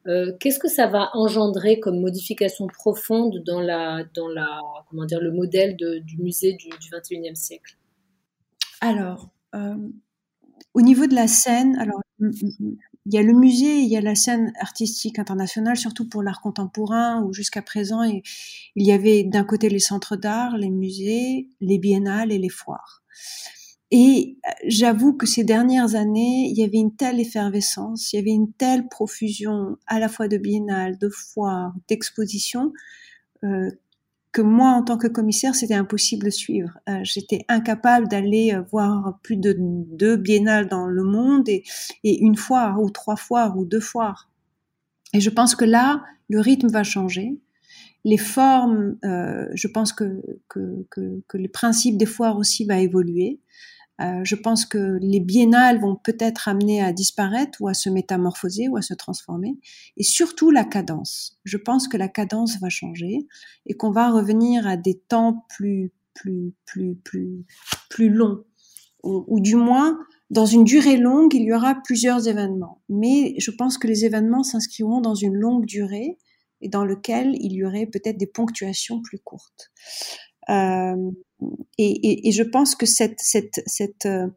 Euh, 0.08 0.34
Qu'est-ce 0.40 0.60
que 0.60 0.68
ça 0.68 0.88
va 0.88 1.10
engendrer 1.14 1.80
comme 1.80 2.00
modification 2.00 2.68
profonde 2.68 3.44
dans 3.46 3.62
la, 3.62 4.04
dans 4.16 4.28
la, 4.28 4.60
comment 4.90 5.06
dire, 5.06 5.20
le 5.20 5.32
modèle 5.32 5.76
du 5.76 6.18
musée 6.18 6.54
du, 6.54 6.70
du 6.70 6.90
21e 6.90 7.36
siècle? 7.36 7.78
Alors, 8.82 9.30
euh, 9.56 9.76
au 10.74 10.82
niveau 10.82 11.08
de 11.08 11.16
la 11.16 11.28
scène, 11.28 11.78
alors 11.80 12.02
il 13.06 13.14
y 13.14 13.18
a 13.18 13.22
le 13.22 13.34
musée, 13.34 13.80
il 13.80 13.88
y 13.88 13.98
a 13.98 14.02
la 14.02 14.16
scène 14.16 14.52
artistique 14.60 15.20
internationale, 15.20 15.78
surtout 15.78 16.10
pour 16.10 16.24
l'art 16.24 16.42
contemporain, 16.42 17.22
où 17.24 17.34
jusqu'à 17.34 17.62
présent, 17.62 18.02
il 18.04 18.24
y 18.76 18.92
avait 18.92 19.24
d'un 19.24 19.44
côté 19.44 19.70
les 19.70 19.80
centres 19.80 20.16
d'art, 20.16 20.58
les 20.58 20.72
musées, 20.72 21.48
les 21.62 21.78
biennales 21.78 22.32
et 22.32 22.40
les 22.40 22.50
foires. 22.50 23.04
Et 23.92 24.38
euh, 24.46 24.52
j'avoue 24.68 25.14
que 25.14 25.28
ces 25.28 25.44
dernières 25.44 25.96
années, 25.96 26.50
il 26.50 26.58
y 26.58 26.64
avait 26.64 26.80
une 26.80 26.96
telle 26.96 27.20
effervescence, 27.20 28.12
il 28.12 28.16
y 28.18 28.20
avait 28.20 28.32
une 28.32 28.52
telle 28.52 28.88
profusion 28.88 29.78
à 29.86 30.00
la 30.00 30.10
fois 30.10 30.28
de 30.28 30.38
biennales, 30.38 30.98
de 30.98 31.10
foires, 31.10 31.74
d'expositions, 31.88 32.74
euh, 33.44 33.70
que 34.36 34.42
moi, 34.42 34.72
en 34.72 34.84
tant 34.84 34.98
que 34.98 35.08
commissaire, 35.08 35.56
c'était 35.56 35.76
impossible 35.76 36.26
de 36.26 36.30
suivre. 36.30 36.78
Euh, 36.90 37.00
J'étais 37.04 37.46
incapable 37.48 38.10
d'aller 38.10 38.52
euh, 38.54 38.64
voir 38.70 39.18
plus 39.24 39.38
de 39.38 39.56
deux 39.58 40.18
biennales 40.18 40.68
dans 40.68 40.88
le 40.88 41.04
monde 41.06 41.48
et, 41.48 41.64
une 42.04 42.36
foire 42.36 42.82
ou 42.82 42.90
trois 42.90 43.16
foires 43.16 43.58
ou 43.58 43.64
deux 43.64 43.80
foires. 43.80 44.30
Et 45.14 45.22
je 45.22 45.30
pense 45.30 45.56
que 45.56 45.64
là, 45.64 46.04
le 46.28 46.42
rythme 46.42 46.68
va 46.68 46.84
changer. 46.84 47.40
Les 48.04 48.18
formes, 48.18 48.98
euh, 49.06 49.48
je 49.54 49.70
pense 49.70 49.94
que, 49.94 50.22
que, 50.50 50.86
que 50.90 51.38
le 51.38 51.48
principe 51.48 51.96
des 51.96 52.06
foires 52.06 52.38
aussi 52.38 52.66
va 52.66 52.80
évoluer. 52.80 53.40
Euh, 54.02 54.22
je 54.24 54.36
pense 54.36 54.66
que 54.66 54.98
les 55.02 55.20
biennales 55.20 55.80
vont 55.80 55.96
peut-être 55.96 56.48
amener 56.48 56.82
à 56.82 56.92
disparaître 56.92 57.62
ou 57.62 57.68
à 57.68 57.74
se 57.74 57.90
métamorphoser 57.90 58.68
ou 58.68 58.78
à 58.78 58.82
se 58.82 58.94
transformer. 58.94 59.58
Et 59.98 60.04
surtout 60.04 60.52
la 60.52 60.66
cadence. 60.66 61.40
Je 61.46 61.58
pense 61.58 61.88
que 61.88 61.98
la 61.98 62.10
cadence 62.10 62.60
va 62.60 62.70
changer 62.70 63.28
et 63.66 63.76
qu'on 63.76 63.92
va 63.92 64.12
revenir 64.12 64.68
à 64.68 64.78
des 64.78 64.96
temps 64.96 65.46
plus, 65.50 65.92
plus, 66.14 66.54
plus, 66.66 66.96
plus, 66.96 67.46
plus 67.90 68.10
longs. 68.10 68.44
Ou, 69.04 69.24
ou, 69.28 69.40
du 69.40 69.56
moins, 69.56 70.00
dans 70.30 70.46
une 70.46 70.64
durée 70.64 70.98
longue, 70.98 71.34
il 71.34 71.44
y 71.44 71.54
aura 71.54 71.76
plusieurs 71.76 72.28
événements. 72.28 72.82
Mais 72.90 73.36
je 73.38 73.52
pense 73.52 73.78
que 73.78 73.88
les 73.88 74.04
événements 74.04 74.44
s'inscriront 74.44 75.00
dans 75.00 75.16
une 75.16 75.36
longue 75.36 75.66
durée 75.66 76.18
et 76.62 76.70
dans 76.70 76.86
lequel 76.86 77.36
il 77.40 77.54
y 77.54 77.64
aurait 77.64 77.86
peut-être 77.86 78.18
des 78.18 78.28
ponctuations 78.28 79.02
plus 79.02 79.20
courtes. 79.20 79.72
Euh, 80.50 81.12
et, 81.78 82.32
je 82.32 82.44
pense 82.44 82.76
que 82.76 82.86
cette, 82.86 83.20
cette, 83.20 83.62
cette, 83.66 84.06
euh, 84.06 84.28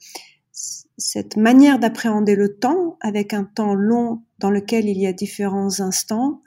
cette 0.53 1.37
manière 1.37 1.79
d'appréhender 1.79 2.35
le 2.35 2.57
temps, 2.57 2.97
avec 3.01 3.33
un 3.33 3.45
temps 3.45 3.75
long 3.75 4.23
dans 4.39 4.51
lequel 4.51 4.89
il 4.89 4.99
y 4.99 5.07
a 5.07 5.13
différents 5.13 5.81
instants, 5.81 6.43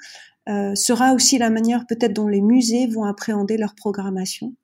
euh, 0.49 0.75
sera 0.75 1.13
aussi 1.13 1.37
la 1.37 1.49
manière 1.49 1.85
peut-être 1.87 2.13
dont 2.13 2.27
les 2.27 2.41
musées 2.41 2.87
vont 2.87 3.03
appréhender 3.03 3.57
leur 3.57 3.75
programmation, 3.75 4.55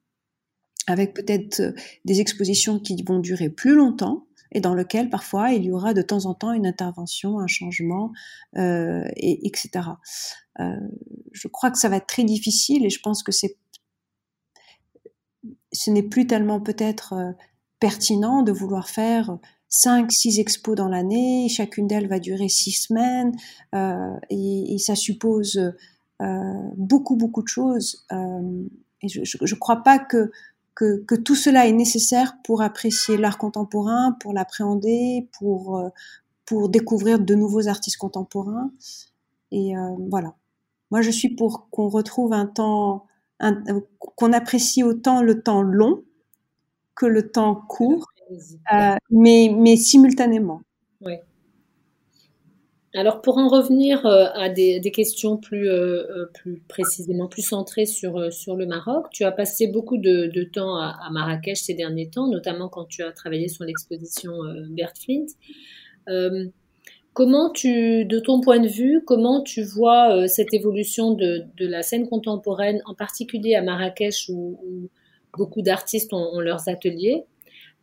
avec 0.88 1.14
peut-être 1.14 1.74
des 2.04 2.20
expositions 2.20 2.80
qui 2.80 3.02
vont 3.04 3.20
durer 3.20 3.50
plus 3.50 3.76
longtemps 3.76 4.26
et 4.52 4.62
dans 4.62 4.74
lequel 4.74 5.10
parfois 5.10 5.52
il 5.52 5.66
y 5.66 5.72
aura 5.72 5.94
de 5.94 6.02
temps 6.02 6.26
en 6.26 6.34
temps 6.34 6.54
une 6.54 6.66
intervention, 6.66 7.40
un 7.40 7.48
changement, 7.48 8.12
et, 8.56 9.46
etc. 9.46 9.90
Je 10.58 11.48
crois 11.50 11.70
que 11.70 11.78
ça 11.78 11.90
va 11.90 11.98
être 11.98 12.08
très 12.08 12.24
difficile 12.24 12.86
et 12.86 12.90
je 12.90 13.00
pense 13.02 13.24
que 13.24 13.34
c'est 13.34 13.58
ce 15.78 15.92
n'est 15.92 16.04
plus 16.04 16.26
tellement 16.26 16.60
peut-être 16.60 17.14
euh, 17.14 17.32
pertinent 17.80 18.42
de 18.42 18.52
vouloir 18.52 18.90
faire 18.90 19.38
cinq, 19.70 20.12
six 20.12 20.40
expos 20.40 20.76
dans 20.76 20.88
l'année. 20.88 21.48
Chacune 21.50 21.88
d'elles 21.88 22.08
va 22.08 22.20
durer 22.20 22.50
six 22.50 22.72
semaines 22.72 23.36
euh, 23.76 24.16
et, 24.32 24.78
ça 24.80 24.96
suppose 24.96 25.74
euh, 26.22 26.54
beaucoup, 26.76 27.16
beaucoup 27.16 27.44
de 27.44 27.48
choses. 27.48 28.06
Et 29.02 29.08
je 29.08 29.20
ne 29.20 29.60
crois 29.60 29.84
pas 29.84 30.00
que, 30.00 30.32
que, 30.74 31.04
que, 31.04 31.14
tout 31.14 31.36
cela 31.36 31.68
est 31.68 31.74
nécessaire 31.74 32.38
pour 32.44 32.64
apprécier 32.64 33.18
l'art 33.18 33.38
contemporain, 33.38 34.14
pour 34.20 34.34
l'appréhender, 34.34 35.30
pour, 35.38 35.84
pour 36.46 36.70
découvrir 36.70 37.20
de 37.20 37.36
nouveaux 37.36 37.68
artistes 37.68 37.98
contemporains. 37.98 38.72
Et 39.52 39.74
voilà. 40.10 40.34
Moi, 40.90 41.02
je 41.02 41.12
suis 41.12 41.36
pour 41.36 41.70
qu'on 41.70 41.90
retrouve 41.90 42.34
un 42.34 42.48
temps, 42.48 43.06
qu'on 43.40 44.34
apprécie 44.34 44.84
autant 44.84 45.22
le 45.22 45.42
temps 45.42 45.62
long 45.62 46.04
que 46.96 47.06
le 47.06 47.30
temps 47.30 47.56
court, 47.56 48.08
mais, 49.12 49.52
mais 49.56 49.76
simultanément. 49.76 50.62
Oui. 51.02 51.14
Alors 52.98 53.22
pour 53.22 53.38
en 53.38 53.48
revenir 53.48 54.08
euh, 54.08 54.26
à 54.34 54.50
des, 54.50 54.82
questions 54.92 55.38
plus, 55.38 55.70
euh, 55.70 56.04
euh, 56.10 56.26
plus 56.34 56.64
précisément, 56.68 57.28
plus 57.28 57.44
centrées 57.44 57.86
sur, 57.86 58.34
sur 58.34 58.56
le 58.56 58.66
Maroc, 58.66 59.06
tu 59.12 59.24
as 59.24 59.32
passé 59.32 59.68
beaucoup 59.68 59.98
de, 59.98 60.44
temps 60.52 60.78
à, 60.78 61.08
Marrakech 61.12 61.60
ces 61.60 61.76
derniers 61.76 62.10
temps, 62.10 62.28
notamment 62.28 62.70
quand 62.70 62.86
tu 62.86 63.04
as 63.04 63.12
travaillé 63.12 63.50
sur 63.50 63.66
l'exposition 63.66 64.32
Bert 64.70 64.94
Flint. 65.00 65.28
Comment 67.18 67.50
tu, 67.50 68.06
de 68.06 68.20
ton 68.20 68.42
point 68.42 68.60
de 68.60 68.68
vue, 68.68 69.02
comment 69.04 69.42
tu 69.42 69.64
vois 69.64 70.28
cette 70.28 70.54
évolution 70.54 71.16
de, 71.16 71.48
la 71.58 71.82
scène 71.82 72.08
contemporaine, 72.08 72.80
en 72.86 72.94
particulier 72.94 73.56
à 73.56 73.64
Marrakech 73.64 74.30
où, 74.30 74.88
beaucoup 75.36 75.64
d'artistes 75.64 76.14
ont, 76.14 76.40
leurs 76.40 76.70
ateliers? 76.70 77.24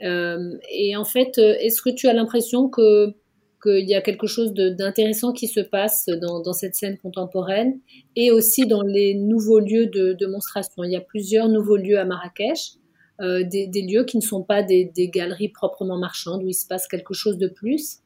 Et 0.01 0.95
en 0.97 1.05
fait, 1.05 1.39
est-ce 1.39 1.82
que 1.82 1.91
tu 1.91 2.07
as 2.07 2.12
l'impression 2.12 2.68
que 2.68 3.12
qu'il 3.61 3.89
y 3.89 3.95
a 3.97 4.03
quelque 4.03 4.28
chose 4.28 4.55
d'intéressant 4.55 5.32
qui 5.32 5.49
se 5.49 5.61
passe 5.61 6.09
dans, 6.20 6.53
cette 6.53 6.76
scène 6.76 6.97
contemporaine 6.99 7.80
et 8.14 8.30
aussi 8.30 8.68
dans 8.68 8.82
les 8.82 9.14
nouveaux 9.14 9.59
lieux 9.59 9.87
de 9.87 10.12
démonstration. 10.12 10.85
Il 10.85 10.93
y 10.93 10.97
a 10.97 11.01
plusieurs 11.01 11.49
nouveaux 11.49 11.76
lieux 11.76 11.99
à 11.99 12.05
Marrakech, 12.05 12.74
euh, 13.20 13.43
des, 13.43 13.82
lieux 13.82 14.05
qui 14.05 14.18
ne 14.18 14.22
sont 14.22 14.45
pas 14.45 14.62
des, 14.62 14.93
galeries 15.12 15.49
proprement 15.49 15.99
marchandes 15.99 16.45
où 16.45 16.49
il 16.49 16.55
se 16.55 16.66
passe 16.68 16.87
quelque 16.87 17.14
chose 17.14 17.39
de 17.39 17.49
plus. 17.49 18.01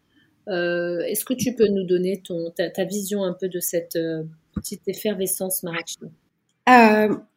Euh, 0.48 1.00
est-ce 1.00 1.24
que 1.24 1.34
tu 1.34 1.54
peux 1.54 1.68
nous 1.68 1.84
donner 1.84 2.22
ton, 2.22 2.50
ta, 2.50 2.84
vision 2.84 3.22
un 3.24 3.32
peu 3.32 3.48
de 3.48 3.60
cette 3.60 3.96
euh, 3.96 4.24
petite 4.54 4.86
effervescence 4.86 5.62
marocaine 5.62 6.10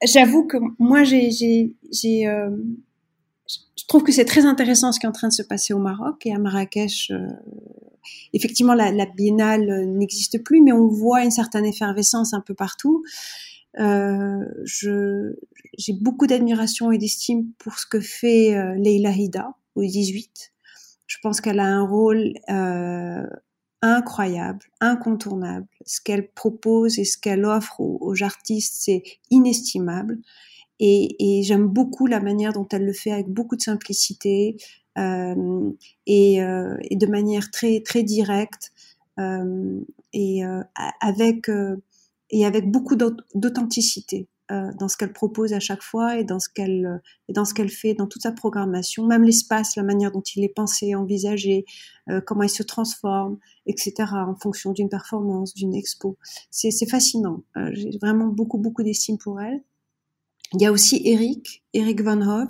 J'avoue 0.03 0.47
que 0.47 0.57
moi, 0.79 1.03
j'ai, 1.03 1.29
je 1.31 2.27
trouve 3.87 4.03
que 4.03 4.11
c'est 4.11 4.25
très 4.25 4.45
intéressant 4.45 4.91
ce 4.91 4.99
qui 4.99 5.05
est 5.05 5.09
en 5.09 5.13
train 5.13 5.29
de 5.29 5.33
se 5.33 5.43
passer 5.43 5.73
au 5.73 5.79
Maroc 5.79 6.25
et 6.25 6.33
à 6.33 6.37
Marrakech 6.37 7.11
effectivement, 8.33 8.73
la, 8.73 8.91
la 8.91 9.05
biennale 9.05 9.69
euh, 9.69 9.85
n'existe 9.85 10.43
plus, 10.43 10.61
mais 10.61 10.71
on 10.71 10.87
voit 10.87 11.23
une 11.23 11.31
certaine 11.31 11.65
effervescence 11.65 12.33
un 12.33 12.41
peu 12.41 12.53
partout. 12.53 13.03
Euh, 13.79 14.43
j'ai 14.65 15.93
beaucoup 15.93 16.27
d'admiration 16.27 16.91
et 16.91 16.97
d'estime 16.97 17.51
pour 17.57 17.79
ce 17.79 17.85
que 17.85 17.99
fait 17.99 18.55
euh, 18.55 18.75
Leila 18.75 19.11
Hida 19.11 19.53
au 19.75 19.81
18. 19.81 20.50
Je 21.11 21.17
pense 21.21 21.41
qu'elle 21.41 21.59
a 21.59 21.65
un 21.65 21.85
rôle 21.85 22.33
euh, 22.49 23.27
incroyable, 23.81 24.65
incontournable. 24.79 25.67
Ce 25.85 25.99
qu'elle 25.99 26.31
propose 26.31 26.99
et 26.99 27.03
ce 27.03 27.17
qu'elle 27.17 27.43
offre 27.43 27.81
aux, 27.81 28.23
artistes, 28.23 28.75
c'est 28.79 29.03
inestimable. 29.29 30.19
Et, 30.79 31.15
et 31.19 31.43
j'aime 31.43 31.67
beaucoup 31.67 32.07
la 32.07 32.21
manière 32.21 32.53
dont 32.53 32.67
elle 32.71 32.85
le 32.85 32.93
fait 32.93 33.11
avec 33.11 33.27
beaucoup 33.27 33.57
de 33.57 33.61
simplicité, 33.61 34.55
euh, 34.97 35.71
et, 36.05 36.41
euh, 36.41 36.75
et, 36.81 36.95
de 36.95 37.07
manière 37.07 37.49
très 37.49 37.81
très 37.81 38.03
directe 38.03 38.71
euh, 39.19 39.79
et 40.11 40.41
avec 40.99 41.49
et 42.29 42.45
avec 42.45 42.69
beaucoup 42.69 42.95
d'authenticité 42.95 44.27
dans 44.79 44.87
ce 44.87 44.97
qu'elle 44.97 45.13
propose 45.13 45.53
à 45.53 45.59
chaque 45.59 45.81
fois 45.81 46.17
et 46.17 46.23
dans 46.23 46.39
ce 46.39 46.49
qu'elle 46.49 47.01
et 47.27 47.33
dans 47.33 47.45
ce 47.45 47.53
qu'elle 47.53 47.69
fait 47.69 47.93
dans 47.93 48.07
toute 48.07 48.23
sa 48.23 48.31
programmation, 48.31 49.05
même 49.05 49.23
l'espace, 49.23 49.75
la 49.75 49.83
manière 49.83 50.11
dont 50.11 50.23
il 50.35 50.43
est 50.43 50.53
pensé, 50.53 50.93
envisagé, 50.95 51.65
comment 52.25 52.43
il 52.43 52.49
se 52.49 52.63
transforme, 52.63 53.37
etc. 53.65 53.93
en 54.13 54.35
fonction 54.35 54.71
d'une 54.71 54.89
performance, 54.89 55.53
d'une 55.53 55.73
expo. 55.73 56.17
C'est 56.49 56.89
fascinant. 56.89 57.43
J'ai 57.71 57.97
vraiment 58.01 58.27
beaucoup 58.27 58.57
beaucoup 58.57 58.83
d'estime 58.83 59.17
pour 59.17 59.39
elle. 59.41 59.61
Il 60.53 60.61
y 60.61 60.65
a 60.65 60.71
aussi 60.71 61.01
Eric, 61.05 61.63
Eric 61.73 62.01
Van 62.01 62.47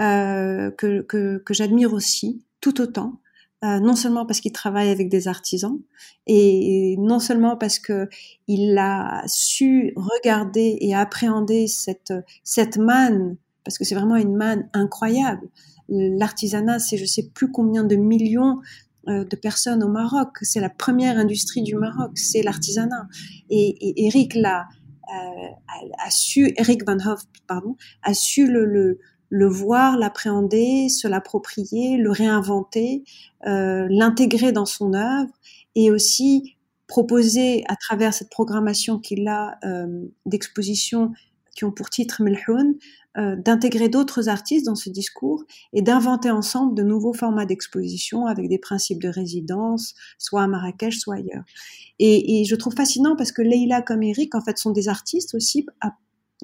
euh, 0.00 0.70
que, 0.72 1.02
que, 1.02 1.38
que 1.38 1.54
j'admire 1.54 1.92
aussi 1.92 2.42
tout 2.60 2.80
autant. 2.80 3.20
Euh, 3.62 3.78
non 3.78 3.94
seulement 3.94 4.24
parce 4.24 4.40
qu'il 4.40 4.52
travaille 4.52 4.88
avec 4.88 5.10
des 5.10 5.28
artisans 5.28 5.78
et 6.26 6.96
non 6.98 7.18
seulement 7.18 7.58
parce 7.58 7.78
que 7.78 8.08
il 8.46 8.78
a 8.78 9.22
su 9.26 9.92
regarder 9.96 10.78
et 10.80 10.94
appréhender 10.94 11.66
cette 11.66 12.14
cette 12.42 12.78
manne 12.78 13.36
parce 13.64 13.76
que 13.76 13.84
c'est 13.84 13.94
vraiment 13.94 14.16
une 14.16 14.34
manne 14.34 14.68
incroyable. 14.72 15.46
L'artisanat, 15.88 16.78
c'est 16.78 16.96
je 16.96 17.04
sais 17.04 17.28
plus 17.34 17.50
combien 17.52 17.84
de 17.84 17.96
millions 17.96 18.60
euh, 19.08 19.24
de 19.24 19.36
personnes 19.36 19.82
au 19.82 19.88
Maroc. 19.88 20.38
C'est 20.42 20.60
la 20.60 20.70
première 20.70 21.18
industrie 21.18 21.62
du 21.62 21.74
Maroc, 21.74 22.16
c'est 22.18 22.42
l'artisanat. 22.42 23.08
Et, 23.50 24.06
Eric 24.06 24.34
l'a 24.34 24.68
euh, 25.08 25.82
a, 26.04 26.10
su, 26.10 26.52
Eric 26.56 26.86
Van 26.86 26.98
Hoff, 27.04 27.22
pardon, 27.46 27.76
a 28.02 28.14
su 28.14 28.46
le, 28.46 28.98
le 29.30 29.46
voir, 29.46 29.96
l'appréhender, 29.96 30.88
se 30.88 31.08
l'approprier, 31.08 31.96
le 31.96 32.10
réinventer, 32.10 33.04
euh, 33.46 33.86
l'intégrer 33.88 34.52
dans 34.52 34.66
son 34.66 34.92
œuvre 34.92 35.32
et 35.76 35.90
aussi 35.90 36.56
proposer 36.88 37.64
à 37.68 37.76
travers 37.76 38.12
cette 38.12 38.30
programmation 38.30 38.98
qu'il 38.98 39.28
a 39.28 39.56
euh, 39.64 40.04
d'expositions 40.26 41.12
qui 41.54 41.64
ont 41.64 41.70
pour 41.70 41.90
titre 41.90 42.22
Melhoun, 42.22 42.74
euh, 43.16 43.36
d'intégrer 43.36 43.88
d'autres 43.88 44.28
artistes 44.28 44.66
dans 44.66 44.74
ce 44.74 44.90
discours 44.90 45.44
et 45.72 45.82
d'inventer 45.82 46.30
ensemble 46.30 46.74
de 46.74 46.82
nouveaux 46.82 47.12
formats 47.12 47.46
d'exposition 47.46 48.26
avec 48.26 48.48
des 48.48 48.58
principes 48.58 49.02
de 49.02 49.08
résidence, 49.08 49.94
soit 50.18 50.42
à 50.42 50.48
Marrakech, 50.48 50.98
soit 50.98 51.16
ailleurs. 51.16 51.44
Et, 52.00 52.40
et 52.40 52.44
je 52.44 52.56
trouve 52.56 52.74
fascinant 52.74 53.14
parce 53.14 53.30
que 53.30 53.42
Leila 53.42 53.82
comme 53.82 54.02
Eric, 54.02 54.34
en 54.34 54.40
fait, 54.40 54.58
sont 54.58 54.70
des 54.72 54.88
artistes 54.88 55.34
aussi 55.34 55.66
à 55.80 55.92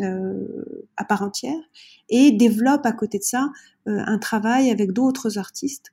à 0.02 1.04
part 1.04 1.22
entière 1.22 1.60
et 2.08 2.30
développe 2.32 2.84
à 2.84 2.92
côté 2.92 3.18
de 3.18 3.24
ça 3.24 3.50
euh, 3.88 3.98
un 4.06 4.18
travail 4.18 4.70
avec 4.70 4.92
d'autres 4.92 5.38
artistes 5.38 5.92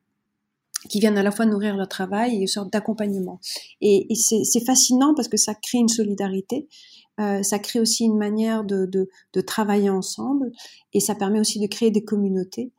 qui 0.89 0.99
viennent 0.99 1.17
à 1.17 1.23
la 1.23 1.31
fois 1.31 1.45
nourrir 1.45 1.77
leur 1.77 1.87
travail 1.87 2.35
et 2.35 2.39
une 2.39 2.47
sorte 2.47 2.71
d'accompagnement. 2.71 3.39
Et, 3.81 4.07
c'est 4.15 4.65
fascinant 4.65 5.13
parce 5.15 5.29
que 5.29 5.37
ça 5.37 5.55
crée 5.55 5.77
une 5.77 5.87
solidarité, 5.87 6.67
euh, 7.19 7.41
ça 7.43 7.59
crée 7.59 7.79
aussi 7.79 8.03
une 8.03 8.17
manière 8.17 8.63
de, 8.63 8.85
de, 8.85 9.09
de, 9.33 9.41
travailler 9.41 9.89
ensemble 9.89 10.51
et 10.93 10.99
ça 10.99 11.15
permet 11.15 11.39
aussi 11.39 11.59
de 11.59 11.67
créer 11.67 11.91
des 11.91 12.03
communautés. 12.03 12.71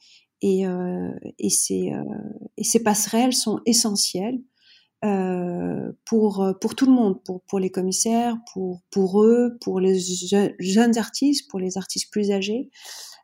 Et, 0.43 0.67
euh, 0.67 1.13
et, 1.39 1.49
euh, 1.95 2.03
et 2.59 2.65
ces 2.65 2.83
passerelles 2.83 3.33
sont 3.33 3.61
essentielles 3.65 4.41
euh, 5.05 5.93
pour, 6.07 6.43
euh, 6.43 6.55
pour 6.55 6.75
tout 6.75 6.87
le 6.87 6.93
monde, 6.93 7.23
pour, 7.25 7.43
pour 7.43 7.59
les 7.59 7.71
commissaires, 7.71 8.39
pour, 8.53 8.81
pour 8.91 9.23
eux, 9.23 9.59
pour 9.61 9.79
les 9.79 9.99
jeunes 10.59 10.97
artistes, 10.97 11.51
pour 11.51 11.61
les 11.61 11.77
artistes 11.77 12.11
plus 12.11 12.31
âgés. 12.31 12.71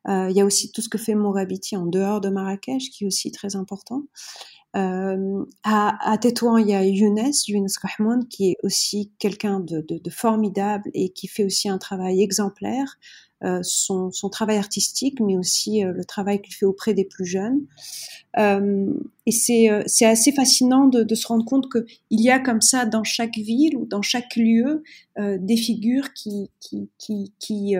Euh, 0.08 0.28
il 0.30 0.36
y 0.36 0.40
a 0.40 0.44
aussi 0.44 0.72
tout 0.72 0.82
ce 0.82 0.90
que 0.90 0.98
fait 0.98 1.14
Morabiti 1.14 1.76
en 1.76 1.86
dehors 1.86 2.20
de 2.20 2.28
Marrakech, 2.28 2.90
qui 2.90 3.04
est 3.04 3.06
aussi 3.06 3.30
très 3.32 3.56
important. 3.56 4.02
À, 4.74 5.16
à 5.64 6.18
Tétouan, 6.18 6.58
il 6.58 6.68
y 6.68 6.74
a 6.74 6.84
Younes, 6.84 7.32
Younes 7.48 7.68
Rahmoun, 7.82 8.28
qui 8.28 8.50
est 8.50 8.56
aussi 8.62 9.10
quelqu'un 9.18 9.58
de, 9.60 9.84
formidable 10.10 10.90
et 10.94 11.10
qui 11.10 11.26
fait 11.28 11.44
aussi 11.44 11.68
un 11.68 11.78
travail 11.78 12.22
exemplaire. 12.22 12.98
Euh, 13.43 13.61
son, 13.62 14.11
travail 14.30 14.59
artistique, 14.59 15.18
mais 15.18 15.38
aussi 15.38 15.82
euh, 15.82 15.93
le 15.93 16.05
travail 16.05 16.43
qu'il 16.43 16.55
fait 16.55 16.66
auprès 16.66 16.93
des 16.93 17.07
plus 17.07 17.24
jeunes. 17.24 17.62
Euh, 18.36 18.93
et 19.24 19.32
c'est 19.32 20.05
assez 20.05 20.32
fascinant 20.32 20.88
de, 20.88 21.05
de, 21.05 21.14
se 21.14 21.26
rendre 21.26 21.47
compte 21.47 21.72
qu'il 21.72 22.20
y 22.20 22.28
a 22.28 22.38
comme 22.38 22.61
ça 22.61 22.84
dans 22.84 23.03
chaque 23.03 23.36
ville 23.36 23.76
ou 23.76 23.86
dans 23.86 24.03
chaque 24.03 24.36
lieu 24.36 24.82
des 25.18 25.57
figures 25.57 26.12
qui, 26.12 26.51
qui, 26.61 26.91
qui, 26.99 27.32
qui, 27.38 27.76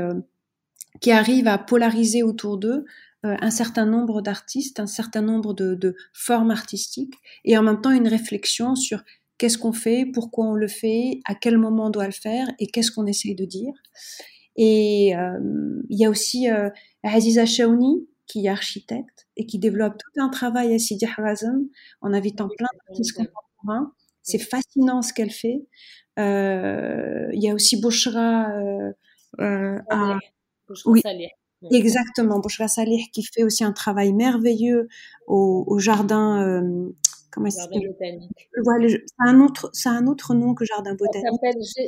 qui 1.01 1.11
arrivent 1.11 1.49
à 1.49 1.59
polariser 1.59 2.23
autour 2.23 2.57
d'eux 2.57 2.85
un 3.23 3.51
certain 3.51 3.87
nombre 3.87 4.23
d'artistes, 4.23 4.81
un 4.81 4.87
certain 4.87 5.23
nombre 5.23 5.53
de, 5.53 5.75
de, 5.75 5.95
formes 6.13 6.51
artistiques, 6.51 7.15
et 7.45 7.57
en 7.59 7.63
même 7.63 7.81
temps 7.81 7.91
une 7.91 8.09
réflexion 8.09 8.75
sur 8.75 9.03
qu'est-ce 9.39 9.59
qu'on 9.59 9.73
fait, 9.73 10.07
pourquoi 10.07 10.47
on 10.47 10.55
le 10.55 10.69
fait, 10.69 11.21
à 11.27 11.35
quel 11.35 11.59
moment 11.59 11.87
on 11.87 11.91
doit 11.91 12.07
le 12.07 12.13
faire, 12.13 12.49
et 12.59 12.67
qu'est-ce 12.67 12.91
qu'on 12.91 13.07
essaye 13.07 13.35
de 13.35 13.45
dire. 13.45 13.73
Et 14.63 15.17
euh, 15.17 15.41
il 15.89 15.99
y 15.99 16.05
a 16.05 16.11
aussi 16.11 16.51
euh, 16.51 16.69
Aziza 17.03 17.47
Shaouni, 17.47 18.07
qui 18.27 18.45
est 18.45 18.51
architecte 18.51 19.27
et 19.39 19.47
qui 19.47 19.59
développe 19.59 19.95
tout 19.97 20.21
un 20.21 20.29
travail 20.29 20.75
à 20.75 20.79
Sidi 20.79 21.07
Harazm 21.07 21.67
en 22.03 22.13
invitant 22.13 22.49
plein 22.59 22.69
d'artistes 22.87 23.17
contemporains. 23.17 23.95
C'est 24.23 24.39
fascinant 24.39 25.01
ce 25.01 25.15
qu'elle 25.15 25.31
fait. 25.31 25.67
Euh, 26.19 27.31
il 27.33 27.43
y 27.43 27.49
a 27.49 27.55
aussi 27.55 27.81
Bouchra 27.81 28.51
euh, 28.51 28.93
euh, 29.41 29.79
à... 29.89 30.19
oui, 30.85 31.01
exactement, 31.73 32.39
Bouchra 32.39 32.69
Salih 32.69 33.09
qui 33.15 33.23
fait 33.25 33.45
aussi 33.45 33.65
un 33.65 33.73
travail 33.73 34.13
merveilleux 34.13 34.89
au, 35.27 35.65
au 35.67 35.79
jardin 35.79 36.63
Comment 37.33 37.49
jardin 37.49 37.81
botanique. 37.81 38.31
c'est 38.89 39.03
un 39.19 39.41
autre, 39.41 39.71
c'est 39.73 39.89
un 39.89 40.07
autre 40.07 40.35
nom 40.35 40.55
que 40.55 40.65
jardin 40.65 40.95
botanique. 40.95 41.29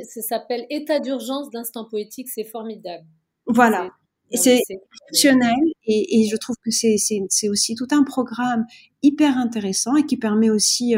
Ça 0.05 0.21
s'appelle 0.21 0.65
État 0.69 0.99
d'urgence 0.99 1.49
d'instant 1.49 1.85
poétique. 1.89 2.29
C'est 2.29 2.45
formidable. 2.45 3.05
Voilà. 3.47 3.89
C'est 4.31 4.61
exceptionnel 4.67 5.53
et, 5.85 6.21
et, 6.21 6.27
je 6.27 6.35
trouve 6.37 6.55
que 6.63 6.71
c'est 6.71 7.49
aussi 7.49 7.75
tout 7.75 7.87
un 7.91 8.03
programme 8.03 8.65
hyper 9.03 9.37
intéressant 9.37 9.95
et 9.95 10.07
qui 10.07 10.17
permet 10.17 10.49
aussi 10.49 10.95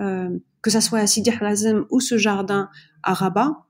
euh, 0.00 0.38
que 0.62 0.70
ça 0.70 0.80
soit 0.80 1.00
à 1.00 1.06
Sidi 1.06 1.30
Hazem 1.30 1.86
ou 1.90 2.00
ce 2.00 2.18
jardin 2.18 2.68
à 3.02 3.14
Rabat, 3.14 3.66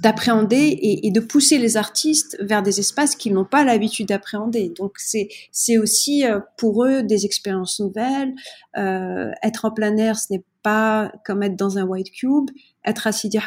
d'appréhender 0.00 0.78
et, 0.80 1.10
de 1.10 1.20
pousser 1.20 1.58
les 1.58 1.76
artistes 1.76 2.36
vers 2.40 2.62
des 2.62 2.80
espaces 2.80 3.14
qu'ils 3.14 3.32
n'ont 3.32 3.44
pas 3.44 3.64
l'habitude 3.64 4.08
d'appréhender. 4.08 4.72
Donc 4.76 4.96
c'est 4.98 5.78
aussi 5.78 6.24
pour 6.56 6.84
eux 6.84 7.02
des 7.02 7.24
expériences 7.24 7.80
nouvelles. 7.80 8.32
Euh, 8.76 9.30
être 9.42 9.64
en 9.64 9.70
plein 9.70 9.96
air, 9.96 10.18
ce 10.18 10.32
n'est 10.32 10.44
pas 10.62 11.12
comme 11.24 11.42
être 11.42 11.56
dans 11.56 11.78
un 11.78 11.84
white 11.84 12.10
cube. 12.12 12.50
Être 12.84 13.06
à 13.06 13.12
Sidi 13.12 13.38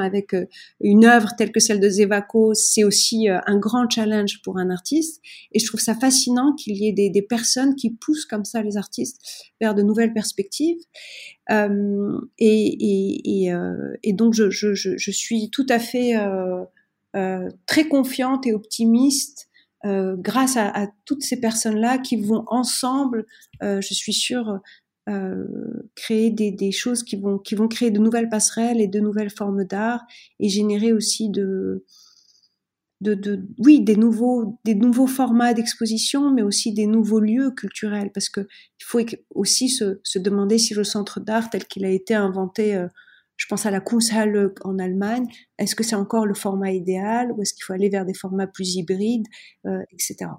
avec 0.00 0.34
euh, 0.34 0.46
une 0.80 1.06
œuvre 1.06 1.30
telle 1.36 1.50
que 1.50 1.60
celle 1.60 1.80
de 1.80 1.88
Zevako, 1.88 2.52
c'est 2.52 2.84
aussi 2.84 3.28
euh, 3.28 3.38
un 3.46 3.58
grand 3.58 3.88
challenge 3.88 4.42
pour 4.42 4.58
un 4.58 4.68
artiste. 4.70 5.22
Et 5.52 5.58
je 5.58 5.66
trouve 5.66 5.80
ça 5.80 5.94
fascinant 5.94 6.54
qu'il 6.54 6.76
y 6.76 6.88
ait 6.88 6.92
des, 6.92 7.22
personnes 7.22 7.74
qui 7.74 7.90
poussent 7.90 8.26
comme 8.26 8.44
ça 8.44 8.62
les 8.62 8.76
artistes 8.76 9.20
vers 9.60 9.74
de 9.74 9.82
nouvelles 9.82 10.12
perspectives. 10.12 10.78
Euh, 11.50 12.18
et, 12.38 13.52
donc 14.12 14.34
je, 14.34 15.10
suis 15.10 15.50
tout 15.50 15.66
à 15.70 15.78
fait 15.78 16.14
très 17.66 17.88
confiante 17.88 18.46
et 18.46 18.52
optimiste 18.52 19.48
grâce 19.84 20.56
à, 20.56 20.88
toutes 21.04 21.22
ces 21.22 21.40
personnes-là 21.40 21.98
qui 21.98 22.16
vont 22.16 22.44
ensemble, 22.48 23.24
je 23.60 23.94
suis 23.94 24.12
sûre, 24.12 24.60
euh, 25.08 25.44
créer 25.96 26.30
des, 26.30 26.70
choses 26.70 27.02
qui 27.02 27.16
vont 27.16 27.68
créer 27.68 27.90
de 27.90 27.98
nouvelles 27.98 28.28
passerelles 28.28 28.80
et 28.80 28.86
de 28.86 29.00
nouvelles 29.00 29.30
formes 29.30 29.64
d'art 29.64 30.00
et 30.38 30.48
générer 30.48 30.92
aussi 30.92 31.28
de, 31.28 31.84
oui 33.58 33.80
des 33.80 33.96
nouveaux 33.96 34.60
des 34.64 34.76
nouveaux 34.76 35.08
formats 35.08 35.54
d'exposition 35.54 36.30
mais 36.30 36.42
aussi 36.42 36.72
des 36.72 36.86
nouveaux 36.86 37.18
lieux 37.18 37.50
culturels. 37.50 38.12
Parce 38.12 38.28
que 38.28 38.42
il 38.42 38.84
faut 38.84 39.00
aussi 39.34 39.68
se, 39.68 40.00
se 40.04 40.20
demander 40.20 40.58
si 40.58 40.72
le 40.72 40.84
centre 40.84 41.18
d'art 41.18 41.50
tel 41.50 41.64
qu'il 41.66 41.84
a 41.84 41.90
été 41.90 42.14
inventé 42.14 42.76
euh, 42.76 42.86
je 43.36 43.46
pense 43.48 43.66
à 43.66 43.72
la 43.72 43.80
Kunsthalle 43.80 44.54
en 44.62 44.78
Allemagne 44.78 45.26
est-ce 45.58 45.74
que 45.74 45.82
c'est 45.82 45.96
encore 45.96 46.26
le 46.26 46.34
format 46.34 46.70
idéal 46.70 47.32
ou 47.32 47.42
est-ce 47.42 47.54
qu'il 47.54 47.64
faut 47.64 47.72
aller 47.72 47.88
vers 47.88 48.04
des 48.04 48.14
formats 48.14 48.46
plus 48.46 48.76
hybrides 48.76 49.26
euh, 49.66 49.82
etc 49.92 50.30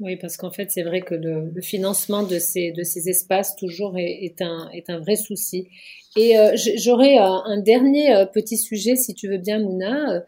oui, 0.00 0.16
parce 0.16 0.36
qu'en 0.36 0.50
fait, 0.52 0.70
c'est 0.70 0.84
vrai 0.84 1.00
que 1.00 1.14
le, 1.14 1.50
le, 1.52 1.60
financement 1.60 2.22
de 2.22 2.38
ces, 2.38 2.70
de 2.70 2.84
ces 2.84 3.08
espaces 3.08 3.56
toujours 3.56 3.98
est, 3.98 4.24
est, 4.24 4.42
un, 4.42 4.70
est 4.72 4.90
un 4.90 5.00
vrai 5.00 5.16
souci. 5.16 5.68
Et 6.16 6.38
euh, 6.38 6.56
j'aurais 6.76 7.18
euh, 7.18 7.24
un 7.24 7.60
dernier 7.60 8.14
euh, 8.14 8.24
petit 8.24 8.58
sujet, 8.58 8.94
si 8.94 9.14
tu 9.14 9.28
veux 9.28 9.38
bien, 9.38 9.58
Mouna, 9.58 10.22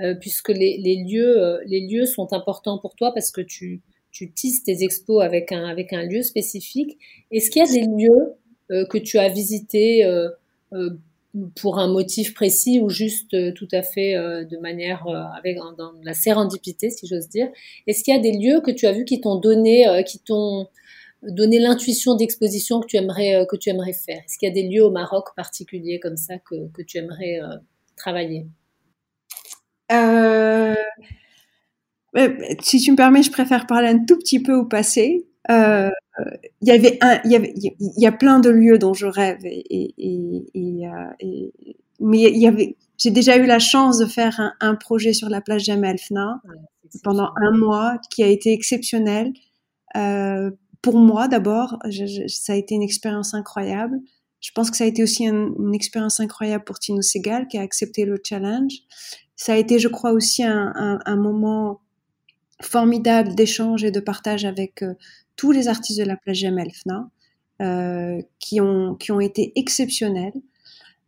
euh, 0.00 0.14
puisque 0.14 0.50
les, 0.50 0.76
les, 0.76 1.04
lieux, 1.04 1.58
les 1.64 1.86
lieux 1.86 2.04
sont 2.04 2.34
importants 2.34 2.78
pour 2.78 2.96
toi 2.96 3.12
parce 3.14 3.30
que 3.30 3.40
tu, 3.40 3.80
tu 4.10 4.30
tisses 4.30 4.62
tes 4.62 4.82
expos 4.82 5.22
avec 5.24 5.52
un, 5.52 5.64
avec 5.64 5.94
un 5.94 6.02
lieu 6.02 6.20
spécifique. 6.22 6.98
Est-ce 7.30 7.50
qu'il 7.50 7.62
y 7.62 7.66
a 7.66 7.72
des 7.72 7.86
lieux 7.86 8.84
que 8.88 8.98
tu 8.98 9.18
as 9.18 9.28
visités 9.28 10.04
pour 11.56 11.78
un 11.78 11.88
motif 11.88 12.34
précis 12.34 12.80
ou 12.80 12.88
juste 12.88 13.34
euh, 13.34 13.52
tout 13.52 13.68
à 13.72 13.82
fait 13.82 14.14
euh, 14.14 14.44
de 14.44 14.56
manière 14.58 15.06
euh, 15.06 15.22
avec 15.36 15.56
dans 15.56 15.92
la 16.02 16.14
sérendipité 16.14 16.90
si 16.90 17.06
j'ose 17.06 17.28
dire. 17.28 17.48
Est-ce 17.86 18.04
qu'il 18.04 18.14
y 18.14 18.16
a 18.16 18.20
des 18.20 18.32
lieux 18.32 18.60
que 18.60 18.70
tu 18.70 18.86
as 18.86 18.92
vus 18.92 19.04
qui 19.04 19.20
t'ont 19.20 19.36
donné 19.36 19.86
qui 20.06 20.20
t'ont 20.20 20.68
donné 21.22 21.58
l'intuition 21.58 22.14
d'exposition 22.14 22.80
que 22.80 22.86
tu 22.86 22.96
aimerais 22.96 23.46
que 23.50 23.56
tu 23.56 23.70
aimerais 23.70 23.92
faire? 23.92 24.18
Est-ce 24.18 24.38
qu'il 24.38 24.48
y 24.48 24.52
a 24.52 24.54
des 24.54 24.68
lieux 24.68 24.84
au 24.84 24.90
Maroc 24.90 25.28
particuliers 25.36 25.98
comme 25.98 26.16
ça 26.16 26.38
que, 26.38 26.70
que 26.72 26.82
tu 26.82 26.98
aimerais 26.98 27.40
travailler? 27.96 28.46
Si 32.60 32.80
tu 32.80 32.92
me 32.92 32.96
permets 32.96 33.22
je 33.22 33.30
préfère 33.32 33.66
parler 33.66 33.88
un 33.88 34.04
tout 34.04 34.18
petit 34.18 34.40
peu 34.40 34.54
au 34.54 34.66
passé 34.66 35.26
euh, 35.50 35.90
il 36.62 36.68
y 36.68 36.70
avait 36.70 36.98
un, 37.00 37.20
il 37.24 37.32
y 37.32 37.36
avait, 37.36 37.52
il 37.56 37.92
y 37.96 38.06
a 38.06 38.12
plein 38.12 38.40
de 38.40 38.50
lieux 38.50 38.78
dont 38.78 38.94
je 38.94 39.06
rêve 39.06 39.44
et, 39.44 39.64
et, 39.68 39.94
et, 39.98 40.44
et 40.54 40.88
euh, 40.88 41.50
mais 42.00 42.22
il 42.22 42.38
y 42.38 42.46
avait, 42.46 42.76
j'ai 42.98 43.10
déjà 43.10 43.36
eu 43.36 43.46
la 43.46 43.58
chance 43.58 43.98
de 43.98 44.06
faire 44.06 44.38
un, 44.40 44.52
un 44.60 44.74
projet 44.74 45.12
sur 45.12 45.28
la 45.28 45.40
plage 45.40 45.64
Jamel 45.64 45.98
Fna 45.98 46.40
pendant 47.02 47.30
un 47.36 47.50
mois 47.56 47.98
qui 48.10 48.22
a 48.22 48.28
été 48.28 48.52
exceptionnel. 48.52 49.32
Euh, 49.96 50.50
pour 50.82 50.98
moi 50.98 51.28
d'abord, 51.28 51.78
ça 52.28 52.52
a 52.52 52.56
été 52.56 52.74
une 52.74 52.82
expérience 52.82 53.34
incroyable. 53.34 53.98
Je 54.40 54.50
pense 54.52 54.70
que 54.70 54.76
ça 54.76 54.84
a 54.84 54.86
été 54.86 55.02
aussi 55.02 55.24
une, 55.24 55.54
une 55.58 55.74
expérience 55.74 56.20
incroyable 56.20 56.64
pour 56.64 56.78
Tino 56.78 57.00
Segal 57.00 57.48
qui 57.48 57.58
a 57.58 57.62
accepté 57.62 58.04
le 58.04 58.20
challenge. 58.22 58.74
Ça 59.36 59.54
a 59.54 59.56
été, 59.56 59.78
je 59.78 59.88
crois, 59.88 60.12
aussi 60.12 60.44
un, 60.44 60.72
un, 60.76 60.98
un 61.04 61.16
moment 61.16 61.80
formidable 62.62 63.34
d'échange 63.34 63.84
et 63.84 63.90
de 63.90 64.00
partage 64.00 64.44
avec 64.44 64.82
euh, 64.82 64.94
tous 65.36 65.52
les 65.52 65.68
artistes 65.68 65.98
de 65.98 66.04
la 66.04 66.16
plage 66.16 66.38
Jamelfna 66.38 67.10
euh, 67.62 68.20
qui, 68.38 68.60
ont, 68.60 68.94
qui 68.94 69.12
ont 69.12 69.20
été 69.20 69.52
exceptionnels. 69.56 70.34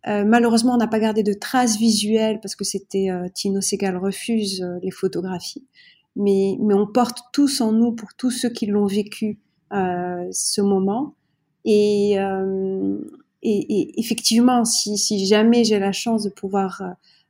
Euh, 0.06 0.24
malheureusement, 0.24 0.74
on 0.74 0.76
n'a 0.76 0.86
pas 0.86 1.00
gardé 1.00 1.22
de 1.22 1.32
traces 1.32 1.78
visuelles 1.78 2.38
parce 2.40 2.54
que 2.54 2.64
c'était 2.64 3.10
euh, 3.10 3.28
Tino 3.34 3.60
Segal 3.60 3.96
refuse 3.96 4.62
euh, 4.62 4.78
les 4.82 4.92
photographies. 4.92 5.66
Mais, 6.14 6.56
mais 6.60 6.74
on 6.74 6.86
porte 6.86 7.18
tous 7.32 7.60
en 7.60 7.72
nous, 7.72 7.92
pour 7.92 8.14
tous 8.14 8.30
ceux 8.30 8.48
qui 8.48 8.66
l'ont 8.66 8.86
vécu, 8.86 9.38
euh, 9.72 10.26
ce 10.30 10.60
moment. 10.60 11.14
Et, 11.64 12.12
et, 12.12 12.20
et, 13.42 14.00
effectivement, 14.00 14.64
si, 14.64 14.96
si 14.96 15.26
jamais 15.26 15.64
j'ai 15.64 15.80
la 15.80 15.90
chance 15.90 16.22
de 16.22 16.30
pouvoir 16.30 16.80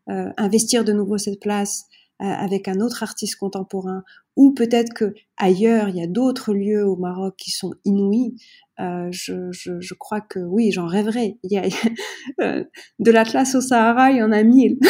investir 0.07 0.85
de 0.85 0.93
nouveau 0.93 1.17
cette 1.17 1.41
place 1.41 1.87
avec 2.19 2.69
un 2.69 2.81
autre 2.81 3.03
artiste 3.03 3.37
contemporain 3.37 4.03
ou 4.37 4.53
peut-être 4.53 4.93
que 4.95 5.15
ailleurs 5.37 5.89
il 5.89 5.97
y 5.97 6.03
a 6.03 6.07
d'autres 6.07 6.55
lieux 6.55 6.87
au 6.87 6.97
Maroc 6.97 7.35
qui 7.37 7.51
sont 7.51 7.75
inouïs. 7.85 8.35
Euh, 8.79 9.09
je, 9.11 9.51
je, 9.53 9.81
je, 9.81 9.95
crois 9.95 10.21
que 10.21 10.39
oui, 10.39 10.71
j'en 10.71 10.87
rêverais. 10.87 11.39
Il 11.43 11.53
y 11.53 11.59
a, 11.59 11.63
euh, 12.43 12.63
de 12.99 13.11
l'Atlas 13.11 13.55
au 13.55 13.63
Sahara, 13.63 14.11
il 14.11 14.19
y 14.19 14.23
en 14.23 14.33
a 14.33 14.43
mille. 14.43 14.77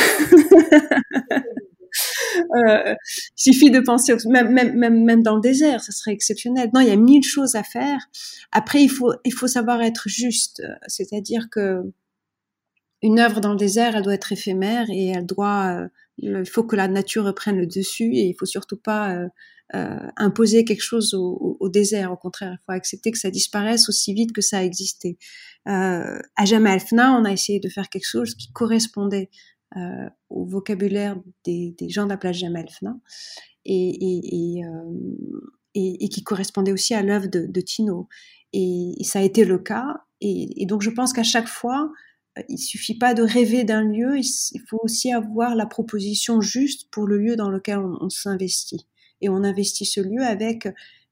euh, 2.56 2.94
suffit 3.36 3.70
de 3.70 3.78
penser, 3.78 4.16
même, 4.26 4.50
même, 4.50 4.76
même, 4.76 5.04
même 5.04 5.22
dans 5.22 5.36
le 5.36 5.40
désert, 5.40 5.80
ça 5.84 5.92
serait 5.92 6.12
exceptionnel. 6.12 6.70
Non, 6.74 6.80
il 6.80 6.88
y 6.88 6.90
a 6.90 6.96
mille 6.96 7.22
choses 7.22 7.54
à 7.54 7.62
faire. 7.62 8.00
Après, 8.50 8.82
il 8.82 8.88
faut, 8.88 9.12
il 9.24 9.32
faut 9.32 9.46
savoir 9.46 9.80
être 9.82 10.08
juste, 10.08 10.62
c'est-à-dire 10.88 11.48
que 11.48 11.82
une 13.02 13.20
œuvre 13.20 13.40
dans 13.40 13.52
le 13.52 13.56
désert, 13.56 13.94
elle 13.94 14.02
doit 14.02 14.14
être 14.14 14.32
éphémère 14.32 14.86
et 14.90 15.08
elle 15.08 15.26
doit 15.26 15.66
euh, 15.66 15.88
il 16.18 16.46
faut 16.46 16.64
que 16.64 16.76
la 16.76 16.88
nature 16.88 17.24
reprenne 17.24 17.58
le 17.58 17.66
dessus 17.66 18.14
et 18.14 18.26
il 18.26 18.34
faut 18.38 18.46
surtout 18.46 18.76
pas 18.76 19.14
euh, 19.14 19.28
euh, 19.74 19.98
imposer 20.16 20.64
quelque 20.64 20.82
chose 20.82 21.14
au, 21.14 21.56
au, 21.58 21.68
désert. 21.68 22.12
Au 22.12 22.16
contraire, 22.16 22.52
il 22.52 22.64
faut 22.64 22.72
accepter 22.72 23.10
que 23.10 23.18
ça 23.18 23.30
disparaisse 23.30 23.88
aussi 23.88 24.14
vite 24.14 24.32
que 24.32 24.40
ça 24.40 24.58
a 24.58 24.62
existé. 24.62 25.18
Euh, 25.68 26.18
à 26.36 26.44
Jamais 26.44 26.70
Alfna, 26.70 27.12
on 27.12 27.24
a 27.24 27.32
essayé 27.32 27.58
de 27.58 27.68
faire 27.68 27.88
quelque 27.88 28.08
chose 28.08 28.34
qui 28.34 28.52
correspondait 28.52 29.30
euh, 29.76 30.08
au 30.30 30.46
vocabulaire 30.46 31.16
des, 31.44 31.74
des, 31.76 31.88
gens 31.88 32.04
de 32.04 32.10
la 32.10 32.16
plage 32.16 32.38
Jamais 32.38 32.60
Alfna 32.60 32.96
et, 33.64 34.58
et, 34.58 34.64
euh, 34.64 34.92
et, 35.74 36.04
et 36.04 36.08
qui 36.08 36.22
correspondait 36.22 36.72
aussi 36.72 36.94
à 36.94 37.02
l'œuvre 37.02 37.26
de, 37.26 37.46
de, 37.46 37.60
Tino. 37.60 38.08
Et, 38.52 38.94
ça 39.02 39.18
a 39.18 39.22
été 39.22 39.44
le 39.44 39.58
cas. 39.58 39.84
Et, 40.20 40.64
donc 40.66 40.82
je 40.82 40.90
pense 40.90 41.12
qu'à 41.12 41.24
chaque 41.24 41.48
fois, 41.48 41.90
il 42.48 42.58
suffit 42.58 42.98
pas 42.98 43.14
de 43.14 43.22
rêver 43.22 43.64
d'un 43.64 43.82
lieu, 43.82 44.18
il 44.18 44.60
faut 44.68 44.78
aussi 44.82 45.12
avoir 45.12 45.54
la 45.54 45.66
proposition 45.66 46.40
juste 46.40 46.90
pour 46.90 47.06
le 47.06 47.18
lieu 47.18 47.36
dans 47.36 47.50
lequel 47.50 47.78
on, 47.78 48.10
s'investit. 48.10 48.86
Et 49.20 49.28
on 49.28 49.42
investit 49.42 49.86
ce 49.86 50.00
lieu 50.00 50.22
avec 50.22 50.68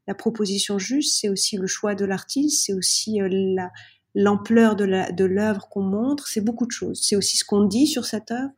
la 0.07 0.14
proposition 0.14 0.79
juste, 0.79 1.18
c'est 1.20 1.31
aussi 1.31 1.57
le 1.57 1.66
choix 1.66 1.95
de 1.95 2.05
l'artiste, 2.05 2.66
c'est 2.66 2.75
aussi 2.75 3.22
euh, 3.22 3.29
la, 3.31 3.70
l'ampleur 4.14 4.77
de, 4.77 5.25
l'œuvre 5.25 5.68
qu'on 5.70 5.83
montre, 5.83 6.29
c'est 6.29 6.43
beaucoup 6.43 6.66
de 6.66 6.72
choses. 6.72 7.01
C'est 7.03 7.16
aussi 7.16 7.39
ce 7.39 7.45
qu'on 7.45 7.64
dit 7.64 7.87
sur 7.87 8.05
cette 8.05 8.31
œuvre 8.31 8.53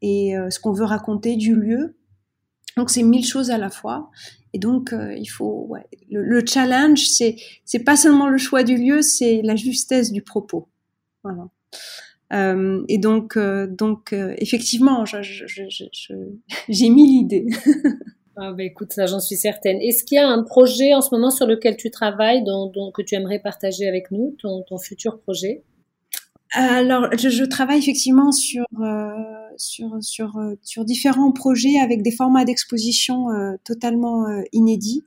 et 0.00 0.36
euh, 0.36 0.50
ce 0.50 0.58
qu'on 0.58 0.72
veut 0.72 0.84
raconter 0.84 1.36
du 1.36 1.54
lieu. 1.54 1.96
Donc 2.76 2.90
c'est 2.90 3.04
mille 3.04 3.24
choses 3.24 3.50
à 3.50 3.58
la 3.58 3.70
fois. 3.70 4.10
Et 4.52 4.58
donc 4.58 4.92
euh, 4.92 5.14
il 5.14 5.26
faut 5.26 5.66
ouais, 5.68 5.86
le, 6.10 6.24
le 6.24 6.44
challenge, 6.44 7.06
c'est 7.06 7.36
c'est 7.64 7.84
pas 7.84 7.96
seulement 7.96 8.28
le 8.28 8.38
choix 8.38 8.64
du 8.64 8.76
lieu, 8.76 9.02
c'est 9.02 9.40
la 9.42 9.54
justesse 9.54 10.10
du 10.10 10.22
propos. 10.22 10.68
Voilà. 11.22 11.48
Euh, 12.32 12.82
et 12.88 12.98
donc, 12.98 13.36
euh, 13.36 13.66
donc 13.66 14.12
euh, 14.12 14.34
effectivement, 14.38 15.04
j'ai 16.68 16.88
mis 16.88 17.06
l'idée. 17.06 17.46
ah 18.36 18.52
bah 18.52 18.62
écoute, 18.62 18.92
ça 18.92 19.06
j'en 19.06 19.20
suis 19.20 19.36
certaine. 19.36 19.80
Est-ce 19.80 20.04
qu'il 20.04 20.16
y 20.16 20.18
a 20.18 20.28
un 20.28 20.42
projet 20.42 20.94
en 20.94 21.02
ce 21.02 21.14
moment 21.14 21.30
sur 21.30 21.46
lequel 21.46 21.76
tu 21.76 21.90
travailles, 21.90 22.42
dont, 22.44 22.70
dont 22.70 22.90
que 22.90 23.02
tu 23.02 23.14
aimerais 23.14 23.38
partager 23.38 23.86
avec 23.86 24.10
nous, 24.10 24.34
ton, 24.40 24.62
ton 24.62 24.78
futur 24.78 25.20
projet? 25.20 25.62
Alors, 26.54 27.08
je, 27.18 27.30
je, 27.30 27.44
travaille 27.44 27.78
effectivement 27.78 28.30
sur 28.30 28.66
sur 29.56 29.96
sur 30.02 30.38
sur 30.62 30.84
différents 30.84 31.32
projets 31.32 31.78
avec 31.82 32.02
des 32.02 32.10
formats 32.10 32.44
d'exposition 32.44 33.26
totalement 33.64 34.26
inédits. 34.52 35.02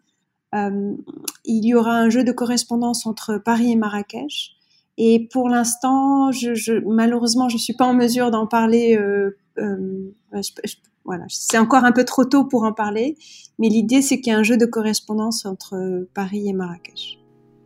il 0.53 1.65
y 1.65 1.75
aura 1.75 1.97
un 1.99 2.09
jeu 2.09 2.23
de 2.23 2.31
correspondance 2.31 3.05
entre 3.05 3.37
Paris 3.37 3.71
et 3.71 3.75
Marrakech. 3.75 4.54
Et 4.97 5.27
pour 5.31 5.49
l'instant, 5.49 6.31
je, 6.31 6.53
je, 6.53 6.73
malheureusement, 6.85 7.49
je 7.49 7.57
suis 7.57 7.73
pas 7.73 7.85
en 7.85 7.93
mesure 7.93 8.31
d'en 8.31 8.47
parler. 8.47 8.97
Euh, 8.97 9.37
euh, 9.57 10.13
je, 10.33 10.51
je, 10.63 10.75
voilà, 11.03 11.25
c'est 11.27 11.57
encore 11.57 11.83
un 11.83 11.91
peu 11.91 12.03
trop 12.03 12.25
tôt 12.25 12.45
pour 12.45 12.63
en 12.63 12.73
parler. 12.73 13.17
Mais 13.59 13.69
l'idée, 13.69 14.01
c'est 14.01 14.19
qu'il 14.19 14.33
y 14.33 14.35
a 14.35 14.39
un 14.39 14.43
jeu 14.43 14.57
de 14.57 14.65
correspondance 14.65 15.45
entre 15.45 16.07
Paris 16.13 16.47
et 16.49 16.53
Marrakech. 16.53 17.19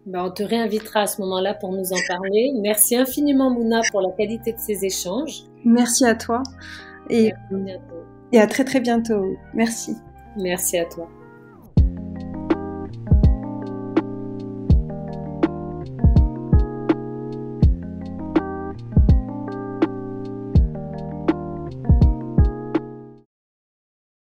Ben, 0.05 0.25
on 0.25 0.31
te 0.31 0.43
réinvitera 0.43 1.01
à 1.01 1.07
ce 1.07 1.21
moment-là 1.21 1.53
pour 1.53 1.71
nous 1.71 1.93
en 1.93 1.99
parler. 2.07 2.51
Merci 2.61 2.95
infiniment, 2.95 3.51
Mouna, 3.51 3.81
pour 3.91 4.01
la 4.01 4.11
qualité 4.11 4.53
de 4.53 4.59
ces 4.59 4.83
échanges. 4.83 5.43
Merci 5.63 6.05
à 6.05 6.15
toi. 6.15 6.41
Et, 7.09 7.31
et 8.31 8.39
à 8.39 8.47
très 8.47 8.63
très 8.63 8.79
bientôt. 8.79 9.23
Merci. 9.53 9.95
Merci 10.37 10.77
à 10.77 10.85
toi. 10.85 11.07